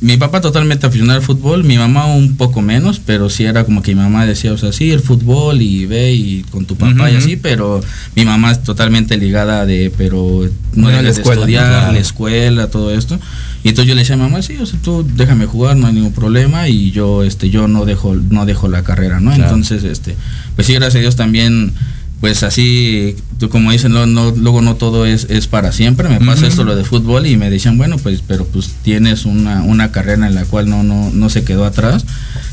mi 0.02 0.16
papá 0.16 0.40
totalmente 0.40 0.88
aficionado 0.88 1.20
al 1.20 1.26
fútbol, 1.26 1.66
mi 1.66 1.78
mamá 1.78 2.06
un 2.06 2.38
poco 2.38 2.62
menos, 2.62 3.02
pero 3.06 3.30
sí 3.30 3.44
era 3.44 3.66
como 3.66 3.82
que 3.82 3.94
mi 3.94 4.02
mamá 4.02 4.26
decía, 4.26 4.54
o 4.54 4.58
sea, 4.58 4.72
sí, 4.72 4.92
el 4.92 5.02
fútbol 5.02 5.62
y 5.62 5.86
ve 5.86 6.14
y 6.14 6.44
con 6.52 6.66
tu 6.66 6.78
papá 6.78 7.12
y 7.12 7.18
así, 7.18 7.36
pero 7.36 7.82
mi 8.16 8.24
mamá 8.24 8.52
es 8.52 8.64
totalmente 8.64 9.18
ligada 9.18 9.66
de, 9.66 9.92
pero 9.98 10.50
no 10.74 10.90
la 10.90 11.02
dejes 11.02 11.18
de 11.18 11.22
escuela, 11.22 11.42
estudiar, 11.42 11.68
claro. 11.68 11.92
la 11.92 12.00
escuela, 12.00 12.68
todo 12.68 12.94
esto. 12.94 13.20
Y 13.62 13.70
entonces 13.70 13.90
yo 13.90 13.96
le 13.96 14.02
decía 14.02 14.16
a 14.16 14.18
mi 14.18 14.24
mamá, 14.24 14.42
sí, 14.42 14.56
o 14.56 14.66
sea, 14.66 14.80
tú 14.82 15.06
déjame 15.16 15.46
jugar, 15.46 15.76
no 15.76 15.88
hay 15.88 15.94
ningún 15.94 16.14
problema 16.14 16.70
y 16.70 16.92
yo, 16.92 17.24
este, 17.24 17.50
yo 17.50 17.68
no 17.68 17.84
dejo, 17.84 18.16
no 18.16 18.46
dejo 18.46 18.70
la 18.70 18.84
carrera, 18.84 19.20
¿no? 19.20 19.32
Claro. 19.32 19.44
Entonces, 19.44 19.84
este, 19.84 20.16
pues 20.56 20.66
sí, 20.66 20.74
gracias 20.74 20.96
a 20.96 21.00
Dios 21.00 21.18
también 21.18 21.74
pues 22.20 22.44
así, 22.44 23.16
como 23.50 23.72
dicen, 23.72 23.94
no, 23.94 24.06
no, 24.06 24.32
luego 24.32 24.62
no 24.62 24.76
todo 24.76 25.06
es, 25.06 25.28
es 25.30 25.48
para 25.48 25.72
siempre. 25.72 26.10
Me 26.10 26.20
pasa 26.20 26.48
esto 26.48 26.66
lo 26.66 26.76
de 26.76 26.84
fútbol 26.84 27.26
y 27.26 27.38
me 27.38 27.50
decían, 27.50 27.78
bueno, 27.78 27.98
pues, 27.98 28.22
pero 28.28 28.46
pues 28.46 28.76
tienes 28.84 29.26
una, 29.26 29.64
una 29.64 29.92
carrera 29.92 30.28
en 30.28 30.36
la 30.36 30.44
cual 30.44 30.70
no, 30.70 30.84
no, 30.84 31.12
no 31.12 31.30
se 31.30 31.46
quedó 31.46 31.64
atrás. 31.64 32.06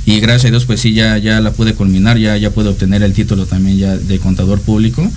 Y 0.04 0.20
gracias 0.20 0.46
a 0.46 0.50
Dios, 0.50 0.66
pues 0.66 0.80
sí, 0.80 0.92
ya, 0.92 1.18
ya 1.18 1.40
la 1.40 1.50
pude 1.50 1.74
culminar, 1.74 2.16
ya, 2.16 2.36
ya 2.36 2.50
pude 2.50 2.68
obtener 2.68 3.02
el 3.02 3.12
título 3.12 3.46
también 3.46 3.76
ya 3.76 3.96
de 3.96 4.18
contador 4.20 4.60
público. 4.60 5.10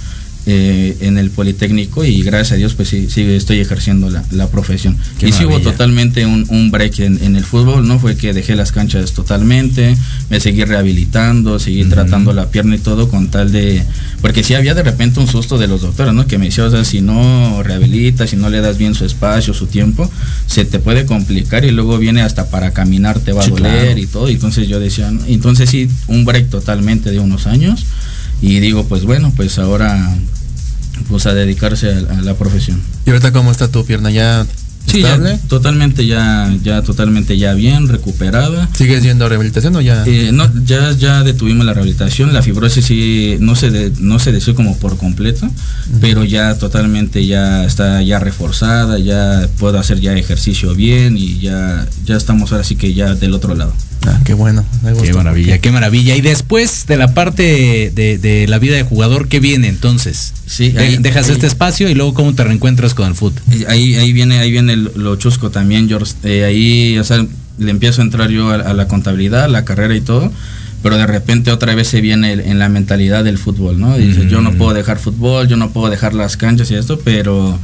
Eh, 0.45 0.97
en 1.01 1.17
el 1.17 1.29
Politécnico 1.29 2.03
y 2.05 2.21
gracias 2.23 2.53
a 2.53 2.55
Dios 2.55 2.73
pues 2.73 2.89
sí, 2.89 3.07
sí 3.09 3.21
estoy 3.23 3.59
ejerciendo 3.59 4.09
la, 4.09 4.23
la 4.31 4.47
profesión. 4.47 4.97
Qué 5.19 5.27
y 5.29 5.31
sí 5.31 5.45
hubo 5.45 5.59
totalmente 5.59 6.25
un, 6.25 6.45
un 6.49 6.71
break 6.71 6.99
en, 6.99 7.19
en 7.23 7.35
el 7.35 7.43
fútbol, 7.43 7.87
no 7.87 7.99
fue 7.99 8.15
que 8.15 8.33
dejé 8.33 8.55
las 8.55 8.71
canchas 8.71 9.11
totalmente, 9.13 9.95
me 10.29 10.39
seguí 10.39 10.63
rehabilitando, 10.63 11.59
seguí 11.59 11.85
tratando 11.85 12.33
la 12.33 12.49
pierna 12.49 12.75
y 12.75 12.79
todo 12.79 13.09
con 13.09 13.29
tal 13.29 13.51
de, 13.51 13.83
porque 14.21 14.43
sí 14.43 14.53
había 14.55 14.73
de 14.73 14.83
repente 14.83 15.19
un 15.19 15.27
susto 15.27 15.57
de 15.57 15.67
los 15.67 15.81
doctores, 15.81 16.13
¿no? 16.13 16.25
Que 16.27 16.37
me 16.37 16.45
decía, 16.45 16.65
o 16.65 16.71
sea, 16.71 16.83
si 16.85 17.01
no 17.01 17.61
rehabilitas, 17.63 18.29
si 18.31 18.35
no 18.35 18.49
le 18.49 18.61
das 18.61 18.77
bien 18.77 18.95
su 18.95 19.05
espacio, 19.05 19.53
su 19.53 19.67
tiempo, 19.67 20.09
se 20.47 20.65
te 20.65 20.79
puede 20.79 21.05
complicar 21.05 21.63
y 21.65 21.71
luego 21.71 21.97
viene 21.97 22.21
hasta 22.21 22.49
para 22.49 22.71
caminar 22.71 23.19
te 23.19 23.33
va 23.33 23.43
Sí, 23.43 23.49
a 23.49 23.53
doler 23.53 23.85
claro. 23.85 23.99
y 23.99 24.07
todo. 24.07 24.29
Y 24.29 24.33
entonces 24.33 24.67
yo 24.67 24.79
decía, 24.79 25.11
¿no? 25.11 25.23
entonces 25.27 25.69
sí, 25.69 25.87
un 26.07 26.25
break 26.25 26.49
totalmente 26.49 27.11
de 27.11 27.19
unos 27.19 27.45
años 27.47 27.85
y 28.41 28.59
digo, 28.59 28.85
pues 28.85 29.03
bueno, 29.03 29.31
pues 29.35 29.59
ahora 29.59 30.15
pues 31.07 31.25
a 31.25 31.33
dedicarse 31.33 31.87
a, 31.93 32.17
a 32.17 32.21
la 32.21 32.35
profesión. 32.35 32.79
¿Y 33.05 33.09
ahorita 33.09 33.31
cómo 33.31 33.51
está 33.51 33.67
tu 33.69 33.85
pierna? 33.85 34.11
¿Ya 34.11 34.45
Sí, 34.87 35.03
ya, 35.03 35.19
totalmente 35.47 36.07
ya, 36.07 36.51
ya 36.63 36.81
totalmente 36.81 37.37
ya 37.37 37.53
bien, 37.53 37.87
recuperada. 37.89 38.67
¿Sigues 38.75 39.03
yendo 39.03 39.25
a 39.25 39.29
rehabilitación 39.29 39.75
o 39.75 39.81
ya? 39.81 40.03
Eh, 40.07 40.31
no, 40.33 40.49
ya, 40.65 40.93
ya 40.93 41.21
detuvimos 41.21 41.63
la 41.63 41.73
rehabilitación, 41.75 42.33
la 42.33 42.41
fibrosis 42.41 42.85
sí 42.85 43.37
no 43.39 43.55
se 43.55 43.69
de- 43.69 43.91
no 43.99 44.17
se 44.17 44.31
deseó 44.31 44.55
como 44.55 44.75
por 44.79 44.97
completo, 44.97 45.47
pero 46.01 46.23
ya 46.23 46.57
totalmente 46.57 47.23
ya 47.27 47.65
está 47.65 48.01
ya 48.01 48.17
reforzada, 48.17 48.97
ya 48.97 49.47
puedo 49.59 49.77
hacer 49.77 49.99
ya 49.99 50.13
ejercicio 50.15 50.73
bien 50.73 51.17
y 51.17 51.39
ya, 51.39 51.87
ya 52.05 52.15
estamos 52.15 52.51
ahora 52.51 52.63
sí 52.63 52.75
que 52.75 52.95
ya 52.95 53.13
del 53.13 53.33
otro 53.33 53.53
lado. 53.53 53.73
Ah, 54.07 54.19
qué 54.23 54.33
bueno. 54.33 54.63
me 54.81 54.93
Qué 54.93 55.13
maravilla, 55.13 55.57
qué 55.59 55.71
maravilla. 55.71 56.15
Y 56.15 56.21
después 56.21 56.85
de 56.87 56.95
la 56.97 57.13
parte 57.13 57.91
de, 57.93 58.17
de 58.17 58.47
la 58.47 58.57
vida 58.59 58.75
de 58.75 58.83
jugador, 58.83 59.27
¿qué 59.27 59.39
viene 59.39 59.67
entonces? 59.67 60.33
Sí, 60.45 60.73
ahí- 60.77 60.97
dejas 60.99 61.27
ahí- 61.27 61.33
este 61.33 61.47
espacio 61.47 61.89
y 61.89 61.95
luego 61.95 62.13
cómo 62.13 62.33
te 62.33 62.43
reencuentras 62.43 62.93
con 62.93 63.07
el 63.07 63.15
fútbol. 63.15 63.41
Ahí, 63.67 63.95
ahí 63.95 64.13
viene, 64.13 64.39
ahí 64.39 64.51
viene 64.51 64.75
lo 64.77 65.15
chusco 65.17 65.49
también, 65.51 65.87
George. 65.89 66.13
Eh, 66.23 66.45
ahí, 66.45 66.97
o 66.97 67.03
sea, 67.03 67.25
le 67.57 67.71
empiezo 67.71 68.01
a 68.01 68.05
entrar 68.05 68.29
yo 68.29 68.49
a, 68.51 68.55
a 68.55 68.73
la 68.73 68.87
contabilidad, 68.87 69.43
a 69.43 69.47
la 69.49 69.65
carrera 69.65 69.93
y 69.95 70.01
todo, 70.01 70.31
pero 70.81 70.97
de 70.97 71.05
repente 71.05 71.51
otra 71.51 71.75
vez 71.75 71.89
se 71.89 71.99
viene 71.99 72.31
el- 72.31 72.39
en 72.39 72.57
la 72.57 72.69
mentalidad 72.69 73.25
del 73.25 73.37
fútbol, 73.37 73.79
¿no? 73.81 73.97
Dice, 73.97 74.27
yo 74.29 74.39
no 74.41 74.53
puedo 74.53 74.73
dejar 74.73 74.97
fútbol, 74.97 75.49
yo 75.49 75.57
no 75.57 75.71
puedo 75.71 75.89
dejar 75.89 76.13
las 76.13 76.37
canchas 76.37 76.71
y 76.71 76.75
esto, 76.75 76.99
pero 77.03 77.59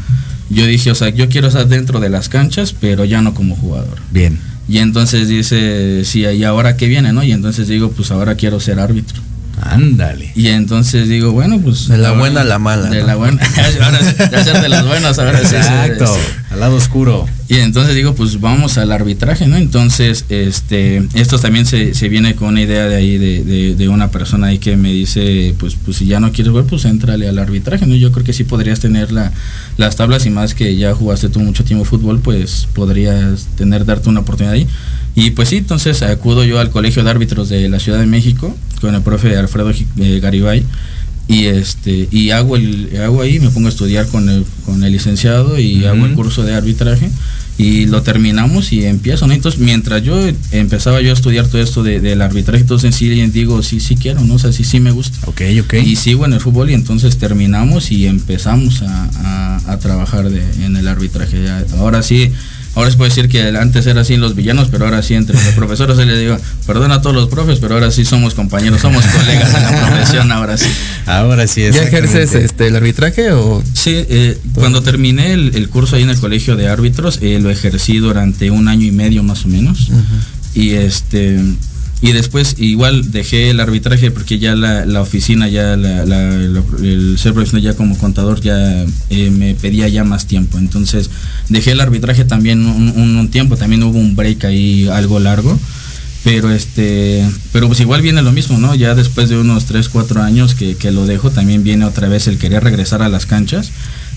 yo 0.49 0.65
dije, 0.65 0.91
o 0.91 0.95
sea, 0.95 1.09
yo 1.09 1.29
quiero 1.29 1.47
estar 1.47 1.65
dentro 1.67 2.01
de 2.01 2.09
las 2.09 2.27
canchas, 2.27 2.75
pero 2.79 3.05
ya 3.05 3.21
no 3.21 3.33
como 3.33 3.55
jugador. 3.55 3.99
Bien. 4.11 4.37
Y 4.67 4.79
entonces 4.79 5.27
dice, 5.27 6.03
sí, 6.05 6.21
¿y 6.21 6.43
ahora 6.43 6.75
qué 6.75 6.87
viene, 6.87 7.13
no? 7.13 7.23
Y 7.23 7.31
entonces 7.31 7.67
digo, 7.67 7.91
pues 7.91 8.11
ahora 8.11 8.35
quiero 8.35 8.59
ser 8.59 8.79
árbitro. 8.79 9.21
Ándale. 9.65 10.31
Y 10.35 10.47
entonces 10.47 11.07
digo, 11.09 11.31
bueno, 11.31 11.59
pues... 11.59 11.87
De 11.87 11.97
la 11.97 12.09
ahora- 12.09 12.19
buena 12.19 12.41
a 12.41 12.43
la 12.45 12.59
mala, 12.59 12.89
De 12.89 13.01
¿no? 13.01 13.07
la 13.07 13.15
buena. 13.15 13.41
ahora, 13.83 14.61
de 14.61 14.69
las 14.69 14.85
buenas, 14.87 15.17
ahora 15.19 15.39
sí, 15.39 15.47
sí, 15.49 15.55
Exacto. 15.55 16.07
sí. 16.07 16.19
Al 16.51 16.59
lado 16.59 16.75
oscuro. 16.75 17.25
Y 17.47 17.55
entonces 17.57 17.95
digo, 17.95 18.15
pues 18.15 18.39
vamos 18.39 18.77
al 18.77 18.91
arbitraje, 18.91 19.47
¿no? 19.47 19.57
Entonces, 19.57 20.25
este, 20.29 21.07
esto 21.13 21.37
también 21.39 21.65
se, 21.65 21.93
se 21.93 22.09
viene 22.09 22.35
con 22.35 22.49
una 22.49 22.61
idea 22.61 22.85
de 22.87 22.95
ahí 22.95 23.17
de, 23.17 23.43
de- 23.43 23.75
de 23.75 23.89
una 23.89 24.09
persona 24.09 24.47
ahí 24.47 24.59
que 24.59 24.77
me 24.77 24.91
dice, 24.91 25.53
pues, 25.59 25.75
pues 25.83 25.97
si 25.97 26.05
ya 26.05 26.19
no 26.19 26.31
quieres 26.31 26.51
jugar, 26.51 26.65
pues 26.65 26.85
entrale 26.85 27.27
al 27.27 27.37
arbitraje, 27.39 27.85
¿no? 27.85 27.95
Yo 27.95 28.11
creo 28.11 28.23
que 28.25 28.33
sí 28.33 28.43
podrías 28.45 28.79
tener 28.79 29.11
la, 29.11 29.31
las 29.77 29.95
tablas 29.95 30.25
y 30.25 30.29
más 30.29 30.53
que 30.55 30.75
ya 30.75 30.93
jugaste 30.93 31.29
tú 31.29 31.39
mucho 31.39 31.63
tiempo 31.63 31.85
fútbol, 31.85 32.19
pues 32.19 32.67
podrías 32.73 33.47
tener, 33.57 33.85
darte 33.85 34.09
una 34.09 34.21
oportunidad 34.21 34.53
ahí. 34.53 34.67
Y 35.15 35.31
pues 35.31 35.49
sí, 35.49 35.57
entonces 35.57 36.01
acudo 36.01 36.43
yo 36.43 36.59
al 36.59 36.69
Colegio 36.71 37.03
de 37.03 37.09
Árbitros 37.09 37.49
de 37.49 37.69
la 37.69 37.79
Ciudad 37.79 37.99
de 37.99 38.05
México 38.05 38.55
con 38.81 38.93
el 38.95 39.01
profe 39.01 39.35
Alfredo 39.37 39.71
eh, 39.71 40.19
Garibay. 40.21 40.63
Y 41.27 41.45
este 41.45 42.07
y 42.11 42.29
hago 42.29 42.55
el 42.55 42.91
hago 43.03 43.21
ahí 43.21 43.39
me 43.39 43.49
pongo 43.49 43.65
a 43.67 43.71
estudiar 43.71 44.05
con 44.07 44.29
el 44.29 44.45
con 44.63 44.83
el 44.83 44.91
licenciado 44.91 45.57
y 45.59 45.83
hago 45.85 46.05
el 46.05 46.13
curso 46.13 46.43
de 46.43 46.53
arbitraje 46.53 47.09
y 47.57 47.87
lo 47.87 48.03
terminamos 48.03 48.71
y 48.73 48.83
empiezo 48.85 49.25
¿no? 49.25 49.33
entonces 49.33 49.59
mientras 49.59 50.03
yo 50.03 50.19
empezaba 50.51 51.01
yo 51.01 51.09
a 51.09 51.13
estudiar 51.13 51.47
todo 51.47 51.61
esto 51.63 51.81
de- 51.81 51.99
del 51.99 52.21
arbitraje 52.21 52.61
entonces 52.61 52.93
sí 52.93 53.09
digo 53.09 53.63
sí 53.63 53.79
sí 53.79 53.95
quiero 53.95 54.21
no 54.21 54.35
o 54.35 54.39
sea 54.39 54.51
sí 54.51 54.63
sí 54.63 54.79
me 54.79 54.91
gusta. 54.91 55.17
Ok, 55.25 55.41
ok. 55.63 55.73
y 55.83 55.95
sigo 55.95 56.25
en 56.25 56.33
el 56.33 56.41
fútbol 56.41 56.69
y 56.69 56.73
entonces 56.75 57.17
terminamos 57.17 57.89
y 57.91 58.05
empezamos 58.05 58.83
a, 58.83 59.05
a- 59.15 59.71
a 59.73 59.79
trabajar 59.79 60.29
de- 60.29 60.63
en 60.63 60.77
el 60.77 60.87
arbitraje. 60.87 61.37
Ahora 61.79 62.03
sí 62.03 62.31
Ahora 62.75 62.91
se 62.91 62.97
puede 62.97 63.09
decir 63.09 63.29
que 63.29 63.41
antes 63.57 63.87
era 63.87 64.01
así 64.01 64.17
los 64.17 64.35
villanos, 64.35 64.67
pero 64.69 64.85
ahora 64.85 65.01
sí 65.01 65.15
entre 65.15 65.35
los 65.35 65.53
profesores 65.55 65.97
se 65.97 66.05
les 66.05 66.19
digo, 66.19 66.37
perdona 66.67 66.95
a 66.95 67.01
todos 67.01 67.15
los 67.15 67.29
profes, 67.29 67.59
pero 67.59 67.75
ahora 67.75 67.89
sí 67.89 68.05
somos 68.05 68.33
compañeros, 68.33 68.81
somos 68.81 69.03
colegas 69.17 69.53
en 69.55 69.63
la 69.63 69.87
profesión, 69.87 70.31
ahora 70.31 70.57
sí. 70.57 70.67
Ahora 71.05 71.47
sí 71.47 71.63
es. 71.63 71.75
¿Ya 71.75 71.83
ejerces 71.83 72.33
este, 72.33 72.67
el 72.67 72.75
arbitraje 72.75 73.31
o 73.31 73.63
Sí, 73.73 73.93
eh, 73.95 74.37
cuando 74.53 74.81
terminé 74.83 75.33
el, 75.33 75.55
el 75.55 75.69
curso 75.69 75.95
ahí 75.95 76.03
en 76.03 76.09
el 76.09 76.19
colegio 76.19 76.55
de 76.55 76.67
árbitros, 76.67 77.19
eh, 77.21 77.39
lo 77.39 77.49
ejercí 77.49 77.97
durante 77.97 78.51
un 78.51 78.67
año 78.67 78.85
y 78.85 78.91
medio 78.91 79.23
más 79.23 79.45
o 79.45 79.47
menos. 79.47 79.89
Y 80.53 80.71
este 80.71 81.39
y 82.01 82.11
después 82.11 82.55
igual 82.59 83.11
dejé 83.11 83.49
el 83.49 83.59
arbitraje 83.59 84.11
porque 84.11 84.37
ya 84.37 84.53
la, 84.55 84.85
la 84.85 85.01
oficina, 85.01 85.47
ya 85.47 85.75
la- 85.77 86.05
la- 86.05 86.29
el 86.83 87.17
ser 87.17 87.33
profesional 87.33 87.63
ya 87.63 87.73
como 87.75 87.97
contador 87.97 88.41
ya 88.41 88.85
eh, 89.09 89.29
me 89.31 89.55
pedía 89.55 89.87
ya 89.87 90.03
más 90.03 90.27
tiempo. 90.27 90.57
Entonces 90.57 91.09
dejé 91.49 91.71
el 91.71 91.81
arbitraje 91.81 92.25
también 92.25 92.65
un 92.65 93.27
tiempo, 93.29 93.55
también 93.57 93.81
hubo 93.83 93.97
un 93.97 94.15
break 94.15 94.43
ahí 94.45 94.87
algo 94.89 95.19
largo. 95.19 95.57
Pero 96.23 96.49
este, 96.51 97.23
pero 97.53 97.67
pues 97.67 97.79
igual 97.81 98.01
viene 98.01 98.23
lo 98.23 98.31
mismo, 98.31 98.57
¿no? 98.57 98.73
Ya 98.73 98.95
después 98.95 99.29
de 99.29 99.37
unos 99.37 99.65
3, 99.65 99.89
4 99.89 100.23
años 100.23 100.55
que, 100.55 100.75
que 100.75 100.91
lo 100.91 101.05
dejo, 101.05 101.29
también 101.29 101.63
viene 101.63 101.85
otra 101.85 102.07
vez 102.09 102.27
el 102.27 102.39
querer 102.39 102.63
regresar 102.63 103.03
a 103.03 103.09
las 103.09 103.27
canchas. 103.27 103.69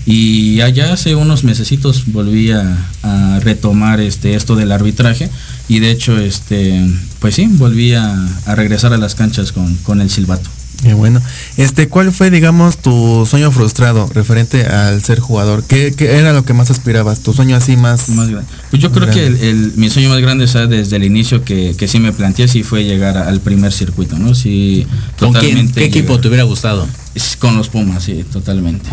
Y 0.07 0.61
allá 0.61 0.91
hace 0.91 1.13
unos 1.13 1.43
mesecitos 1.43 2.05
volví 2.07 2.49
a, 2.49 2.77
a 3.03 3.39
retomar 3.41 3.99
este 3.99 4.33
esto 4.33 4.55
del 4.55 4.71
arbitraje. 4.71 5.29
Y 5.69 5.79
de 5.79 5.91
hecho, 5.91 6.17
este, 6.17 6.83
pues 7.19 7.35
sí, 7.35 7.45
volví 7.47 7.93
a, 7.93 8.15
a 8.45 8.55
regresar 8.55 8.91
a 8.91 8.97
las 8.97 9.15
canchas 9.15 9.51
con, 9.53 9.75
con 9.77 10.01
el 10.01 10.09
silbato. 10.09 10.49
Qué 10.81 10.93
bueno. 10.93 11.21
Este, 11.57 11.89
¿cuál 11.89 12.13
fue, 12.13 12.31
digamos, 12.31 12.77
tu 12.77 13.27
sueño 13.29 13.51
frustrado 13.51 14.09
referente 14.13 14.65
al 14.65 15.03
ser 15.03 15.19
jugador? 15.19 15.61
¿Qué, 15.65 15.93
qué 15.95 16.15
era 16.17 16.31
lo 16.31 16.45
que 16.45 16.53
más 16.53 16.71
aspirabas? 16.71 17.19
¿Tu 17.19 17.33
sueño 17.33 17.57
así 17.57 17.75
más? 17.75 18.07
Más 18.09 18.29
grande. 18.29 18.47
Pues 18.69 18.81
yo 18.81 18.89
creo 18.93 19.09
que 19.11 19.27
el, 19.27 19.35
el- 19.41 19.73
mi 19.75 19.89
sueño 19.89 20.07
más 20.09 20.21
grande, 20.21 20.47
sea, 20.47 20.67
desde 20.67 20.95
el 20.95 21.03
inicio 21.03 21.43
que, 21.43 21.75
que 21.77 21.87
sí 21.89 21.99
me 21.99 22.13
planteé, 22.13 22.47
sí 22.47 22.63
fue 22.63 22.85
llegar 22.85 23.17
a- 23.17 23.27
al 23.27 23.41
primer 23.41 23.73
circuito, 23.73 24.17
¿no? 24.17 24.33
Sí, 24.33 24.87
¿Con 25.19 25.33
quién? 25.33 25.41
totalmente 25.43 25.79
¿Qué 25.81 25.85
equipo 25.87 26.17
te 26.21 26.29
hubiera 26.29 26.43
gustado? 26.45 26.87
Es 27.19 27.35
Con 27.35 27.57
los 27.57 27.67
Pumas, 27.67 28.01
sí, 28.01 28.23
totalmente. 28.31 28.89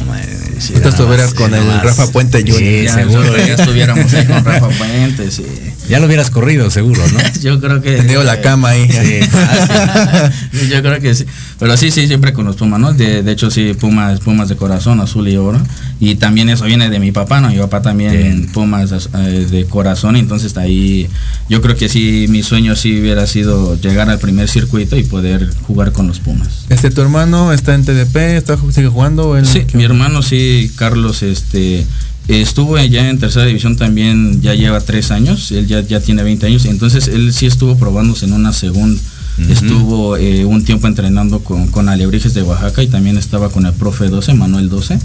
Tú 0.82 0.88
estuvieras 0.88 1.32
con 1.32 1.54
el 1.54 1.80
Rafa 1.80 2.08
Puente 2.08 2.40
Jr. 2.40 2.58
Sí, 2.58 2.82
ya, 2.84 2.94
seguro. 2.94 3.36
Ya 3.36 3.54
estuviéramos 3.54 4.12
ahí 4.12 4.26
con 4.26 4.44
Rafa 4.44 4.68
Puente, 4.68 5.30
sí. 5.30 5.46
Ya 5.88 6.00
lo 6.00 6.06
hubieras 6.06 6.30
corrido, 6.30 6.68
seguro, 6.68 7.00
¿no? 7.12 7.20
Yo 7.40 7.60
creo 7.60 7.80
que. 7.80 7.98
Tendido 7.98 8.24
la 8.24 8.40
cama 8.40 8.70
ahí. 8.70 8.90
Sí, 8.90 9.20
Sí, 10.58 10.68
Yo 10.68 10.82
creo 10.82 11.00
que 11.00 11.14
sí. 11.14 11.24
Pero 11.60 11.76
sí, 11.76 11.92
sí, 11.92 12.08
siempre 12.08 12.32
con 12.32 12.46
los 12.46 12.56
Pumas, 12.56 12.80
¿no? 12.80 12.92
De, 12.92 13.22
de 13.22 13.30
hecho, 13.30 13.48
sí, 13.48 13.74
Pumas, 13.74 14.18
Pumas 14.18 14.48
de 14.48 14.56
corazón, 14.56 15.00
azul 15.00 15.28
y 15.28 15.36
oro. 15.36 15.60
Y 15.98 16.16
también 16.16 16.50
eso 16.50 16.64
viene 16.64 16.90
de 16.90 16.98
mi 16.98 17.10
papá, 17.10 17.40
¿no? 17.40 17.48
Mi 17.48 17.56
papá 17.56 17.80
también 17.80 18.12
Bien. 18.12 18.46
Pumas 18.52 18.92
eh, 19.14 19.46
de 19.50 19.64
corazón. 19.64 20.16
Entonces 20.16 20.54
ahí, 20.58 21.08
yo 21.48 21.62
creo 21.62 21.74
que 21.74 21.88
sí, 21.88 22.26
mi 22.28 22.42
sueño 22.42 22.76
sí 22.76 23.00
hubiera 23.00 23.26
sido 23.26 23.80
llegar 23.80 24.10
al 24.10 24.18
primer 24.18 24.48
circuito 24.48 24.96
y 24.98 25.04
poder 25.04 25.50
jugar 25.66 25.92
con 25.92 26.06
los 26.06 26.20
Pumas. 26.20 26.66
Este, 26.68 26.90
¿tu 26.90 27.00
hermano 27.00 27.52
está 27.52 27.74
en 27.74 27.84
TDP? 27.84 28.16
¿Está, 28.36 28.58
¿Sigue 28.72 28.88
jugando? 28.88 29.30
o 29.30 29.36
él- 29.36 29.46
Sí, 29.46 29.62
qué 29.66 29.78
mi 29.78 29.84
hermano 29.84 30.20
sí, 30.22 30.70
Carlos, 30.76 31.22
este, 31.22 31.86
estuvo 32.28 32.76
ya 32.78 33.08
en 33.08 33.18
tercera 33.18 33.46
división 33.46 33.76
también, 33.76 34.42
ya 34.42 34.54
lleva 34.54 34.80
tres 34.80 35.10
años, 35.10 35.50
él 35.52 35.66
ya, 35.66 35.80
ya 35.80 36.00
tiene 36.00 36.22
20 36.22 36.46
años, 36.46 36.64
entonces 36.66 37.08
él 37.08 37.32
sí 37.32 37.46
estuvo 37.46 37.76
probándose 37.78 38.26
en 38.26 38.32
una 38.34 38.52
segunda. 38.52 39.00
Estuvo 39.38 40.16
eh, 40.16 40.46
un 40.46 40.64
tiempo 40.64 40.86
entrenando 40.86 41.40
con, 41.40 41.66
con 41.68 41.88
Alebrijes 41.88 42.32
de 42.32 42.42
Oaxaca 42.42 42.82
y 42.82 42.86
también 42.86 43.18
estaba 43.18 43.50
con 43.50 43.66
el 43.66 43.74
profe 43.74 44.08
12, 44.08 44.32
Manuel 44.34 44.70
12. 44.70 44.98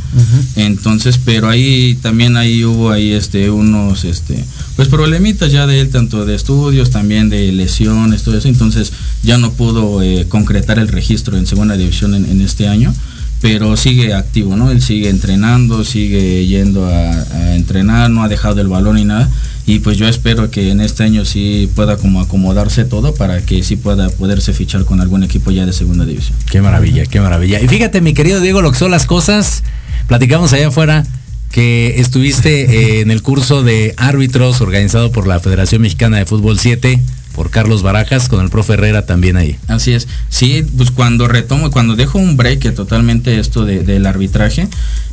Entonces, 0.55 1.19
pero 1.23 1.49
ahí 1.49 1.97
también 2.01 2.37
ahí 2.37 2.63
hubo 2.63 2.91
ahí 2.91 3.11
este 3.11 3.49
unos 3.49 4.05
este 4.05 4.43
pues 4.75 4.87
problemitas 4.87 5.51
ya 5.51 5.67
de 5.67 5.81
él 5.81 5.89
tanto 5.89 6.25
de 6.25 6.35
estudios, 6.35 6.91
también 6.91 7.29
de 7.29 7.51
lesiones, 7.51 8.23
todo 8.23 8.37
eso, 8.37 8.47
entonces 8.47 8.93
ya 9.21 9.37
no 9.37 9.51
pudo 9.51 10.01
eh, 10.01 10.25
concretar 10.29 10.79
el 10.79 10.87
registro 10.87 11.37
en 11.37 11.45
segunda 11.45 11.75
división 11.75 12.15
en, 12.15 12.25
en 12.25 12.41
este 12.41 12.67
año 12.67 12.93
pero 13.41 13.75
sigue 13.75 14.13
activo, 14.13 14.55
¿no? 14.55 14.69
Él 14.69 14.83
sigue 14.83 15.09
entrenando, 15.09 15.83
sigue 15.83 16.45
yendo 16.45 16.85
a, 16.85 17.09
a 17.09 17.55
entrenar, 17.55 18.11
no 18.11 18.23
ha 18.23 18.27
dejado 18.27 18.61
el 18.61 18.67
balón 18.67 18.97
ni 18.97 19.05
nada. 19.05 19.27
Y 19.65 19.79
pues 19.79 19.97
yo 19.97 20.07
espero 20.07 20.49
que 20.49 20.71
en 20.71 20.81
este 20.81 21.03
año 21.03 21.23
sí 21.23 21.69
pueda 21.75 21.97
como 21.97 22.19
acomodarse 22.19 22.83
todo 22.83 23.13
para 23.13 23.41
que 23.45 23.63
sí 23.63 23.75
pueda 23.75 24.09
poderse 24.09 24.53
fichar 24.53 24.85
con 24.85 25.01
algún 25.01 25.23
equipo 25.23 25.51
ya 25.51 25.65
de 25.65 25.73
segunda 25.73 26.05
división. 26.05 26.37
Qué 26.49 26.61
maravilla, 26.61 27.05
qué 27.05 27.21
maravilla. 27.21 27.61
Y 27.61 27.67
fíjate, 27.67 28.01
mi 28.01 28.13
querido 28.13 28.41
Diego, 28.41 28.61
lo 28.61 28.71
que 28.71 28.79
son 28.79 28.91
las 28.91 29.05
cosas, 29.05 29.63
platicamos 30.07 30.51
allá 30.53 30.69
afuera 30.69 31.05
que 31.51 31.99
estuviste 31.99 32.61
eh, 32.61 33.01
en 33.01 33.11
el 33.11 33.21
curso 33.21 33.61
de 33.61 33.93
árbitros 33.97 34.61
organizado 34.61 35.11
por 35.11 35.27
la 35.27 35.39
Federación 35.39 35.81
Mexicana 35.81 36.17
de 36.17 36.25
Fútbol 36.25 36.57
7 36.57 36.99
por 37.33 37.49
Carlos 37.49 37.81
Barajas, 37.81 38.27
con 38.27 38.41
el 38.41 38.49
profe 38.49 38.73
Herrera 38.73 39.05
también 39.05 39.37
ahí. 39.37 39.57
Así 39.67 39.93
es. 39.93 40.07
Sí, 40.29 40.65
pues 40.77 40.91
cuando 40.91 41.27
retomo, 41.27 41.71
cuando 41.71 41.95
dejo 41.95 42.19
un 42.19 42.35
break 42.35 42.73
totalmente 42.75 43.39
esto 43.39 43.65
de, 43.65 43.83
del 43.83 44.05
arbitraje, 44.05 44.67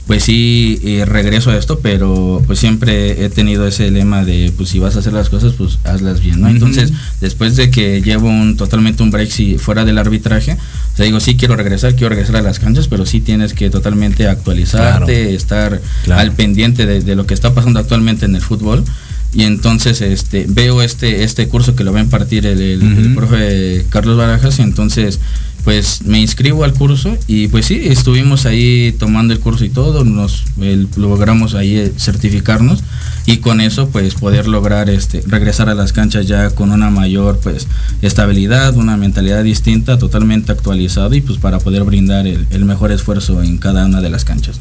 pues 0.08 0.24
sí 0.24 0.80
eh, 0.82 1.04
regreso 1.06 1.50
a 1.50 1.56
esto, 1.56 1.78
pero 1.80 2.42
pues 2.46 2.58
siempre 2.58 3.24
he 3.24 3.28
tenido 3.28 3.66
ese 3.68 3.90
lema 3.90 4.24
de 4.24 4.52
pues 4.56 4.70
si 4.70 4.78
vas 4.80 4.96
a 4.96 4.98
hacer 5.00 5.12
las 5.12 5.28
cosas, 5.28 5.52
pues 5.52 5.78
hazlas 5.84 6.20
bien, 6.20 6.40
¿no? 6.40 6.48
Entonces, 6.48 6.92
después 7.20 7.54
de 7.56 7.70
que 7.70 8.02
llevo 8.02 8.28
un 8.28 8.56
totalmente 8.56 9.02
un 9.04 9.10
break 9.10 9.30
si 9.30 9.58
fuera 9.58 9.84
del 9.84 9.98
arbitraje, 9.98 10.52
o 10.54 10.96
sea, 10.96 11.04
digo, 11.04 11.20
sí 11.20 11.36
quiero 11.36 11.54
regresar, 11.56 11.92
quiero 11.94 12.08
regresar 12.08 12.36
a 12.36 12.42
las 12.42 12.58
canchas, 12.58 12.88
pero 12.88 13.04
sí 13.06 13.20
tienes 13.20 13.52
que 13.54 13.70
totalmente 13.70 14.26
actualizarte, 14.26 15.34
estar 15.34 15.80
Claro. 16.04 16.20
al 16.22 16.32
pendiente 16.32 16.86
de, 16.86 17.00
de 17.02 17.14
lo 17.14 17.26
que 17.26 17.34
está 17.34 17.54
pasando 17.54 17.78
actualmente 17.78 18.24
en 18.24 18.34
el 18.34 18.42
fútbol. 18.42 18.84
Y 19.34 19.42
entonces 19.42 20.00
este 20.00 20.46
veo 20.48 20.80
este 20.80 21.22
este 21.22 21.48
curso 21.48 21.76
que 21.76 21.84
lo 21.84 21.92
va 21.92 21.98
a 21.98 22.02
impartir 22.02 22.46
el, 22.46 22.62
el- 22.62 22.82
el 22.82 23.14
profe 23.14 23.84
Carlos 23.90 24.16
Barajas 24.16 24.58
y 24.58 24.62
entonces 24.62 25.20
pues 25.68 26.00
me 26.06 26.18
inscribo 26.18 26.64
al 26.64 26.72
curso 26.72 27.14
y 27.26 27.48
pues 27.48 27.66
sí, 27.66 27.78
estuvimos 27.88 28.46
ahí 28.46 28.96
tomando 28.98 29.34
el 29.34 29.40
curso 29.40 29.66
y 29.66 29.68
todo, 29.68 30.02
nos 30.02 30.44
logramos 30.96 31.54
ahí 31.54 31.76
eh, 31.76 31.92
certificarnos 31.94 32.82
y 33.26 33.36
con 33.36 33.60
eso 33.60 33.90
pues 33.90 34.14
poder 34.14 34.48
lograr 34.48 34.88
este 34.88 35.22
regresar 35.26 35.68
a 35.68 35.74
las 35.74 35.92
canchas 35.92 36.26
ya 36.26 36.48
con 36.48 36.70
una 36.70 36.88
mayor 36.88 37.38
pues 37.42 37.68
estabilidad, 38.00 38.78
una 38.78 38.96
mentalidad 38.96 39.44
distinta, 39.44 39.98
totalmente 39.98 40.52
actualizada 40.52 41.14
y 41.14 41.20
pues 41.20 41.38
para 41.38 41.58
poder 41.58 41.84
brindar 41.84 42.26
el 42.26 42.64
mejor 42.64 42.90
esfuerzo 42.90 43.42
en 43.42 43.58
cada 43.58 43.84
una 43.84 44.00
de 44.00 44.08
las 44.08 44.24
canchas. 44.24 44.60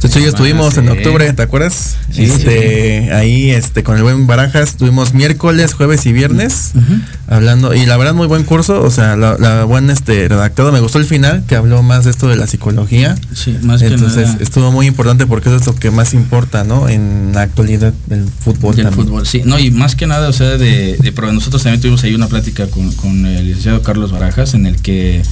De 0.00 0.08
hecho, 0.08 0.18
yo 0.20 0.28
estuvimos 0.28 0.76
en 0.76 0.88
octubre, 0.90 1.32
¿te 1.32 1.42
acuerdas? 1.42 1.96
Sí, 2.12 2.24
este, 2.24 3.10
Ahí 3.14 3.50
este, 3.50 3.82
con 3.82 3.96
el 3.96 4.02
buen 4.02 4.26
Barajas, 4.26 4.70
estuvimos 4.70 5.14
miércoles, 5.14 5.72
jueves 5.72 6.04
y 6.04 6.12
viernes 6.12 6.72
hablando. 7.26 7.74
Y 7.74 7.86
la 7.86 7.96
verdad, 7.96 8.12
muy 8.12 8.26
buen 8.26 8.44
curso. 8.44 8.82
O 8.82 8.90
sea, 8.90 9.16
la, 9.16 9.36
la 9.38 9.64
buen 9.64 9.88
este, 9.88 10.28
redactado. 10.28 10.72
Me 10.72 10.80
gustó 10.80 10.98
el 10.98 11.06
final, 11.06 11.44
que 11.48 11.56
habló 11.56 11.82
más 11.82 12.04
de 12.04 12.10
esto 12.10 12.28
de 12.28 12.36
la 12.36 12.46
psicología. 12.46 13.14
Sí, 13.32 13.56
más 13.62 13.80
que 13.80 13.88
Entonces, 13.88 14.28
nada. 14.28 14.38
estuvo 14.40 14.70
muy 14.72 14.86
importante 14.86 15.26
porque 15.26 15.48
eso 15.48 15.56
es 15.58 15.66
lo 15.66 15.74
que 15.74 15.90
más 15.90 16.12
importa, 16.12 16.64
¿no? 16.64 16.88
En 16.88 17.30
la 17.32 17.42
actualidad 17.42 17.94
del 18.06 18.26
fútbol 18.28 18.76
Del 18.76 18.86
también. 18.86 19.06
fútbol, 19.06 19.26
sí. 19.26 19.40
No, 19.44 19.58
y 19.58 19.70
más 19.70 19.96
que 19.96 20.06
nada, 20.06 20.28
o 20.28 20.32
sea, 20.34 20.58
de, 20.58 20.98
de 20.98 21.12
nosotros 21.32 21.62
también 21.62 21.80
tuvimos 21.80 22.04
ahí 22.04 22.14
una 22.14 22.28
plática 22.28 22.66
con, 22.66 22.92
con 22.92 23.24
el 23.24 23.46
licenciado 23.46 23.82
Carlos 23.82 24.12
Barajas 24.12 24.52
en 24.54 24.66
el 24.66 24.76
que, 24.82 25.22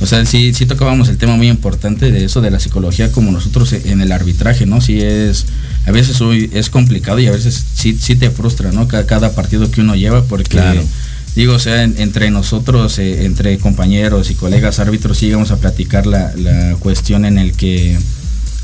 o 0.00 0.06
sea, 0.06 0.24
sí, 0.24 0.52
sí 0.54 0.66
tocábamos 0.66 1.08
el 1.08 1.16
tema 1.18 1.36
muy 1.36 1.48
importante 1.48 2.10
de 2.12 2.24
eso, 2.24 2.40
de 2.40 2.50
la 2.50 2.60
psicología, 2.60 3.10
como 3.12 3.30
nosotros 3.32 3.72
en 3.72 4.00
el 4.00 4.12
arbitraje, 4.12 4.64
¿no? 4.66 4.80
Sí 4.80 5.00
es, 5.00 5.46
a 5.86 5.90
veces 5.90 6.20
hoy 6.20 6.50
es 6.52 6.70
complicado 6.70 7.18
y 7.18 7.26
a 7.26 7.32
veces 7.32 7.64
sí, 7.74 7.96
sí 8.00 8.14
te 8.16 8.30
frustra, 8.30 8.70
¿no? 8.72 8.86
Cada, 8.88 9.06
cada 9.06 9.32
partido 9.34 9.70
que 9.70 9.80
uno 9.80 9.94
lleva, 9.96 10.22
porque... 10.24 10.50
Claro. 10.50 10.82
Digo, 11.36 11.52
o 11.54 11.58
sea, 11.60 11.84
en- 11.84 11.94
entre 11.98 12.30
nosotros, 12.32 12.98
eh, 12.98 13.24
entre 13.24 13.58
compañeros 13.58 14.30
y 14.30 14.34
colegas 14.34 14.80
árbitros, 14.80 15.18
sí 15.18 15.26
llegamos 15.26 15.52
a 15.52 15.58
platicar 15.58 16.06
la, 16.06 16.32
la 16.34 16.74
cuestión 16.80 17.24
en 17.24 17.38
el 17.38 17.52
que 17.52 17.96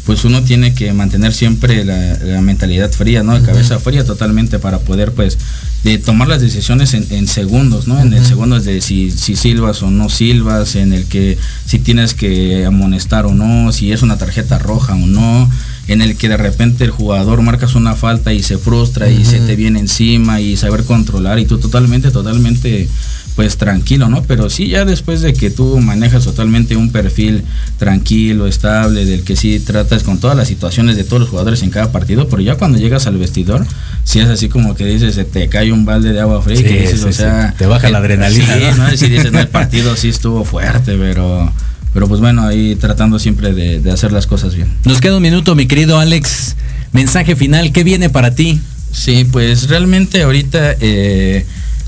pues 0.06 0.24
uno 0.24 0.42
tiene 0.42 0.74
que 0.74 0.92
mantener 0.92 1.32
siempre 1.32 1.84
la, 1.84 2.18
la 2.18 2.42
mentalidad 2.42 2.90
fría, 2.92 3.22
¿no? 3.22 3.32
La 3.32 3.42
cabeza 3.42 3.78
fría 3.78 4.04
totalmente 4.04 4.58
para 4.58 4.80
poder, 4.80 5.12
pues, 5.12 5.38
de 5.82 5.98
tomar 5.98 6.28
las 6.28 6.42
decisiones 6.42 6.92
en, 6.94 7.06
en 7.10 7.26
segundos, 7.26 7.86
¿no? 7.86 7.98
En 8.00 8.12
el 8.12 8.24
segundo 8.24 8.56
es 8.56 8.64
de 8.64 8.80
si, 8.80 9.10
si 9.10 9.34
silbas 9.34 9.82
o 9.82 9.90
no 9.90 10.10
silbas, 10.10 10.76
en 10.76 10.92
el 10.92 11.06
que 11.06 11.38
si 11.64 11.78
tienes 11.78 12.12
que 12.12 12.66
amonestar 12.66 13.24
o 13.24 13.34
no, 13.34 13.72
si 13.72 13.92
es 13.92 14.02
una 14.02 14.18
tarjeta 14.18 14.58
roja 14.58 14.94
o 14.94 15.06
no, 15.06 15.50
en 15.88 16.02
el 16.02 16.16
que 16.16 16.28
de 16.28 16.36
repente 16.36 16.84
el 16.84 16.90
jugador 16.90 17.42
marcas 17.42 17.74
una 17.74 17.94
falta 17.94 18.32
y 18.32 18.42
se 18.42 18.58
frustra 18.58 19.10
y 19.10 19.24
se 19.24 19.40
te 19.40 19.56
viene 19.56 19.80
encima 19.80 20.40
y 20.40 20.56
saber 20.56 20.84
controlar 20.84 21.38
y 21.38 21.46
tú 21.46 21.58
totalmente, 21.58 22.10
totalmente 22.10 22.88
pues 23.36 23.56
tranquilo, 23.56 24.08
¿no? 24.08 24.22
Pero 24.22 24.48
sí 24.48 24.68
ya 24.68 24.84
después 24.84 25.20
de 25.20 25.32
que 25.32 25.50
tú 25.50 25.80
manejas 25.80 26.24
totalmente 26.24 26.76
un 26.76 26.92
perfil 26.92 27.42
tranquilo, 27.78 28.46
estable, 28.46 29.04
del 29.04 29.24
que 29.24 29.34
sí 29.36 29.58
tratas 29.60 30.04
con 30.04 30.18
todas 30.18 30.36
las 30.36 30.48
situaciones 30.48 30.96
de 30.96 31.04
todos 31.04 31.20
los 31.20 31.28
jugadores 31.28 31.62
en 31.62 31.70
cada 31.70 31.90
partido, 31.90 32.28
pero 32.28 32.42
ya 32.42 32.56
cuando 32.56 32.78
llegas 32.78 33.06
al 33.06 33.18
vestidor, 33.18 33.66
sí 34.04 34.20
es 34.20 34.28
así 34.28 34.48
como 34.48 34.74
que 34.74 34.86
dices, 34.86 35.14
se 35.16 35.24
te 35.24 35.48
cae 35.48 35.72
un 35.72 35.84
balde 35.84 36.12
de 36.12 36.20
agua 36.20 36.42
fría 36.42 36.56
Sí, 36.58 36.64
que 36.64 36.80
dices, 36.82 37.00
sí, 37.00 37.08
o 37.08 37.12
sea... 37.12 37.54
Te 37.58 37.66
baja 37.66 37.90
la 37.90 37.98
adrenalina, 37.98 38.54
Sí, 38.54 38.62
¿no? 38.76 38.88
¿no? 38.88 38.96
Si 38.96 39.08
dices, 39.08 39.32
no, 39.32 39.40
el 39.40 39.48
partido 39.60 39.96
sí 39.96 40.08
estuvo 40.08 40.44
fuerte, 40.44 40.96
pero... 40.96 41.52
Pero 41.92 42.08
pues 42.08 42.20
bueno, 42.20 42.44
ahí 42.44 42.74
tratando 42.74 43.20
siempre 43.20 43.52
de, 43.52 43.78
de 43.78 43.92
hacer 43.92 44.10
las 44.10 44.26
cosas 44.26 44.56
bien. 44.56 44.66
Nos 44.84 45.00
queda 45.00 45.16
un 45.16 45.22
minuto, 45.22 45.54
mi 45.54 45.66
querido 45.66 46.00
Alex. 46.00 46.56
Mensaje 46.90 47.36
final, 47.36 47.70
¿qué 47.70 47.84
viene 47.84 48.10
para 48.10 48.34
ti? 48.34 48.60
Sí, 48.90 49.24
pues 49.30 49.68
realmente 49.68 50.22
ahorita 50.22 50.74
eh, 50.80 51.44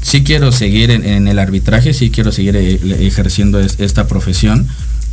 sí 0.07 0.22
quiero 0.22 0.52
seguir 0.52 0.90
en, 0.92 1.04
en 1.04 1.26
el 1.26 1.38
arbitraje, 1.40 1.92
sí 1.92 2.11
quiero 2.11 2.30
seguir 2.30 2.54
eh, 2.57 2.78
ejerciendo 3.00 3.59
es- 3.59 3.80
esta 3.80 4.07
profesión 4.07 4.68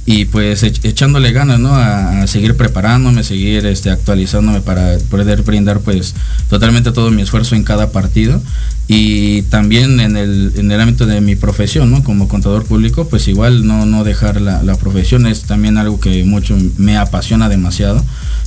y 0.05 0.25
pues 0.25 0.63
ech- 0.63 0.83
echándole 0.83 1.31
ganas, 1.31 1.59
¿no? 1.59 1.73
A, 1.73 2.21
a 2.23 2.27
seguir 2.27 2.55
preparándome, 2.57 3.23
seguir 3.23 3.65
este, 3.65 3.89
actualizándome 3.89 4.61
para 4.61 4.97
poder 5.09 5.41
brindar 5.41 5.79
pues 5.79 6.13
totalmente 6.49 6.91
todo 6.91 7.09
mi 7.09 7.21
esfuerzo 7.23 7.55
en 7.55 7.63
cada 7.63 7.91
partido 7.91 8.41
y 8.87 9.43
también 9.43 9.99
en 10.01 10.17
el, 10.17 10.51
en 10.57 10.71
el 10.71 10.81
ámbito 10.81 11.05
de 11.05 11.21
mi 11.21 11.35
profesión, 11.35 11.89
¿no? 11.89 12.03
Como 12.03 12.27
contador 12.27 12.65
público, 12.65 13.07
pues 13.07 13.27
igual 13.27 13.65
no, 13.65 13.85
no 13.85 14.03
dejar 14.03 14.41
la, 14.41 14.61
la 14.63 14.75
profesión 14.75 15.25
es 15.25 15.43
también 15.43 15.77
algo 15.77 15.99
que 15.99 16.23
mucho 16.25 16.57
me 16.77 16.97
apasiona 16.97 17.47
demasiado. 17.49 18.03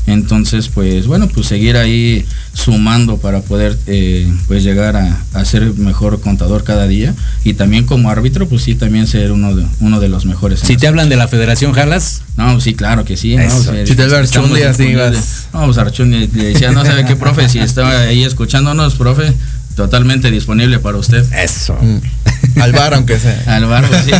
Entonces, 0.06 0.68
pues 0.68 1.08
bueno, 1.08 1.26
pues 1.28 1.46
seguir 1.48 1.76
ahí 1.76 2.24
sumando 2.52 3.16
para 3.16 3.40
poder 3.40 3.76
eh, 3.88 4.32
pues 4.46 4.62
llegar 4.62 4.94
a, 4.96 5.24
a 5.32 5.44
ser 5.44 5.74
mejor 5.74 6.20
contador 6.20 6.62
cada 6.62 6.86
día 6.86 7.12
y 7.42 7.54
también 7.54 7.86
como 7.86 8.08
árbitro, 8.08 8.46
pues 8.48 8.62
sí, 8.62 8.76
también 8.76 9.08
ser 9.08 9.32
uno 9.32 9.56
de, 9.56 9.66
uno 9.80 9.98
de 9.98 10.08
los 10.08 10.24
mejores. 10.24 10.60
Si 10.60 10.76
te 10.76 10.86
hablan 10.86 11.08
de 11.08 11.16
la 11.16 11.26
Federación 11.26 11.72
Jalas, 11.72 12.22
no, 12.36 12.60
sí, 12.60 12.74
claro 12.74 13.04
que 13.04 13.16
sí. 13.16 13.34
¿no? 13.34 13.42
Eso. 13.42 13.56
O 13.56 13.62
sea, 13.62 13.84
Si 13.86 13.96
te 13.96 14.02
habla 14.04 14.20
estamos 14.20 14.50
Archundia, 14.50 14.74
sí, 14.74 14.82
disponibles. 14.84 15.16
vas. 15.16 15.48
No, 15.52 15.64
pues 15.66 15.78
Archundia 15.78 16.20
le 16.20 16.44
decía, 16.44 16.70
no 16.70 16.84
sabe 16.84 17.04
qué, 17.04 17.16
profe, 17.16 17.48
si 17.48 17.58
estaba 17.58 18.02
ahí 18.02 18.22
escuchándonos, 18.22 18.94
profe, 18.94 19.32
totalmente 19.76 20.30
disponible 20.30 20.80
para 20.80 20.98
usted. 20.98 21.24
eso. 21.34 21.78
Mm. 21.80 22.60
Al 22.60 22.72
bar, 22.72 22.94
aunque 22.94 23.18
sea. 23.20 23.42
Al 23.46 23.66
barro, 23.66 23.88
sí. 24.04 24.10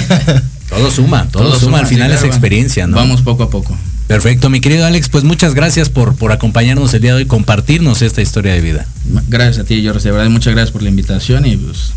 Todo 0.69 0.91
suma, 0.91 1.29
todo, 1.29 1.59
suma, 1.59 1.79
al 1.79 1.87
sí, 1.87 1.95
final 1.95 2.09
claro, 2.09 2.27
es 2.27 2.27
experiencia, 2.27 2.87
¿no? 2.87 2.97
Vamos 2.97 3.23
poco 3.23 3.45
a 3.45 3.51
poco. 3.51 3.77
Perfecto, 4.09 4.51
mi 4.51 4.61
querido 4.61 4.85
Alex, 4.85 5.09
pues 5.09 5.25
muchas 5.25 5.55
gracias 5.55 5.89
por, 5.89 6.17
por 6.17 6.33
acompañarnos 6.33 6.93
el 6.95 7.03
día 7.03 7.13
de 7.13 7.19
hoy, 7.19 7.27
compartirnos 7.27 8.03
esta 8.03 8.21
historia 8.21 8.53
de 8.53 8.61
vida. 8.61 8.87
Gracias 9.29 9.59
a 9.59 9.65
ti, 9.65 9.81
George. 9.81 10.03
De 10.03 10.11
verdad, 10.11 10.29
muchas 10.29 10.55
gracias 10.55 10.73
por 10.73 10.83
la 10.83 10.89
invitación 10.89 11.47
y 11.47 11.57
pues, 11.57 11.93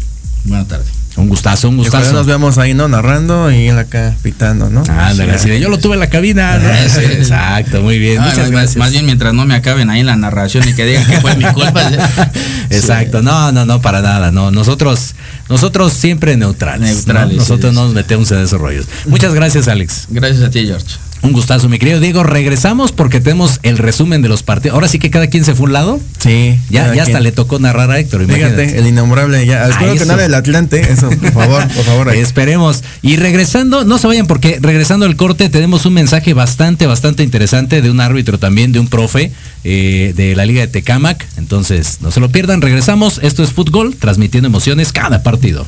buena 0.45 0.67
tarde. 0.67 0.85
Un 1.15 1.27
gustazo, 1.27 1.69
un 1.69 1.79
ojalá 1.79 1.97
gustazo. 1.97 2.13
nos 2.15 2.27
vemos 2.27 2.57
ahí, 2.57 2.73
¿no? 2.73 2.87
Narrando 2.87 3.51
y 3.51 3.67
él 3.67 3.77
acá 3.77 4.15
pitando, 4.21 4.69
¿no? 4.69 4.83
Ándale, 4.87 5.33
así 5.33 5.49
de, 5.49 5.59
yo 5.59 5.67
lo 5.67 5.77
tuve 5.79 5.95
en 5.95 5.99
la 5.99 6.09
cabina, 6.09 6.57
¿no? 6.57 6.69
Ah, 6.69 6.87
sí. 6.87 6.99
Exacto, 7.11 7.81
muy 7.81 7.99
bien. 7.99 8.19
Ah, 8.19 8.25
muchas 8.29 8.37
más, 8.45 8.51
gracias. 8.51 8.77
más 8.77 8.91
bien 8.91 9.05
mientras 9.05 9.33
no 9.33 9.45
me 9.45 9.55
acaben 9.55 9.89
ahí 9.89 10.01
en 10.01 10.05
la 10.05 10.15
narración 10.15 10.67
y 10.67 10.73
que 10.73 10.85
digan 10.85 11.05
que 11.05 11.19
fue 11.19 11.35
mi 11.35 11.45
culpa. 11.45 11.81
Exacto, 12.69 13.21
no, 13.21 13.51
no, 13.51 13.65
no, 13.65 13.81
para 13.81 14.01
nada, 14.01 14.31
no. 14.31 14.51
Nosotros, 14.51 15.15
nosotros 15.49 15.93
siempre 15.93 16.37
neutrales. 16.37 16.89
Neutrales, 16.89 17.35
¿no? 17.35 17.41
Nosotros 17.41 17.71
sí, 17.71 17.75
no 17.75 17.85
nos 17.85 17.93
metemos 17.93 18.31
en 18.31 18.39
esos 18.39 18.59
rollos. 18.61 18.85
Muchas 19.07 19.33
gracias, 19.33 19.67
Alex. 19.67 20.07
Gracias 20.09 20.43
a 20.43 20.49
ti, 20.49 20.65
George. 20.65 20.97
Un 21.21 21.33
gustazo, 21.33 21.67
mi 21.67 21.79
querido 21.79 21.99
Diego. 21.99 22.23
Regresamos 22.23 22.93
porque 22.93 23.19
tenemos 23.19 23.59
el 23.63 23.77
resumen 23.77 24.21
de 24.21 24.29
los 24.29 24.41
partidos. 24.41 24.75
Ahora 24.75 24.87
sí 24.87 24.99
que 24.99 25.09
cada 25.09 25.27
quien 25.27 25.43
se 25.43 25.53
fue 25.53 25.65
a 25.65 25.67
un 25.67 25.73
lado. 25.73 26.01
Sí. 26.19 26.57
Ya, 26.69 26.93
ya 26.95 27.03
hasta 27.03 27.13
quien. 27.13 27.23
le 27.23 27.31
tocó 27.33 27.59
narrar 27.59 27.91
a 27.91 27.99
Héctor. 27.99 28.21
imagínate. 28.21 28.63
Fíjate, 28.63 28.79
el 28.79 28.87
innombrable 28.87 29.45
ya. 29.45 29.67
Espero 29.67 29.95
que 29.95 30.05
nada 30.05 30.23
del 30.23 30.33
Atlante, 30.33 30.79
eso, 30.79 31.09
por 31.09 31.31
favor, 31.33 31.67
por 31.67 31.83
favor. 31.83 32.09
ahí. 32.09 32.19
Esperemos. 32.19 32.83
Y 33.01 33.17
regresando, 33.17 33.83
no 33.83 33.97
se 33.97 34.07
vayan 34.07 34.27
porque 34.27 34.59
regresando 34.61 35.05
al 35.05 35.17
corte 35.17 35.49
tenemos 35.49 35.85
un 35.85 35.93
mensaje 35.93 36.33
bastante, 36.33 36.87
bastante 36.87 37.23
interesante 37.23 37.81
de 37.81 37.91
un 37.91 37.99
árbitro 37.99 38.39
también, 38.39 38.71
de 38.71 38.79
un 38.79 38.87
profe 38.87 39.31
eh, 39.65 40.13
de 40.15 40.35
la 40.35 40.45
Liga 40.45 40.61
de 40.61 40.67
Tecamac. 40.67 41.27
Entonces, 41.37 41.97
no 42.01 42.11
se 42.11 42.21
lo 42.21 42.29
pierdan. 42.29 42.61
Regresamos. 42.61 43.19
Esto 43.21 43.43
es 43.43 43.51
fútbol, 43.51 43.95
transmitiendo 43.97 44.47
emociones 44.47 44.93
cada 44.93 45.21
partido. 45.21 45.67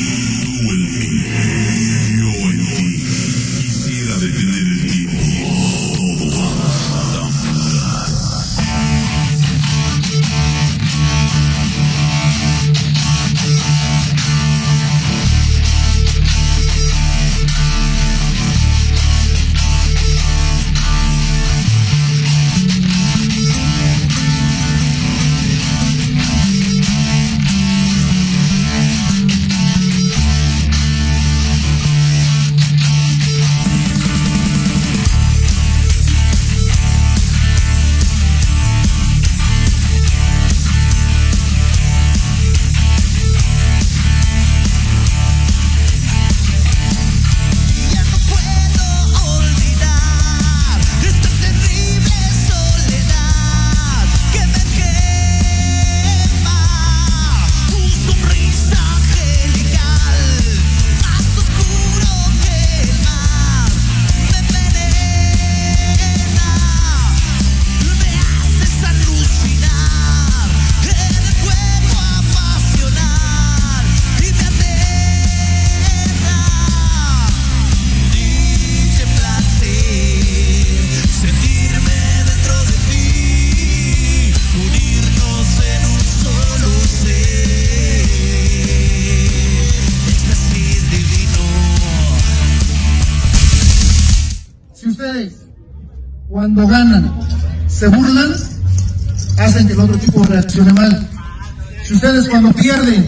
Cuando 102.41 102.59
pierden, 102.59 103.05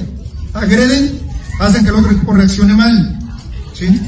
agreden, 0.53 1.19
hacen 1.59 1.83
que 1.83 1.89
el 1.89 1.95
otro 1.95 2.11
equipo 2.11 2.33
reaccione 2.33 2.73
mal. 2.75 3.19
¿Sí? 3.73 3.99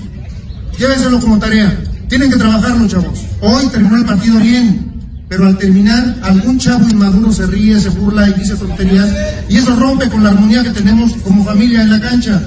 Llévenselo 0.78 1.20
como 1.20 1.40
tarea. 1.40 1.76
Tienen 2.08 2.30
que 2.30 2.38
trabajarlo, 2.38 2.88
chavos. 2.88 3.22
Hoy 3.42 3.66
terminó 3.68 3.98
el 3.98 4.06
partido 4.06 4.40
bien, 4.40 4.94
pero 5.28 5.48
al 5.48 5.58
terminar, 5.58 6.18
algún 6.22 6.60
chavo 6.60 6.88
inmaduro 6.88 7.32
se 7.32 7.48
ríe, 7.48 7.80
se 7.80 7.90
burla 7.90 8.30
y 8.30 8.34
dice 8.34 8.56
tonterías, 8.56 9.10
y 9.50 9.58
eso 9.58 9.76
rompe 9.76 10.10
con 10.10 10.24
la 10.24 10.30
armonía 10.30 10.62
que 10.62 10.70
tenemos 10.70 11.14
como 11.24 11.44
familia 11.44 11.82
en 11.82 11.90
la 11.90 12.00
cancha. 12.00 12.44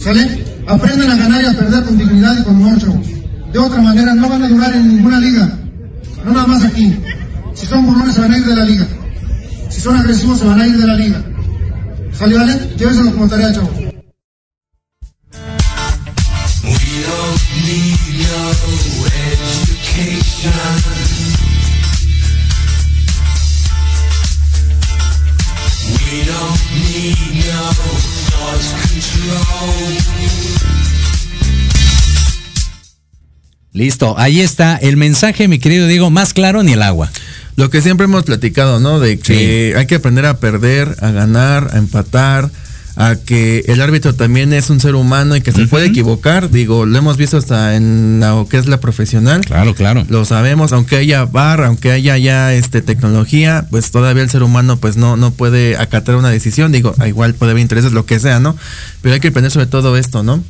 ¿Sale? 0.00 0.44
Aprendan 0.66 1.10
a 1.10 1.16
ganar 1.16 1.42
y 1.42 1.46
a 1.46 1.58
perder 1.58 1.84
con 1.84 1.98
dignidad 1.98 2.38
y 2.40 2.42
con 2.44 2.56
honor, 2.56 2.78
chavos. 2.78 3.06
De 3.52 3.58
otra 3.58 3.82
manera, 3.82 4.14
no 4.14 4.30
van 4.30 4.42
a 4.42 4.48
durar 4.48 4.74
en 4.74 4.96
ninguna 4.96 5.20
liga. 5.20 5.58
No 6.24 6.32
nada 6.32 6.46
más 6.46 6.64
aquí. 6.64 6.96
Si 7.52 7.66
son 7.66 7.84
burlones, 7.84 8.14
se 8.14 8.22
van 8.22 8.32
a 8.32 8.38
ir 8.38 8.46
de 8.46 8.56
la 8.56 8.64
liga. 8.64 8.86
Si 9.68 9.80
son 9.82 9.96
agresivos, 9.96 10.38
se 10.38 10.46
van 10.46 10.58
a 10.58 10.66
ir 10.66 10.78
de 10.78 10.86
la 10.86 10.94
liga. 10.94 11.22
¿Sale, 12.22 12.38
vale? 12.38 12.54
Llévenselo 12.78 13.10
como 13.10 13.28
tarea, 13.28 13.48
education. 13.48 13.72
We 25.88 26.22
don't 26.22 26.60
need 26.76 27.42
no 27.42 27.66
thought 28.30 28.62
control. 28.82 29.98
Listo, 33.72 34.14
ahí 34.16 34.42
está 34.42 34.76
el 34.76 34.96
mensaje, 34.96 35.48
mi 35.48 35.58
querido 35.58 35.88
Diego, 35.88 36.10
más 36.10 36.32
claro 36.34 36.62
ni 36.62 36.74
el 36.74 36.82
agua. 36.82 37.10
Lo 37.56 37.70
que 37.70 37.82
siempre 37.82 38.04
hemos 38.04 38.24
platicado, 38.24 38.80
¿no? 38.80 38.98
De 38.98 39.18
que 39.18 39.74
hay 39.76 39.86
que 39.86 39.96
aprender 39.96 40.26
a 40.26 40.38
perder, 40.38 40.96
a 41.00 41.10
ganar, 41.10 41.70
a 41.72 41.78
empatar, 41.78 42.50
a 42.96 43.16
que 43.16 43.64
el 43.68 43.80
árbitro 43.80 44.14
también 44.14 44.52
es 44.52 44.68
un 44.70 44.80
ser 44.80 44.94
humano 44.94 45.34
y 45.34 45.40
que 45.40 45.52
se 45.52 45.66
puede 45.66 45.86
equivocar. 45.86 46.50
Digo, 46.50 46.84
lo 46.84 46.98
hemos 46.98 47.16
visto 47.16 47.36
hasta 47.36 47.76
en 47.76 48.20
lo 48.20 48.46
que 48.48 48.58
es 48.58 48.66
la 48.66 48.80
profesional. 48.80 49.42
Claro, 49.42 49.74
claro. 49.74 50.04
Lo 50.08 50.24
sabemos, 50.24 50.72
aunque 50.72 50.96
haya 50.96 51.24
bar, 51.24 51.62
aunque 51.62 51.90
haya 51.90 52.18
ya 52.18 52.52
este 52.52 52.82
tecnología, 52.82 53.66
pues 53.70 53.90
todavía 53.90 54.22
el 54.22 54.30
ser 54.30 54.42
humano 54.42 54.76
pues 54.76 54.96
no, 54.96 55.16
no 55.16 55.30
puede 55.30 55.76
acatar 55.76 56.16
una 56.16 56.30
decisión. 56.30 56.72
Digo, 56.72 56.94
igual 57.06 57.34
puede 57.34 57.52
haber 57.52 57.62
intereses, 57.62 57.92
lo 57.92 58.04
que 58.04 58.20
sea, 58.20 58.40
¿no? 58.40 58.56
Pero 59.00 59.14
hay 59.14 59.20
que 59.20 59.28
aprender 59.28 59.52
sobre 59.52 59.66
todo 59.66 59.96
esto, 59.96 60.22
¿no? 60.22 60.42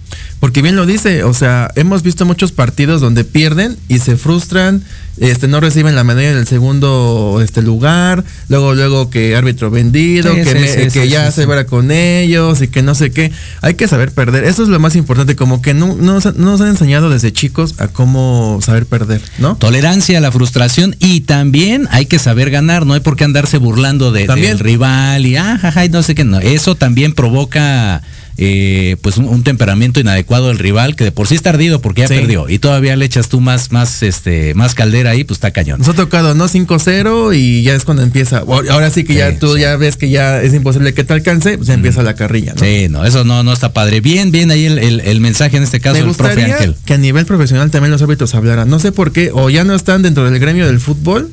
Porque 0.42 0.60
bien 0.60 0.74
lo 0.74 0.86
dice, 0.86 1.22
o 1.22 1.32
sea, 1.34 1.70
hemos 1.76 2.02
visto 2.02 2.24
muchos 2.26 2.50
partidos 2.50 3.00
donde 3.00 3.22
pierden 3.22 3.76
y 3.86 4.00
se 4.00 4.16
frustran, 4.16 4.82
este, 5.18 5.46
no 5.46 5.60
reciben 5.60 5.94
la 5.94 6.02
medalla 6.02 6.34
del 6.34 6.48
segundo 6.48 7.38
este 7.44 7.62
lugar, 7.62 8.24
luego, 8.48 8.74
luego 8.74 9.08
que 9.08 9.36
árbitro 9.36 9.70
vendido, 9.70 10.32
Sí, 10.34 10.40
que, 10.40 10.44
sí, 10.46 10.54
me- 10.58 10.66
sí, 10.68 10.74
que 10.98 11.04
sí, 11.04 11.08
ya 11.10 11.30
se 11.30 11.46
verá 11.46 11.64
con 11.66 11.92
ellos 11.92 12.60
y 12.60 12.66
que 12.66 12.82
no 12.82 12.96
sé 12.96 13.12
qué. 13.12 13.30
Hay 13.60 13.74
que 13.74 13.86
saber 13.86 14.10
perder. 14.10 14.42
Eso 14.42 14.64
es 14.64 14.68
lo 14.68 14.80
más 14.80 14.96
importante, 14.96 15.36
como 15.36 15.62
que 15.62 15.74
no, 15.74 15.94
no, 15.94 16.14
nos- 16.14 16.24
no 16.36 16.50
nos 16.50 16.60
han 16.60 16.70
enseñado 16.70 17.08
desde 17.08 17.32
chicos 17.32 17.76
a 17.78 17.86
cómo 17.86 18.58
saber 18.64 18.86
perder, 18.86 19.22
¿no? 19.38 19.54
Tolerancia 19.54 20.18
a 20.18 20.20
la 20.20 20.32
frustración 20.32 20.96
y 20.98 21.20
también 21.20 21.86
hay 21.92 22.06
que 22.06 22.18
saber 22.18 22.50
ganar, 22.50 22.84
no 22.84 22.94
hay 22.94 23.00
por 23.00 23.14
qué 23.16 23.22
andarse 23.22 23.58
burlando 23.58 24.10
de, 24.10 24.26
del 24.48 24.58
rival 24.58 25.24
y 25.24 25.36
ah, 25.36 25.56
jaja, 25.62 25.84
y 25.84 25.88
no 25.88 26.02
sé 26.02 26.16
qué, 26.16 26.24
no. 26.24 26.40
Eso 26.40 26.74
también 26.74 27.12
provoca 27.12 28.02
eh, 28.38 28.96
pues 29.02 29.16
un, 29.18 29.26
un 29.26 29.42
temperamento 29.44 30.00
inadecuado 30.00 30.48
del 30.48 30.58
rival 30.58 30.96
que 30.96 31.04
de 31.04 31.12
por 31.12 31.28
sí 31.28 31.34
está 31.34 31.50
ardido 31.50 31.80
porque 31.80 32.02
ya 32.02 32.08
Sí. 32.08 32.14
perdió 32.14 32.48
y 32.48 32.58
todavía 32.58 32.96
le 32.96 33.04
echas 33.04 33.28
tú 33.28 33.40
más, 33.40 33.72
más, 33.72 34.02
este, 34.02 34.54
más 34.54 34.74
caldera 34.74 35.10
ahí, 35.10 35.24
pues 35.24 35.36
está 35.36 35.50
cañón. 35.50 35.78
Nos 35.78 35.88
ha 35.88 35.94
tocado, 35.94 36.34
¿no? 36.34 36.48
5-0 36.48 37.34
y 37.36 37.62
ya 37.62 37.74
es 37.74 37.84
cuando 37.84 38.02
empieza. 38.02 38.38
Ahora 38.70 38.90
sí 38.90 39.04
que 39.04 39.14
ya 39.14 39.30
Sí, 39.30 39.36
tú 39.40 39.54
sí. 39.54 39.60
ya 39.60 39.76
ves 39.76 39.96
que 39.96 40.10
ya 40.10 40.40
es 40.42 40.54
imposible 40.54 40.94
que 40.94 41.04
te 41.04 41.12
alcance, 41.12 41.56
pues 41.56 41.68
ya 41.68 41.74
empieza 41.74 42.02
la 42.02 42.14
carrilla, 42.14 42.54
¿no? 42.54 42.60
Sí, 42.64 42.88
no, 42.88 43.04
eso 43.04 43.24
no, 43.24 43.42
no 43.42 43.52
está 43.52 43.72
padre. 43.72 44.00
Bien, 44.00 44.30
bien 44.32 44.50
ahí 44.50 44.66
el, 44.66 44.78
el- 44.78 45.00
el 45.00 45.20
mensaje 45.20 45.56
en 45.56 45.62
este 45.62 45.80
caso 45.80 45.98
Me 46.00 46.06
del 46.06 46.14
profe 46.14 46.42
Ángel. 46.44 46.76
que 46.84 46.94
a 46.94 46.98
nivel 46.98 47.26
profesional 47.26 47.70
también 47.70 47.90
los 47.92 48.02
árbitros 48.02 48.34
hablaran. 48.34 48.68
No 48.68 48.78
sé 48.78 48.92
por 48.92 49.12
qué, 49.12 49.30
o 49.32 49.50
ya 49.50 49.64
no 49.64 49.74
están 49.74 50.02
dentro 50.02 50.28
del 50.28 50.38
gremio 50.40 50.66
del 50.66 50.80
fútbol. 50.80 51.30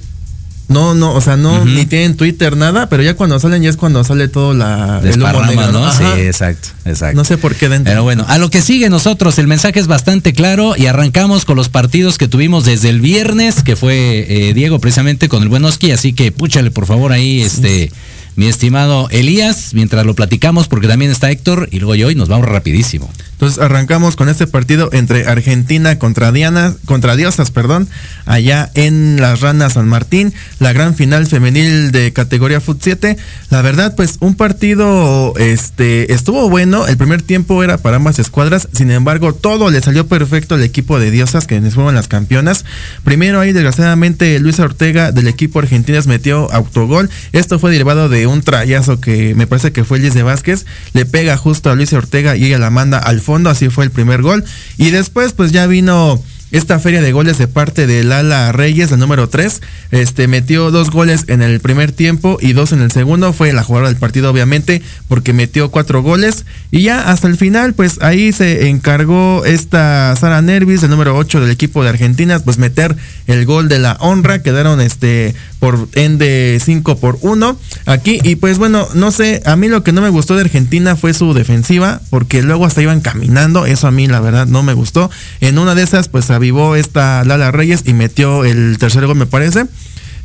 No, 0.70 0.94
no, 0.94 1.14
o 1.16 1.20
sea, 1.20 1.36
no, 1.36 1.66
ni 1.66 1.88
tienen 1.88 2.16
Twitter, 2.16 2.56
nada, 2.56 2.90
pero 2.90 3.02
ya 3.02 3.16
cuando 3.16 3.40
salen 3.40 3.64
ya 3.64 3.72
es 3.72 3.76
cuando 3.76 4.04
sale 4.04 4.28
todo 4.28 4.54
la, 4.54 5.02
el 5.04 5.16
humo 5.16 5.26
Desparrama, 5.26 5.48
negro, 5.48 5.72
¿no? 5.72 5.92
Sí, 5.92 6.04
exacto, 6.22 6.70
exacto. 6.86 7.18
No 7.18 7.26
sé 7.26 7.40
por 7.40 7.56
qué 7.56 7.70
dentro. 7.70 7.92
Pero 7.92 8.04
bueno, 8.04 8.24
a 8.28 8.38
lo 8.38 8.52
que 8.52 8.62
sigue 8.62 8.88
nosotros, 8.88 9.40
el 9.40 9.48
mensaje 9.48 9.80
es 9.80 9.88
bastante 9.88 10.32
claro 10.32 10.76
y 10.78 10.86
arrancamos 10.86 11.44
con 11.44 11.58
los 11.58 11.70
partidos 11.70 12.20
que 12.20 12.28
tuvimos 12.28 12.66
desde 12.66 12.90
el 12.90 13.02
viernes, 13.02 13.64
que 13.64 13.76
fue 13.76 14.28
eh, 14.30 14.54
Diego 14.54 14.78
precisamente 14.78 15.28
con 15.28 15.42
el 15.42 15.50
buen 15.50 15.66
Oski, 15.66 15.92
así 15.92 16.14
que 16.14 16.32
púchale 16.32 16.70
por 16.70 16.86
favor 16.86 17.14
ahí, 17.14 17.42
este, 17.42 17.92
mi 18.36 18.46
estimado 18.46 19.08
Elías, 19.10 19.74
mientras 19.74 20.06
lo 20.06 20.14
platicamos, 20.14 20.68
porque 20.68 20.88
también 20.88 21.10
está 21.10 21.32
Héctor 21.32 21.68
y 21.72 21.80
luego 21.80 21.96
yo 21.96 22.12
y 22.12 22.16
nos 22.16 22.30
vamos 22.30 22.48
rapidísimo. 22.48 23.10
Entonces 23.40 23.64
arrancamos 23.64 24.18
con 24.18 24.28
este 24.28 24.48
partido 24.48 24.90
entre 24.92 25.26
Argentina 25.26 25.98
contra 25.98 26.34
Diana, 26.34 26.76
contra 26.84 27.16
Diosas, 27.16 27.52
perdón, 27.52 27.88
allá 28.26 28.70
en 28.74 29.22
las 29.22 29.40
Ranas 29.40 29.74
San 29.74 29.88
Martín, 29.88 30.34
la 30.60 30.74
gran 30.74 30.94
final 30.94 31.26
femenil 31.26 31.94
de 31.94 32.12
categoría 32.12 32.60
Foot 32.60 32.80
7. 32.82 33.16
La 33.50 33.62
verdad, 33.62 33.96
pues 33.96 34.18
un 34.20 34.36
partido 34.36 35.34
este 35.38 36.12
estuvo 36.12 36.50
bueno, 36.50 36.86
el 36.86 36.98
primer 36.98 37.22
tiempo 37.22 37.64
era 37.64 37.78
para 37.78 37.96
ambas 37.96 38.20
escuadras, 38.20 38.68
sin 38.74 38.92
embargo, 38.92 39.34
todo 39.34 39.72
le 39.72 39.82
salió 39.82 40.06
perfecto 40.06 40.56
al 40.56 40.64
equipo 40.64 41.00
de 41.00 41.10
Diosas 41.10 41.48
que 41.48 41.62
fueron 41.72 41.96
las 41.96 42.10
campeonas. 42.10 42.66
Primero 43.06 43.40
ahí 43.40 43.54
desgraciadamente 43.54 44.38
Luisa 44.42 44.64
Ortega 44.64 45.14
del 45.14 45.30
equipo 45.30 45.60
argentinas 45.60 46.08
metió 46.08 46.52
autogol. 46.52 47.10
Esto 47.32 47.58
fue 47.58 47.72
derivado 47.72 48.10
de 48.10 48.28
un 48.28 48.42
trayazo 48.42 49.00
que 49.00 49.34
me 49.34 49.48
parece 49.48 49.72
que 49.72 49.86
fue 49.86 50.00
Liz 50.00 50.14
de 50.14 50.24
Vázquez, 50.24 50.66
le 50.92 51.06
pega 51.06 51.38
justo 51.38 51.70
a 51.70 51.76
Luisa 51.76 51.98
Ortega 51.98 52.36
y 52.36 52.44
ella 52.44 52.60
la 52.60 52.70
manda 52.70 52.98
al 52.98 53.22
fondo, 53.30 53.52
así 53.52 53.70
fue 53.70 53.84
el 53.84 53.92
primer 53.92 54.24
gol. 54.24 54.44
Y 54.78 54.90
después 54.90 55.34
pues 55.34 55.52
ya 55.52 55.68
vino 55.68 56.20
esta 56.52 56.80
feria 56.80 57.02
de 57.02 57.12
goles 57.12 57.38
de 57.38 57.48
parte 57.48 57.88
de 57.88 58.04
Lala 58.04 58.52
Reyes, 58.52 58.92
la 58.92 58.98
número 58.98 59.30
3, 59.30 59.62
este 59.92 60.28
metió 60.28 60.72
dos 60.72 60.90
goles 60.90 61.26
en 61.28 61.42
el 61.42 61.60
primer 61.60 61.92
tiempo 61.92 62.38
y 62.42 62.54
dos 62.54 62.72
en 62.72 62.82
el 62.82 62.92
segundo, 62.92 63.34
fue 63.34 63.54
la 63.54 63.64
jugadora 63.64 63.90
del 63.90 64.00
partido 64.00 64.30
obviamente, 64.30 64.82
porque 65.08 65.34
metió 65.34 65.72
cuatro 65.72 66.02
goles. 66.02 66.46
Y 66.72 66.84
ya 66.84 67.12
hasta 67.12 67.28
el 67.28 67.38
final, 67.38 67.74
pues 67.74 68.00
ahí 68.02 68.32
se 68.32 68.70
encargó 68.70 69.44
esta 69.46 70.16
Sara 70.16 70.42
Nervis, 70.42 70.84
el 70.84 70.90
número 70.90 71.18
8 71.18 71.42
del 71.42 71.52
equipo 71.52 71.84
de 71.84 71.90
Argentina, 71.90 72.40
pues 72.40 72.58
meter 72.58 72.96
el 73.28 73.46
gol 73.46 73.70
de 73.70 73.80
la 73.80 73.98
honra, 74.00 74.42
quedaron 74.42 74.82
este 74.82 75.36
por 75.60 75.90
ende 75.94 76.60
5 76.64 76.98
por 76.98 77.18
1 77.22 77.60
aquí. 77.86 78.20
Y 78.24 78.36
pues 78.36 78.58
bueno, 78.58 78.88
no 78.94 79.12
sé, 79.12 79.42
a 79.46 79.56
mí 79.56 79.68
lo 79.68 79.84
que 79.84 79.92
no 79.92 80.02
me 80.02 80.10
gustó 80.10 80.36
de 80.36 80.42
Argentina 80.42 80.96
fue 80.96 81.14
su 81.14 81.34
defensiva, 81.34 82.02
porque 82.10 82.42
luego 82.42 82.66
hasta 82.66 82.82
iban 82.82 83.02
caminando, 83.02 83.66
eso 83.66 83.88
a 83.88 83.92
mí 83.92 84.08
la 84.08 84.20
verdad 84.20 84.48
no 84.48 84.64
me 84.64 84.74
gustó. 84.74 85.10
En 85.42 85.58
una 85.60 85.76
de 85.76 85.84
esas 85.84 86.08
pues 86.08 86.30
avivó 86.40 86.76
esta 86.76 87.24
Lala 87.24 87.52
Reyes 87.52 87.84
y 87.86 87.94
metió 87.94 88.46
el 88.46 88.78
tercer 88.80 89.06
gol 89.06 89.16
me 89.16 89.26
parece. 89.26 89.66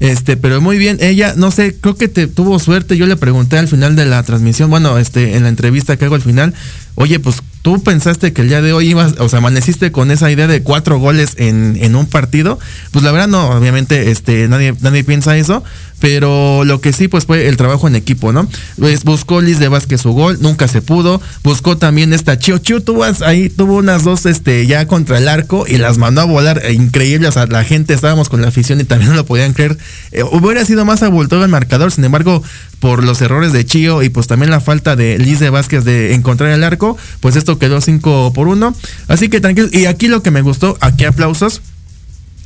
Este, 0.00 0.36
pero 0.36 0.60
muy 0.60 0.76
bien, 0.78 0.98
ella, 1.00 1.34
no 1.36 1.50
sé, 1.50 1.76
creo 1.80 1.96
que 1.96 2.08
te 2.08 2.26
tuvo 2.26 2.58
suerte. 2.58 2.96
Yo 2.96 3.06
le 3.06 3.16
pregunté 3.16 3.58
al 3.58 3.68
final 3.68 3.96
de 3.96 4.06
la 4.06 4.22
transmisión, 4.22 4.70
bueno, 4.70 4.98
este, 4.98 5.36
en 5.36 5.44
la 5.44 5.48
entrevista 5.48 5.96
que 5.96 6.04
hago 6.04 6.14
al 6.14 6.22
final, 6.22 6.54
oye, 6.96 7.20
pues 7.20 7.42
tú 7.64 7.82
pensaste 7.82 8.34
que 8.34 8.42
el 8.42 8.48
día 8.48 8.60
de 8.60 8.74
hoy 8.74 8.90
ibas, 8.90 9.14
o 9.18 9.28
sea, 9.30 9.38
amaneciste 9.38 9.90
con 9.90 10.10
esa 10.10 10.30
idea 10.30 10.46
de 10.46 10.62
cuatro 10.62 10.98
goles 10.98 11.32
en, 11.38 11.78
en 11.80 11.96
un 11.96 12.04
partido. 12.04 12.58
Pues 12.90 13.02
la 13.02 13.10
verdad, 13.10 13.26
no, 13.26 13.48
obviamente, 13.48 14.10
este, 14.10 14.48
nadie, 14.48 14.74
nadie 14.82 15.02
piensa 15.02 15.34
eso. 15.38 15.64
Pero 16.04 16.64
lo 16.64 16.82
que 16.82 16.92
sí, 16.92 17.08
pues 17.08 17.24
fue 17.24 17.48
el 17.48 17.56
trabajo 17.56 17.88
en 17.88 17.96
equipo, 17.96 18.30
¿no? 18.30 18.46
Pues 18.78 19.04
buscó 19.04 19.40
Liz 19.40 19.58
de 19.58 19.68
Vázquez 19.68 20.02
su 20.02 20.12
gol, 20.12 20.36
nunca 20.42 20.68
se 20.68 20.82
pudo. 20.82 21.22
Buscó 21.42 21.78
también 21.78 22.12
esta 22.12 22.38
Chio 22.38 22.58
Chio, 22.58 22.82
tuvo 22.82 23.04
ahí, 23.24 23.48
tuvo 23.48 23.76
unas 23.76 24.04
dos, 24.04 24.26
este, 24.26 24.66
ya 24.66 24.86
contra 24.86 25.16
el 25.16 25.28
arco 25.28 25.64
y 25.66 25.78
las 25.78 25.96
mandó 25.96 26.20
a 26.20 26.24
volar. 26.24 26.60
eh, 26.62 26.74
increíble, 26.74 27.28
o 27.28 27.32
sea, 27.32 27.46
la 27.46 27.64
gente 27.64 27.94
estábamos 27.94 28.28
con 28.28 28.42
la 28.42 28.48
afición 28.48 28.82
y 28.82 28.84
también 28.84 29.10
no 29.12 29.16
lo 29.16 29.24
podían 29.24 29.54
creer. 29.54 29.78
Eh, 30.12 30.24
hubiera 30.24 30.62
sido 30.66 30.84
más 30.84 31.02
abultado 31.02 31.42
el 31.42 31.50
marcador, 31.50 31.90
sin 31.90 32.04
embargo, 32.04 32.42
por 32.80 33.02
los 33.02 33.22
errores 33.22 33.54
de 33.54 33.64
Chio 33.64 34.02
y 34.02 34.10
pues 34.10 34.26
también 34.26 34.50
la 34.50 34.60
falta 34.60 34.96
de 34.96 35.18
Liz 35.18 35.40
de 35.40 35.48
Vázquez 35.48 35.84
de 35.84 36.12
encontrar 36.12 36.50
el 36.50 36.64
arco, 36.64 36.98
pues 37.20 37.34
esto 37.34 37.53
quedó 37.58 37.80
5 37.80 38.32
por 38.32 38.48
1. 38.48 38.74
Así 39.08 39.28
que 39.28 39.40
tranquilo. 39.40 39.68
Y 39.72 39.86
aquí 39.86 40.08
lo 40.08 40.22
que 40.22 40.30
me 40.30 40.42
gustó, 40.42 40.76
aquí 40.80 41.04
aplausos. 41.04 41.62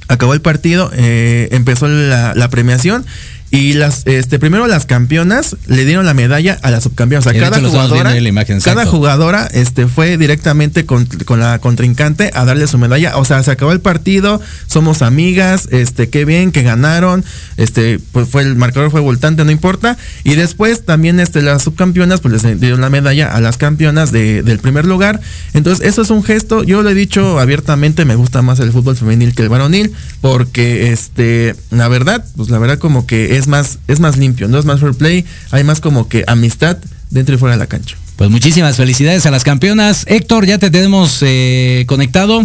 Acabó 0.08 0.32
el 0.32 0.40
partido, 0.40 0.90
eh, 0.94 1.48
empezó 1.52 1.86
la, 1.86 2.34
la 2.34 2.48
premiación 2.48 3.04
Y 3.50 3.72
las, 3.72 4.02
este, 4.06 4.38
primero 4.38 4.66
las 4.66 4.84
campeonas 4.84 5.56
le 5.68 5.86
dieron 5.86 6.04
la 6.04 6.12
medalla 6.12 6.58
a 6.62 6.70
las 6.70 6.82
subcampeonas. 6.84 7.26
O 7.26 7.30
sea, 7.30 7.40
cada 7.50 7.56
jugadora, 7.70 8.10
imagen, 8.28 8.60
cada 8.60 8.84
jugadora 8.90 9.48
este, 9.52 9.86
fue 9.86 10.18
directamente 10.18 10.84
con, 10.84 11.06
con 11.24 11.40
la 11.40 11.58
contrincante 11.58 12.30
a 12.34 12.44
darle 12.44 12.66
su 12.66 12.76
medalla. 12.76 13.16
O 13.16 13.24
sea, 13.24 13.42
se 13.42 13.50
acabó 13.50 13.72
el 13.72 13.80
partido, 13.80 14.38
somos 14.66 15.00
amigas, 15.00 15.68
este, 15.72 16.10
qué 16.10 16.26
bien 16.26 16.52
que 16.52 16.62
ganaron, 16.62 17.24
este, 17.56 17.98
pues 18.12 18.28
fue 18.28 18.42
el 18.42 18.54
marcador 18.54 18.90
fue 18.90 19.00
voltante, 19.00 19.42
no 19.46 19.50
importa. 19.50 19.96
Y 20.24 20.34
después 20.34 20.84
también 20.84 21.18
este, 21.18 21.40
las 21.40 21.62
subcampeonas, 21.62 22.20
pues 22.20 22.42
les 22.42 22.60
dieron 22.60 22.82
la 22.82 22.90
medalla 22.90 23.34
a 23.34 23.40
las 23.40 23.56
campeonas 23.56 24.12
de- 24.12 24.42
del 24.42 24.58
primer 24.58 24.84
lugar. 24.84 25.20
Entonces, 25.54 25.86
eso 25.86 26.02
es 26.02 26.10
un 26.10 26.22
gesto, 26.22 26.64
yo 26.64 26.82
lo 26.82 26.90
he 26.90 26.94
dicho 26.94 27.38
abiertamente, 27.40 28.04
me 28.04 28.14
gusta 28.14 28.42
más 28.42 28.60
el 28.60 28.72
fútbol 28.72 28.94
femenil 28.96 29.34
que 29.34 29.42
el 29.42 29.48
varonil, 29.48 29.92
porque 30.20 30.92
este, 30.92 31.54
la 31.70 31.88
verdad, 31.88 32.22
pues 32.36 32.50
la 32.50 32.58
verdad 32.58 32.78
como 32.78 33.06
que 33.06 33.37
es 33.38 33.46
más, 33.48 33.78
es 33.88 34.00
más 34.00 34.16
limpio, 34.16 34.48
no 34.48 34.58
es 34.58 34.64
más 34.64 34.80
fair 34.80 34.94
play, 34.94 35.24
hay 35.50 35.64
más 35.64 35.80
como 35.80 36.08
que 36.08 36.24
amistad 36.26 36.78
dentro 37.10 37.34
y 37.34 37.38
fuera 37.38 37.54
de 37.54 37.58
la 37.58 37.66
cancha. 37.66 37.96
Pues 38.16 38.30
muchísimas 38.30 38.76
felicidades 38.76 39.26
a 39.26 39.30
las 39.30 39.44
campeonas. 39.44 40.04
Héctor, 40.08 40.44
ya 40.44 40.58
te 40.58 40.70
tenemos 40.70 41.18
eh, 41.22 41.84
conectado. 41.86 42.42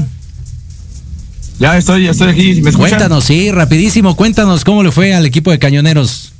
Ya 1.60 1.78
estoy, 1.78 2.06
ya 2.06 2.12
estoy 2.12 2.30
aquí. 2.30 2.62
¿Me? 2.62 2.72
Cuéntanos, 2.72 3.24
sí, 3.24 3.52
rapidísimo, 3.52 4.16
cuéntanos 4.16 4.64
cómo 4.64 4.84
le 4.84 4.92
fue 4.92 5.14
al 5.14 5.26
equipo 5.26 5.52
de 5.52 5.60
cañoneros. 5.60 6.34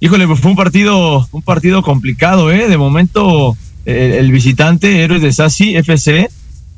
Híjole, 0.00 0.26
pues 0.26 0.40
fue 0.40 0.50
un 0.50 0.56
partido, 0.56 1.28
un 1.32 1.42
partido 1.42 1.82
complicado, 1.82 2.50
¿eh? 2.52 2.68
De 2.68 2.76
momento, 2.76 3.56
el, 3.84 4.12
el 4.12 4.32
visitante, 4.32 5.02
Héroes 5.02 5.22
de 5.22 5.32
Sassi, 5.32 5.76
FC, 5.76 6.30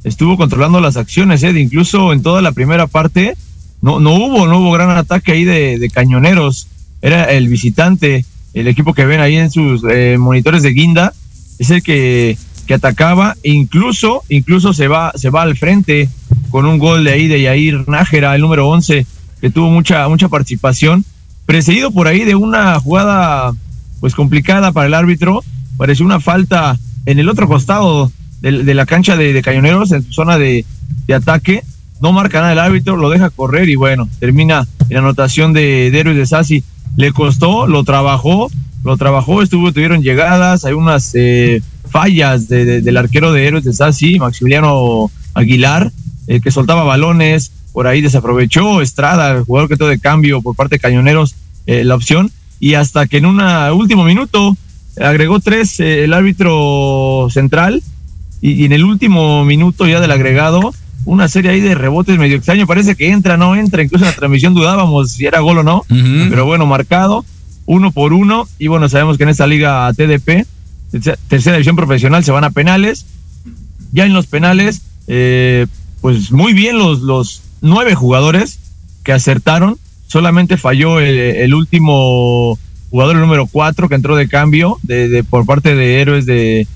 estuvo 0.04 0.36
controlando 0.36 0.80
las 0.80 0.96
acciones, 0.96 1.42
¿eh? 1.42 1.52
De 1.52 1.60
incluso 1.60 2.12
en 2.12 2.22
toda 2.22 2.42
la 2.42 2.52
primera 2.52 2.86
parte, 2.86 3.36
no, 3.82 4.00
no 4.00 4.14
hubo, 4.14 4.46
no 4.46 4.58
hubo 4.58 4.72
gran 4.72 4.90
ataque 4.90 5.32
ahí 5.32 5.44
de, 5.44 5.78
de 5.78 5.90
cañoneros. 5.90 6.68
Era 7.02 7.24
el 7.24 7.48
visitante, 7.48 8.24
el 8.52 8.68
equipo 8.68 8.94
que 8.94 9.06
ven 9.06 9.20
ahí 9.20 9.36
en 9.36 9.50
sus 9.50 9.82
eh, 9.90 10.16
monitores 10.18 10.62
de 10.62 10.72
guinda, 10.72 11.14
es 11.58 11.70
el 11.70 11.82
que, 11.82 12.36
que 12.66 12.74
atacaba, 12.74 13.36
incluso, 13.42 14.22
incluso 14.28 14.72
se 14.72 14.88
va, 14.88 15.12
se 15.14 15.30
va 15.30 15.42
al 15.42 15.56
frente 15.56 16.08
con 16.50 16.66
un 16.66 16.78
gol 16.78 17.04
de 17.04 17.12
ahí 17.12 17.28
de 17.28 17.42
Yair 17.42 17.88
Nájera, 17.88 18.34
el 18.34 18.42
número 18.42 18.68
11, 18.68 19.06
que 19.40 19.50
tuvo 19.50 19.70
mucha, 19.70 20.08
mucha 20.08 20.28
participación. 20.28 21.04
Precedido 21.46 21.90
por 21.90 22.06
ahí 22.06 22.24
de 22.24 22.34
una 22.34 22.78
jugada 22.80 23.52
pues 24.00 24.14
complicada 24.14 24.72
para 24.72 24.86
el 24.86 24.94
árbitro, 24.94 25.42
pareció 25.76 26.04
una 26.04 26.20
falta 26.20 26.78
en 27.06 27.18
el 27.18 27.28
otro 27.28 27.48
costado 27.48 28.12
de, 28.40 28.62
de 28.62 28.74
la 28.74 28.86
cancha 28.86 29.16
de, 29.16 29.32
de 29.32 29.42
Cañoneros, 29.42 29.92
en 29.92 30.02
su 30.02 30.12
zona 30.12 30.38
de, 30.38 30.64
de 31.06 31.14
ataque, 31.14 31.62
no 32.00 32.12
marca 32.12 32.40
nada 32.40 32.52
el 32.52 32.58
árbitro, 32.58 32.96
lo 32.96 33.10
deja 33.10 33.30
correr 33.30 33.68
y 33.68 33.76
bueno, 33.76 34.08
termina 34.18 34.66
en 34.88 34.96
anotación 34.98 35.52
de, 35.52 35.88
Héroes 35.88 36.16
de 36.16 36.26
Sassi. 36.26 36.64
Le 36.96 37.12
costó, 37.12 37.66
lo 37.66 37.84
trabajó, 37.84 38.50
lo 38.84 38.96
trabajó, 38.96 39.42
estuvo, 39.42 39.72
tuvieron 39.72 40.02
llegadas, 40.02 40.64
hay 40.64 40.72
unas 40.72 41.12
eh, 41.14 41.62
fallas 41.88 42.48
de- 42.48 42.64
de- 42.64 42.80
del 42.80 42.96
arquero 42.96 43.32
de 43.32 43.46
Héroes 43.46 43.64
de 43.64 43.72
Sassi, 43.72 44.18
Maximiliano 44.18 45.10
Aguilar, 45.34 45.92
eh, 46.26 46.40
que 46.40 46.50
soltaba 46.50 46.82
balones, 46.84 47.52
por 47.72 47.86
ahí 47.86 48.00
desaprovechó 48.00 48.80
Estrada, 48.82 49.30
el 49.32 49.44
jugador 49.44 49.68
que 49.68 49.76
todo 49.76 49.88
de 49.88 49.98
cambio 50.00 50.42
por 50.42 50.56
parte 50.56 50.76
de 50.76 50.80
Cañoneros, 50.80 51.36
eh, 51.66 51.84
la 51.84 51.94
opción, 51.94 52.30
y 52.58 52.74
hasta 52.74 53.06
que 53.06 53.18
en 53.18 53.26
un 53.26 53.40
último 53.72 54.04
minuto 54.04 54.56
agregó 55.00 55.38
tres 55.40 55.78
eh, 55.80 56.04
el 56.04 56.12
árbitro 56.12 57.28
central, 57.30 57.82
y 58.42 58.64
en 58.64 58.72
el 58.72 58.84
último 58.84 59.44
minuto 59.44 59.86
ya 59.86 60.00
del 60.00 60.10
agregado, 60.10 60.72
una 61.04 61.28
serie 61.28 61.50
ahí 61.50 61.60
de 61.60 61.74
rebotes 61.74 62.18
medio 62.18 62.36
extraño, 62.36 62.66
parece 62.66 62.94
que 62.94 63.10
entra, 63.10 63.36
no 63.36 63.56
entra, 63.56 63.82
incluso 63.82 64.04
en 64.04 64.10
la 64.10 64.16
transmisión 64.16 64.54
dudábamos 64.54 65.12
si 65.12 65.26
era 65.26 65.40
gol 65.40 65.58
o 65.58 65.62
no, 65.62 65.84
pero 66.30 66.44
bueno, 66.44 66.66
marcado, 66.66 67.24
uno 67.66 67.90
por 67.92 68.12
uno, 68.12 68.46
y 68.58 68.66
bueno, 68.66 68.88
sabemos 68.88 69.16
que 69.16 69.22
en 69.24 69.28
esta 69.30 69.46
liga 69.46 69.90
TDP, 69.94 70.46
tercera- 70.90 71.18
tercera 71.28 71.56
división 71.56 71.76
profesional, 71.76 72.24
se 72.24 72.32
van 72.32 72.44
a 72.44 72.50
penales, 72.50 73.06
ya 73.92 74.04
en 74.06 74.12
los 74.12 74.26
penales, 74.26 74.82
eh, 75.08 75.66
pues 76.00 76.32
muy 76.32 76.52
bien 76.52 76.78
los, 76.78 77.00
los 77.00 77.42
nueve 77.60 77.94
jugadores 77.94 78.58
que 79.02 79.12
acertaron, 79.12 79.78
solamente 80.06 80.56
falló 80.56 81.00
el, 81.00 81.16
el 81.18 81.54
último 81.54 82.58
jugador, 82.90 83.16
el 83.16 83.22
número 83.22 83.46
cuatro, 83.46 83.88
que 83.88 83.94
entró 83.94 84.16
de 84.16 84.28
cambio 84.28 84.78
de, 84.82 85.08
de- 85.08 85.24
por 85.24 85.46
parte 85.46 85.74
de 85.74 86.00
héroes 86.00 86.26
de, 86.26 86.66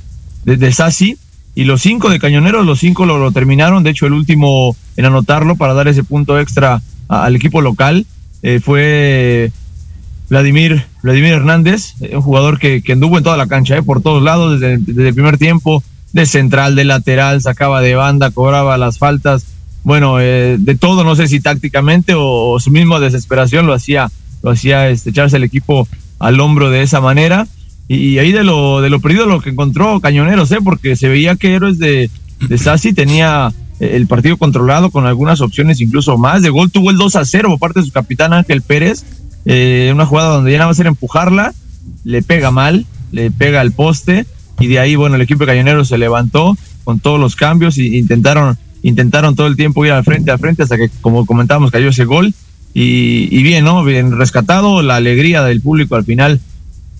de, 0.44 0.56
de 0.56 0.72
Sassi, 0.72 1.18
y 1.54 1.64
los 1.64 1.82
cinco 1.82 2.10
de 2.10 2.18
Cañoneros, 2.18 2.66
los 2.66 2.80
cinco 2.80 3.06
lo, 3.06 3.30
terminaron, 3.32 3.82
de 3.82 3.90
hecho 3.90 4.06
el 4.06 4.12
último 4.12 4.76
en 4.96 5.04
anotarlo 5.04 5.56
para 5.56 5.74
dar 5.74 5.88
ese 5.88 6.04
punto 6.04 6.38
extra 6.38 6.82
al 7.08 7.36
equipo 7.36 7.60
local 7.60 8.06
eh, 8.42 8.60
fue 8.60 9.52
Vladimir, 10.28 10.84
Vladimir 11.02 11.34
Hernández, 11.34 11.94
eh, 12.00 12.16
un 12.16 12.22
jugador 12.22 12.58
que, 12.58 12.82
que 12.82 12.92
anduvo 12.92 13.18
en 13.18 13.24
toda 13.24 13.36
la 13.36 13.46
cancha, 13.46 13.76
eh, 13.76 13.82
por 13.82 14.02
todos 14.02 14.22
lados, 14.22 14.60
desde, 14.60 15.08
el 15.08 15.14
primer 15.14 15.38
tiempo, 15.38 15.82
de 16.12 16.26
central, 16.26 16.76
de 16.76 16.84
lateral, 16.84 17.42
sacaba 17.42 17.80
de 17.80 17.94
banda, 17.94 18.30
cobraba 18.30 18.78
las 18.78 18.98
faltas, 18.98 19.46
bueno, 19.82 20.20
eh, 20.20 20.56
de 20.58 20.74
todo, 20.76 21.04
no 21.04 21.14
sé 21.14 21.28
si 21.28 21.40
tácticamente 21.40 22.14
o, 22.14 22.50
o 22.50 22.60
su 22.60 22.70
misma 22.70 23.00
desesperación 23.00 23.66
lo 23.66 23.74
hacía, 23.74 24.10
lo 24.42 24.50
hacía 24.50 24.88
este, 24.88 25.10
echarse 25.10 25.36
el 25.36 25.44
equipo 25.44 25.86
al 26.18 26.40
hombro 26.40 26.70
de 26.70 26.82
esa 26.82 27.00
manera. 27.00 27.46
Y, 27.86 28.18
ahí 28.18 28.32
de 28.32 28.44
lo, 28.44 28.80
de 28.80 28.88
lo 28.88 29.00
perdido 29.00 29.26
lo 29.26 29.40
que 29.40 29.50
encontró 29.50 30.00
Cañoneros, 30.00 30.50
¿eh? 30.52 30.58
porque 30.64 30.96
se 30.96 31.08
veía 31.08 31.36
que 31.36 31.54
Héroes 31.54 31.78
de, 31.78 32.10
de 32.48 32.58
Sassi 32.58 32.94
tenía 32.94 33.52
eh, 33.80 33.90
el 33.94 34.06
partido 34.06 34.36
controlado 34.36 34.90
con 34.90 35.06
algunas 35.06 35.40
opciones 35.40 35.80
incluso 35.80 36.16
más. 36.16 36.42
De 36.42 36.50
gol 36.50 36.70
tuvo 36.70 36.90
el 36.90 36.96
2 36.96 37.16
a 37.16 37.24
0 37.24 37.48
por 37.50 37.58
parte 37.58 37.80
de 37.80 37.86
su 37.86 37.92
capitán 37.92 38.32
Ángel 38.32 38.62
Pérez, 38.62 39.04
eh, 39.44 39.90
una 39.92 40.06
jugada 40.06 40.30
donde 40.30 40.52
ya 40.52 40.58
nada 40.58 40.68
más 40.68 40.78
era 40.78 40.88
empujarla, 40.88 41.52
le 42.04 42.22
pega 42.22 42.50
mal, 42.50 42.86
le 43.12 43.30
pega 43.30 43.60
al 43.60 43.72
poste 43.72 44.26
y 44.60 44.68
de 44.68 44.78
ahí, 44.78 44.96
bueno, 44.96 45.16
el 45.16 45.22
equipo 45.22 45.40
de 45.40 45.46
Cañoneros 45.46 45.88
se 45.88 45.98
levantó 45.98 46.56
con 46.84 47.00
todos 47.00 47.20
los 47.20 47.36
cambios 47.36 47.76
y 47.76 47.98
intentaron, 47.98 48.56
intentaron 48.82 49.36
todo 49.36 49.46
el 49.46 49.56
tiempo 49.56 49.84
ir 49.84 49.92
al 49.92 50.04
frente, 50.04 50.30
al 50.30 50.38
frente 50.38 50.62
hasta 50.62 50.76
que, 50.76 50.88
como 51.00 51.26
comentábamos, 51.26 51.70
cayó 51.70 51.88
ese 51.88 52.04
gol 52.04 52.32
y, 52.72 53.28
y 53.30 53.42
bien, 53.42 53.64
¿no? 53.64 53.84
Bien 53.84 54.16
rescatado, 54.16 54.82
la 54.82 54.96
alegría 54.96 55.42
del 55.42 55.60
público 55.60 55.96
al 55.96 56.04
final 56.04 56.40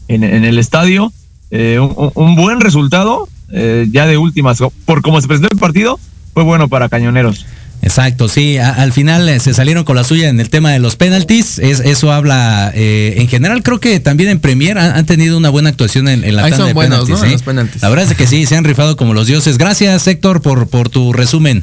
en, 0.08 0.24
en 0.24 0.44
el 0.44 0.58
estadio, 0.58 1.12
eh, 1.50 1.78
un, 1.80 2.34
buen 2.36 2.60
resultado, 2.60 3.28
eh, 3.52 3.86
ya 3.90 4.06
de 4.06 4.16
últimas, 4.18 4.58
por 4.84 5.02
cómo 5.02 5.20
se 5.20 5.28
presentó 5.28 5.48
el 5.52 5.58
partido, 5.58 5.98
fue 6.32 6.42
bueno 6.42 6.68
para 6.68 6.88
Cañoneros. 6.88 7.46
Exacto, 7.82 8.28
sí, 8.28 8.56
a- 8.56 8.70
al 8.72 8.92
final 8.92 9.28
eh, 9.28 9.40
se 9.40 9.52
salieron 9.52 9.84
con 9.84 9.94
la 9.96 10.04
suya 10.04 10.28
en 10.30 10.40
el 10.40 10.48
tema 10.48 10.70
de 10.72 10.78
los 10.78 10.96
penaltis, 10.96 11.58
es, 11.58 11.80
eso 11.80 12.12
habla, 12.12 12.72
eh, 12.74 13.16
en 13.18 13.28
general 13.28 13.62
creo 13.62 13.78
que 13.78 14.00
también 14.00 14.30
en 14.30 14.40
Premier 14.40 14.78
han, 14.78 14.96
han 14.96 15.04
tenido 15.06 15.36
una 15.36 15.50
buena 15.50 15.68
actuación 15.68 16.08
en, 16.08 16.24
en 16.24 16.34
la 16.36 16.44
Ahí 16.44 16.50
tanda 16.52 16.56
son 16.64 16.66
de 16.68 16.72
buenos, 16.72 17.00
penaltis. 17.04 17.20
¿no? 17.22 17.28
¿eh? 17.28 17.32
Los 17.32 17.42
penaltis. 17.42 17.82
La 17.82 17.88
verdad 17.90 18.10
es 18.10 18.16
que 18.16 18.26
sí, 18.26 18.46
se 18.46 18.56
han 18.56 18.64
rifado 18.64 18.96
como 18.96 19.12
los 19.12 19.26
dioses. 19.26 19.58
Gracias 19.58 20.06
Héctor 20.06 20.40
por, 20.40 20.66
por 20.68 20.88
tu 20.88 21.12
resumen. 21.12 21.62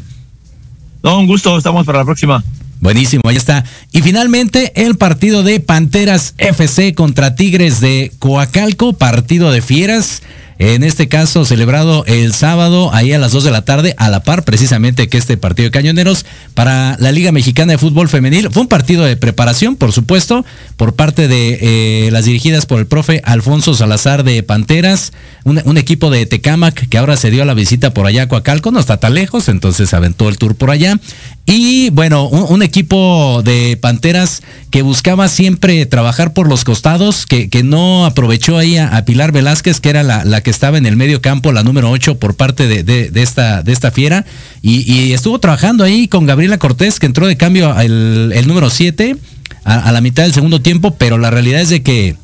No, 1.04 1.18
un 1.20 1.26
gusto, 1.26 1.58
estamos 1.58 1.86
para 1.88 2.00
la 2.00 2.06
próxima. 2.06 2.44
Buenísimo, 2.82 3.22
ahí 3.26 3.38
está. 3.38 3.64
Y 3.92 4.02
finalmente 4.02 4.74
el 4.76 4.98
partido 4.98 5.44
de 5.44 5.60
Panteras 5.60 6.34
FC 6.40 6.96
contra 6.96 7.36
Tigres 7.36 7.80
de 7.80 8.12
Coacalco, 8.18 8.94
partido 8.94 9.52
de 9.52 9.62
fieras. 9.62 10.24
En 10.64 10.84
este 10.84 11.08
caso, 11.08 11.44
celebrado 11.44 12.06
el 12.06 12.36
sábado, 12.36 12.94
ahí 12.94 13.14
a 13.14 13.18
las 13.18 13.32
2 13.32 13.46
de 13.46 13.50
la 13.50 13.66
tarde, 13.66 13.96
a 13.98 14.12
la 14.12 14.22
par 14.22 14.44
precisamente 14.44 15.10
que 15.10 15.18
este 15.18 15.36
partido 15.36 15.66
de 15.66 15.72
cañoneros 15.72 16.24
para 16.54 16.98
la 17.00 17.12
Liga 17.12 17.32
Mexicana 17.32 17.72
de 17.72 17.80
Fútbol 17.80 18.10
Femenil. 18.10 18.52
Fue 18.52 18.62
un 18.62 18.68
partido 18.68 19.04
de 19.04 19.18
preparación, 19.18 19.76
por 19.76 19.92
supuesto, 19.92 20.46
por 20.78 20.94
parte 20.94 21.28
de 21.28 21.58
eh, 21.62 22.12
las 22.12 22.26
dirigidas 22.26 22.68
por 22.68 22.78
el 22.78 22.86
profe 22.86 23.24
Alfonso 23.26 23.74
Salazar 23.74 24.24
de 24.24 24.44
Panteras, 24.44 25.14
un, 25.46 25.78
equipo 25.80 26.12
de 26.12 26.28
Tecamac 26.28 26.88
que 26.90 26.98
ahora 27.00 27.18
se 27.18 27.32
dio 27.32 27.42
a 27.42 27.46
la 27.46 27.56
visita 27.56 27.96
por 27.96 28.06
allá 28.06 28.22
a 28.24 28.28
Coacalco, 28.28 28.70
no 28.70 28.80
está 28.80 28.98
tan 28.98 29.16
lejos, 29.16 29.50
entonces 29.50 29.96
aventó 29.96 30.30
el 30.30 30.38
tour 30.38 30.54
por 30.54 30.70
allá. 30.70 31.00
Y 31.48 31.90
bueno, 31.90 32.28
un, 32.28 32.62
equipo 32.62 33.42
de 33.44 33.80
Panteras 33.82 34.44
que 34.70 34.84
buscaba 34.84 35.28
siempre 35.28 35.88
trabajar 35.88 36.34
por 36.34 36.48
los 36.48 36.64
costados, 36.64 37.26
que, 37.26 37.50
no 37.64 38.06
aprovechó 38.06 38.60
ahí 38.60 38.78
a, 38.78 39.04
Pilar 39.06 39.32
Velázquez, 39.32 39.80
que 39.80 39.90
era 39.90 40.04
la 40.04 40.42
que 40.42 40.51
estaba 40.52 40.78
en 40.78 40.86
el 40.86 40.96
medio 40.96 41.22
campo, 41.22 41.52
la 41.52 41.64
número 41.64 41.90
8 41.90 42.20
por 42.20 42.36
parte 42.36 42.68
de, 42.68 43.12
esta, 43.16 43.64
de 43.64 43.72
esta 43.72 43.92
fiera. 43.92 44.26
Y, 44.62 45.14
estuvo 45.14 45.40
trabajando 45.40 45.84
ahí 45.84 46.08
con 46.08 46.26
Gabriela 46.26 46.58
Cortés, 46.58 47.00
que 47.00 47.06
entró 47.06 47.28
de 47.28 47.38
cambio 47.38 47.78
el, 47.80 48.32
el 48.36 48.48
número 48.48 48.70
7 48.70 49.16
a, 49.64 49.80
a 49.80 49.92
la 49.92 50.02
mitad 50.02 50.24
del 50.24 50.34
segundo 50.34 50.62
tiempo, 50.62 50.96
pero 50.96 51.18
la 51.18 51.32
realidad 51.32 51.62
es 51.62 51.70
de 51.70 51.82
que 51.82 52.16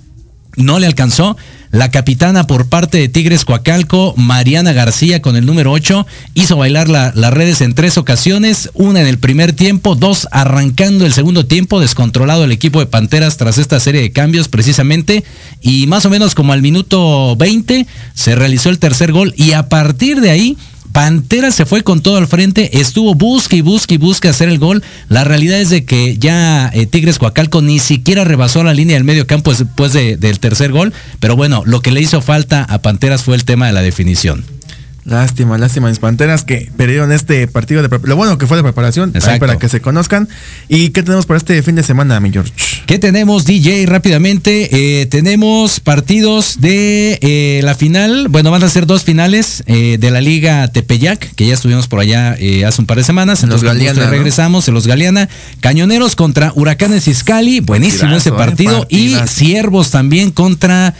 no 0.56 0.80
le 0.80 0.88
alcanzó. 0.88 1.38
La 1.72 1.92
capitana 1.92 2.48
por 2.48 2.68
parte 2.68 2.98
de 2.98 3.10
Tigres 3.10 3.44
Coacalco, 3.44 4.14
Mariana 4.16 4.72
García 4.72 5.22
con 5.22 5.36
el 5.36 5.46
número 5.46 5.72
8, 5.74 6.08
hizo 6.34 6.56
bailar 6.56 6.88
la- 6.88 7.12
las 7.14 7.34
redes 7.34 7.60
en 7.62 7.74
tres 7.76 7.98
ocasiones, 7.98 8.70
una 8.74 9.02
en 9.02 9.08
el 9.08 9.18
primer 9.20 9.52
tiempo, 9.54 9.96
dos 9.96 10.28
arrancando 10.32 11.06
el 11.06 11.12
segundo 11.14 11.46
tiempo, 11.46 11.80
descontrolado 11.82 12.46
el 12.46 12.52
equipo 12.54 12.80
de 12.80 12.86
Panteras 12.86 13.36
tras 13.38 13.58
esta 13.58 13.80
serie 13.82 14.02
de 14.02 14.12
cambios 14.14 14.48
precisamente, 14.48 15.24
y 15.62 15.88
más 15.88 16.06
o 16.06 16.10
menos 16.10 16.36
como 16.36 16.54
al 16.54 16.62
minuto 16.62 17.36
20 17.36 17.86
se 18.14 18.36
realizó 18.36 18.70
el 18.70 18.80
tercer 18.80 19.12
gol 19.12 19.34
y 19.36 19.52
a 19.52 19.68
partir 19.68 20.22
de 20.22 20.30
ahí 20.30 20.58
Pantera 20.98 21.52
se 21.52 21.68
fue 21.68 21.84
con 21.84 22.02
todo 22.02 22.18
al 22.18 22.26
frente, 22.26 22.80
estuvo 22.80 23.14
busque 23.14 23.58
y 23.58 23.62
busque 23.62 23.94
y 23.94 23.98
busque 24.00 24.30
hacer 24.30 24.50
el 24.50 24.58
gol. 24.58 24.84
La 25.10 25.24
realidad 25.24 25.62
es 25.62 25.70
de 25.70 25.86
que 25.86 26.18
ya 26.18 26.72
eh, 26.74 26.88
Tigres 26.88 27.20
Coacalco 27.20 27.62
ni 27.62 27.78
siquiera 27.78 28.24
rebasó 28.24 28.64
la 28.64 28.74
línea 28.74 28.96
del 28.96 29.04
medio 29.04 29.28
campo 29.28 29.52
después 29.54 29.94
de- 29.94 30.18
del 30.18 30.40
tercer 30.40 30.72
gol. 30.72 30.94
Pero 31.20 31.36
bueno, 31.36 31.62
lo 31.68 31.82
que 31.82 31.92
le 31.92 32.02
hizo 32.02 32.20
falta 32.24 32.64
a 32.64 32.80
Panteras 32.82 33.22
fue 33.22 33.36
el 33.36 33.46
tema 33.46 33.68
de 33.68 33.74
la 33.74 33.84
definición. 33.84 34.44
Lástima, 35.08 35.58
lástima 35.58 35.88
mis 35.88 36.00
panteras 36.00 36.44
que 36.44 36.70
perdieron 36.76 37.14
este 37.14 37.48
partido 37.48 37.82
de 37.82 37.88
lo 38.04 38.16
bueno 38.18 38.38
que 38.38 38.46
fue 38.46 38.58
de 38.58 38.64
preparación 38.64 39.14
ahí 39.26 39.40
para 39.40 39.58
que 39.58 39.70
se 39.70 39.80
conozcan. 39.80 40.28
¿Y 40.68 40.90
qué 40.90 41.02
tenemos 41.02 41.26
para 41.26 41.38
este 41.38 41.64
fin 41.64 41.76
de 41.76 41.84
semana, 41.84 42.20
mi 42.20 42.30
George? 42.30 42.52
¿Qué 42.88 43.00
tenemos, 43.00 43.46
DJ? 43.46 43.86
Rápidamente, 43.86 44.68
eh, 45.02 45.06
tenemos 45.06 45.80
partidos 45.80 46.60
de 46.60 47.20
eh, 47.22 47.62
la 47.64 47.74
final. 47.74 48.28
Bueno, 48.28 48.52
van 48.52 48.64
a 48.64 48.70
ser 48.70 48.86
dos 48.86 49.06
finales 49.06 49.64
eh, 49.68 49.98
de 49.98 50.12
la 50.12 50.20
Liga 50.20 50.68
Tepeyac, 50.68 51.36
que 51.36 51.48
ya 51.48 51.54
estuvimos 51.54 51.88
por 51.88 52.02
allá 52.02 52.34
hace 52.68 52.82
un 52.82 52.86
par 52.86 52.98
de 52.98 53.06
semanas. 53.06 53.44
En 53.44 53.50
los 53.50 53.64
Galeana, 53.64 54.04
¿no? 54.04 54.12
regresamos 54.12 54.68
en 54.68 54.74
los 54.74 54.88
Galeana. 54.88 55.30
Cañoneros 55.62 56.18
contra 56.18 56.52
Huracanes 56.54 57.08
Iscali. 57.08 57.62
Buenísimo 57.62 58.14
ese 58.14 58.34
partido. 58.34 58.86
y. 58.90 59.16
Ciervos 59.26 59.90
también 59.90 60.32
contra 60.32 60.94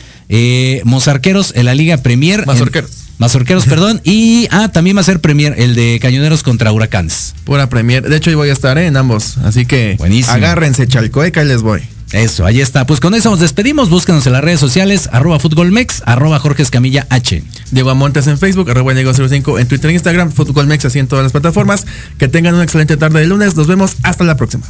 Mozarqueros 0.86 1.52
en 1.58 1.66
la 1.66 1.76
Liga 1.76 1.98
Premier. 1.98 2.46
Mazorqueros. 2.48 3.07
Mazorqueros, 3.18 3.66
perdón. 3.70 4.02
Y 4.04 4.48
ah, 4.52 4.70
también 4.72 4.98
va 4.98 5.02
a 5.02 5.04
ser 5.04 5.20
Premier 5.20 5.56
el 5.58 5.76
de 5.76 6.00
Cañoneros 6.02 6.44
contra 6.44 6.72
Huracanes. 6.72 7.34
Pura 7.44 7.70
Premier. 7.70 8.08
De 8.08 8.18
hecho, 8.18 8.30
hoy 8.30 8.36
voy 8.36 8.50
a 8.50 8.54
estar 8.54 8.78
eh, 8.78 8.88
en 8.88 8.98
ambos. 8.98 9.38
Así 9.40 9.66
que 9.66 9.96
Buenísimo. 9.98 10.36
agárrense, 10.36 10.88
Chalcoeca, 10.88 11.44
y 11.44 11.48
les 11.48 11.62
voy. 11.62 11.82
Eso, 12.14 12.46
ahí 12.46 12.62
está. 12.62 12.88
Pues 12.88 13.02
con 13.02 13.16
eso 13.16 13.30
nos 13.30 13.42
despedimos. 13.42 13.90
Búscanos 13.90 14.26
en 14.28 14.34
las 14.34 14.44
redes 14.44 14.62
sociales, 14.62 15.10
arroba 15.12 15.40
futbolmex, 15.40 16.04
arroba 16.06 16.40
Jorge 16.40 16.64
Escamilla 16.64 17.06
H. 17.10 17.44
Diego 17.72 17.94
Montes 17.96 18.28
en 18.28 18.38
Facebook, 18.38 18.70
arroba 18.70 18.94
Diego 18.94 19.14
05 19.14 19.60
en 19.60 19.68
Twitter 19.68 19.90
e 19.90 19.94
Instagram, 19.94 20.32
Fútbol 20.32 20.68
Mex 20.68 20.86
así 20.86 21.00
en 21.00 21.08
todas 21.08 21.24
las 21.24 21.34
plataformas. 21.34 21.86
Que 22.18 22.30
tengan 22.30 22.54
una 22.54 22.64
excelente 22.64 22.96
tarde 22.96 23.20
de 23.20 23.28
lunes. 23.28 23.56
Nos 23.56 23.68
vemos 23.68 23.98
hasta 24.04 24.24
la 24.24 24.38
próxima. 24.38 24.66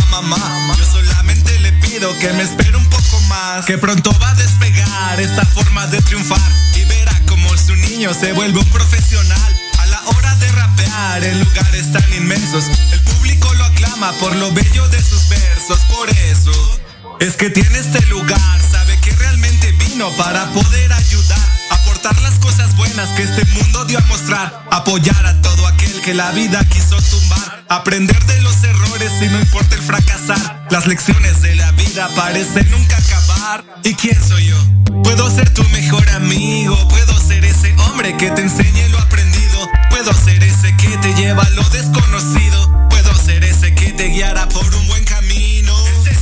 Mamá. 0.00 0.74
Yo 0.78 0.84
solamente 0.84 1.58
le 1.60 1.72
pido 1.72 2.16
que 2.18 2.32
me 2.32 2.42
espere 2.42 2.76
un 2.76 2.88
poco 2.88 3.20
más. 3.28 3.64
Que 3.66 3.78
pronto 3.78 4.10
va 4.20 4.30
a 4.30 4.34
despegar 4.34 5.20
esta 5.20 5.44
forma 5.46 5.86
de 5.88 6.00
triunfar. 6.02 6.40
Y 6.74 6.84
verá 6.84 7.20
como 7.28 7.48
su 7.56 7.74
niño 7.76 8.12
se 8.14 8.32
vuelve 8.32 8.58
un 8.58 8.70
profesional. 8.70 9.60
A 9.78 9.86
la 9.86 10.02
hora 10.06 10.34
de 10.36 10.52
rapear 10.52 11.24
en 11.24 11.40
lugares 11.40 11.92
tan 11.92 12.12
inmensos, 12.14 12.64
el 12.92 13.00
público 13.00 13.52
lo 13.54 13.64
aclama 13.64 14.12
por 14.20 14.34
lo 14.36 14.52
bello 14.52 14.88
de 14.88 15.02
sus 15.02 15.28
versos. 15.28 15.78
Por 15.90 16.08
eso 16.10 16.80
es 17.20 17.36
que 17.36 17.50
tiene 17.50 17.78
este 17.78 18.04
lugar, 18.06 18.60
sabe 18.70 18.98
que 19.00 19.10
realmente 19.12 19.72
vino 19.72 20.10
para 20.16 20.50
poder 20.52 20.92
ayudar, 20.92 21.48
aportar 21.70 22.20
las 22.22 22.34
cosas 22.38 22.74
buenas 22.76 23.08
que 23.10 23.22
este 23.22 23.44
mundo 23.46 23.84
dio 23.84 23.98
a 23.98 24.02
mostrar, 24.02 24.66
apoyar 24.70 25.26
a 25.26 25.40
todo 25.42 25.66
aquel 25.66 25.83
que 26.04 26.12
la 26.12 26.30
vida 26.32 26.62
quiso 26.68 26.96
tumbar, 27.00 27.64
aprender 27.70 28.22
de 28.26 28.42
los 28.42 28.62
errores 28.62 29.10
y 29.22 29.28
no 29.28 29.40
importa 29.40 29.74
el 29.74 29.80
fracasar. 29.80 30.66
Las 30.70 30.86
lecciones 30.86 31.40
de 31.40 31.54
la 31.54 31.72
vida 31.72 32.10
parecen 32.14 32.70
nunca 32.70 32.98
acabar. 32.98 33.64
¿Y 33.82 33.94
quién 33.94 34.22
soy 34.22 34.48
yo? 34.48 35.02
Puedo 35.02 35.30
ser 35.30 35.48
tu 35.54 35.64
mejor 35.70 36.06
amigo, 36.10 36.76
puedo 36.88 37.18
ser 37.18 37.42
ese 37.46 37.74
hombre 37.78 38.14
que 38.18 38.30
te 38.32 38.42
enseñe 38.42 38.86
lo 38.90 38.98
aprendido, 38.98 39.70
puedo 39.88 40.12
ser 40.12 40.42
ese 40.42 40.76
que 40.76 40.94
te 40.98 41.14
lleva 41.14 41.42
a 41.42 41.50
lo 41.50 41.64
desconocido, 41.70 42.88
puedo 42.90 43.14
ser 43.14 43.42
ese 43.42 43.74
que 43.74 43.92
te 43.92 44.08
guiará 44.08 44.46
por 44.50 44.74
un 44.74 44.86
buen 44.88 45.04
camino. 45.04 45.23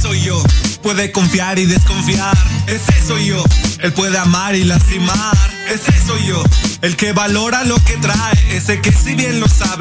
Soy 0.03 0.20
yo, 0.20 0.42
puede 0.82 1.12
confiar 1.12 1.61
y 1.61 1.64
desconfiar. 1.64 2.36
Ese 2.66 3.07
soy 3.07 3.26
yo, 3.26 3.44
él 3.78 3.92
puede 3.92 4.18
amar 4.18 4.57
y 4.57 4.64
lastimar. 4.64 5.36
Ese 5.68 5.92
soy 6.05 6.26
yo, 6.26 6.42
el 6.80 6.96
que 6.96 7.12
valora 7.12 7.62
lo 7.62 7.76
que 7.84 7.96
trae, 7.98 8.57
ese 8.57 8.80
que 8.80 8.90
si 8.90 9.14
bien 9.14 9.38
lo 9.38 9.46
sabe 9.46 9.72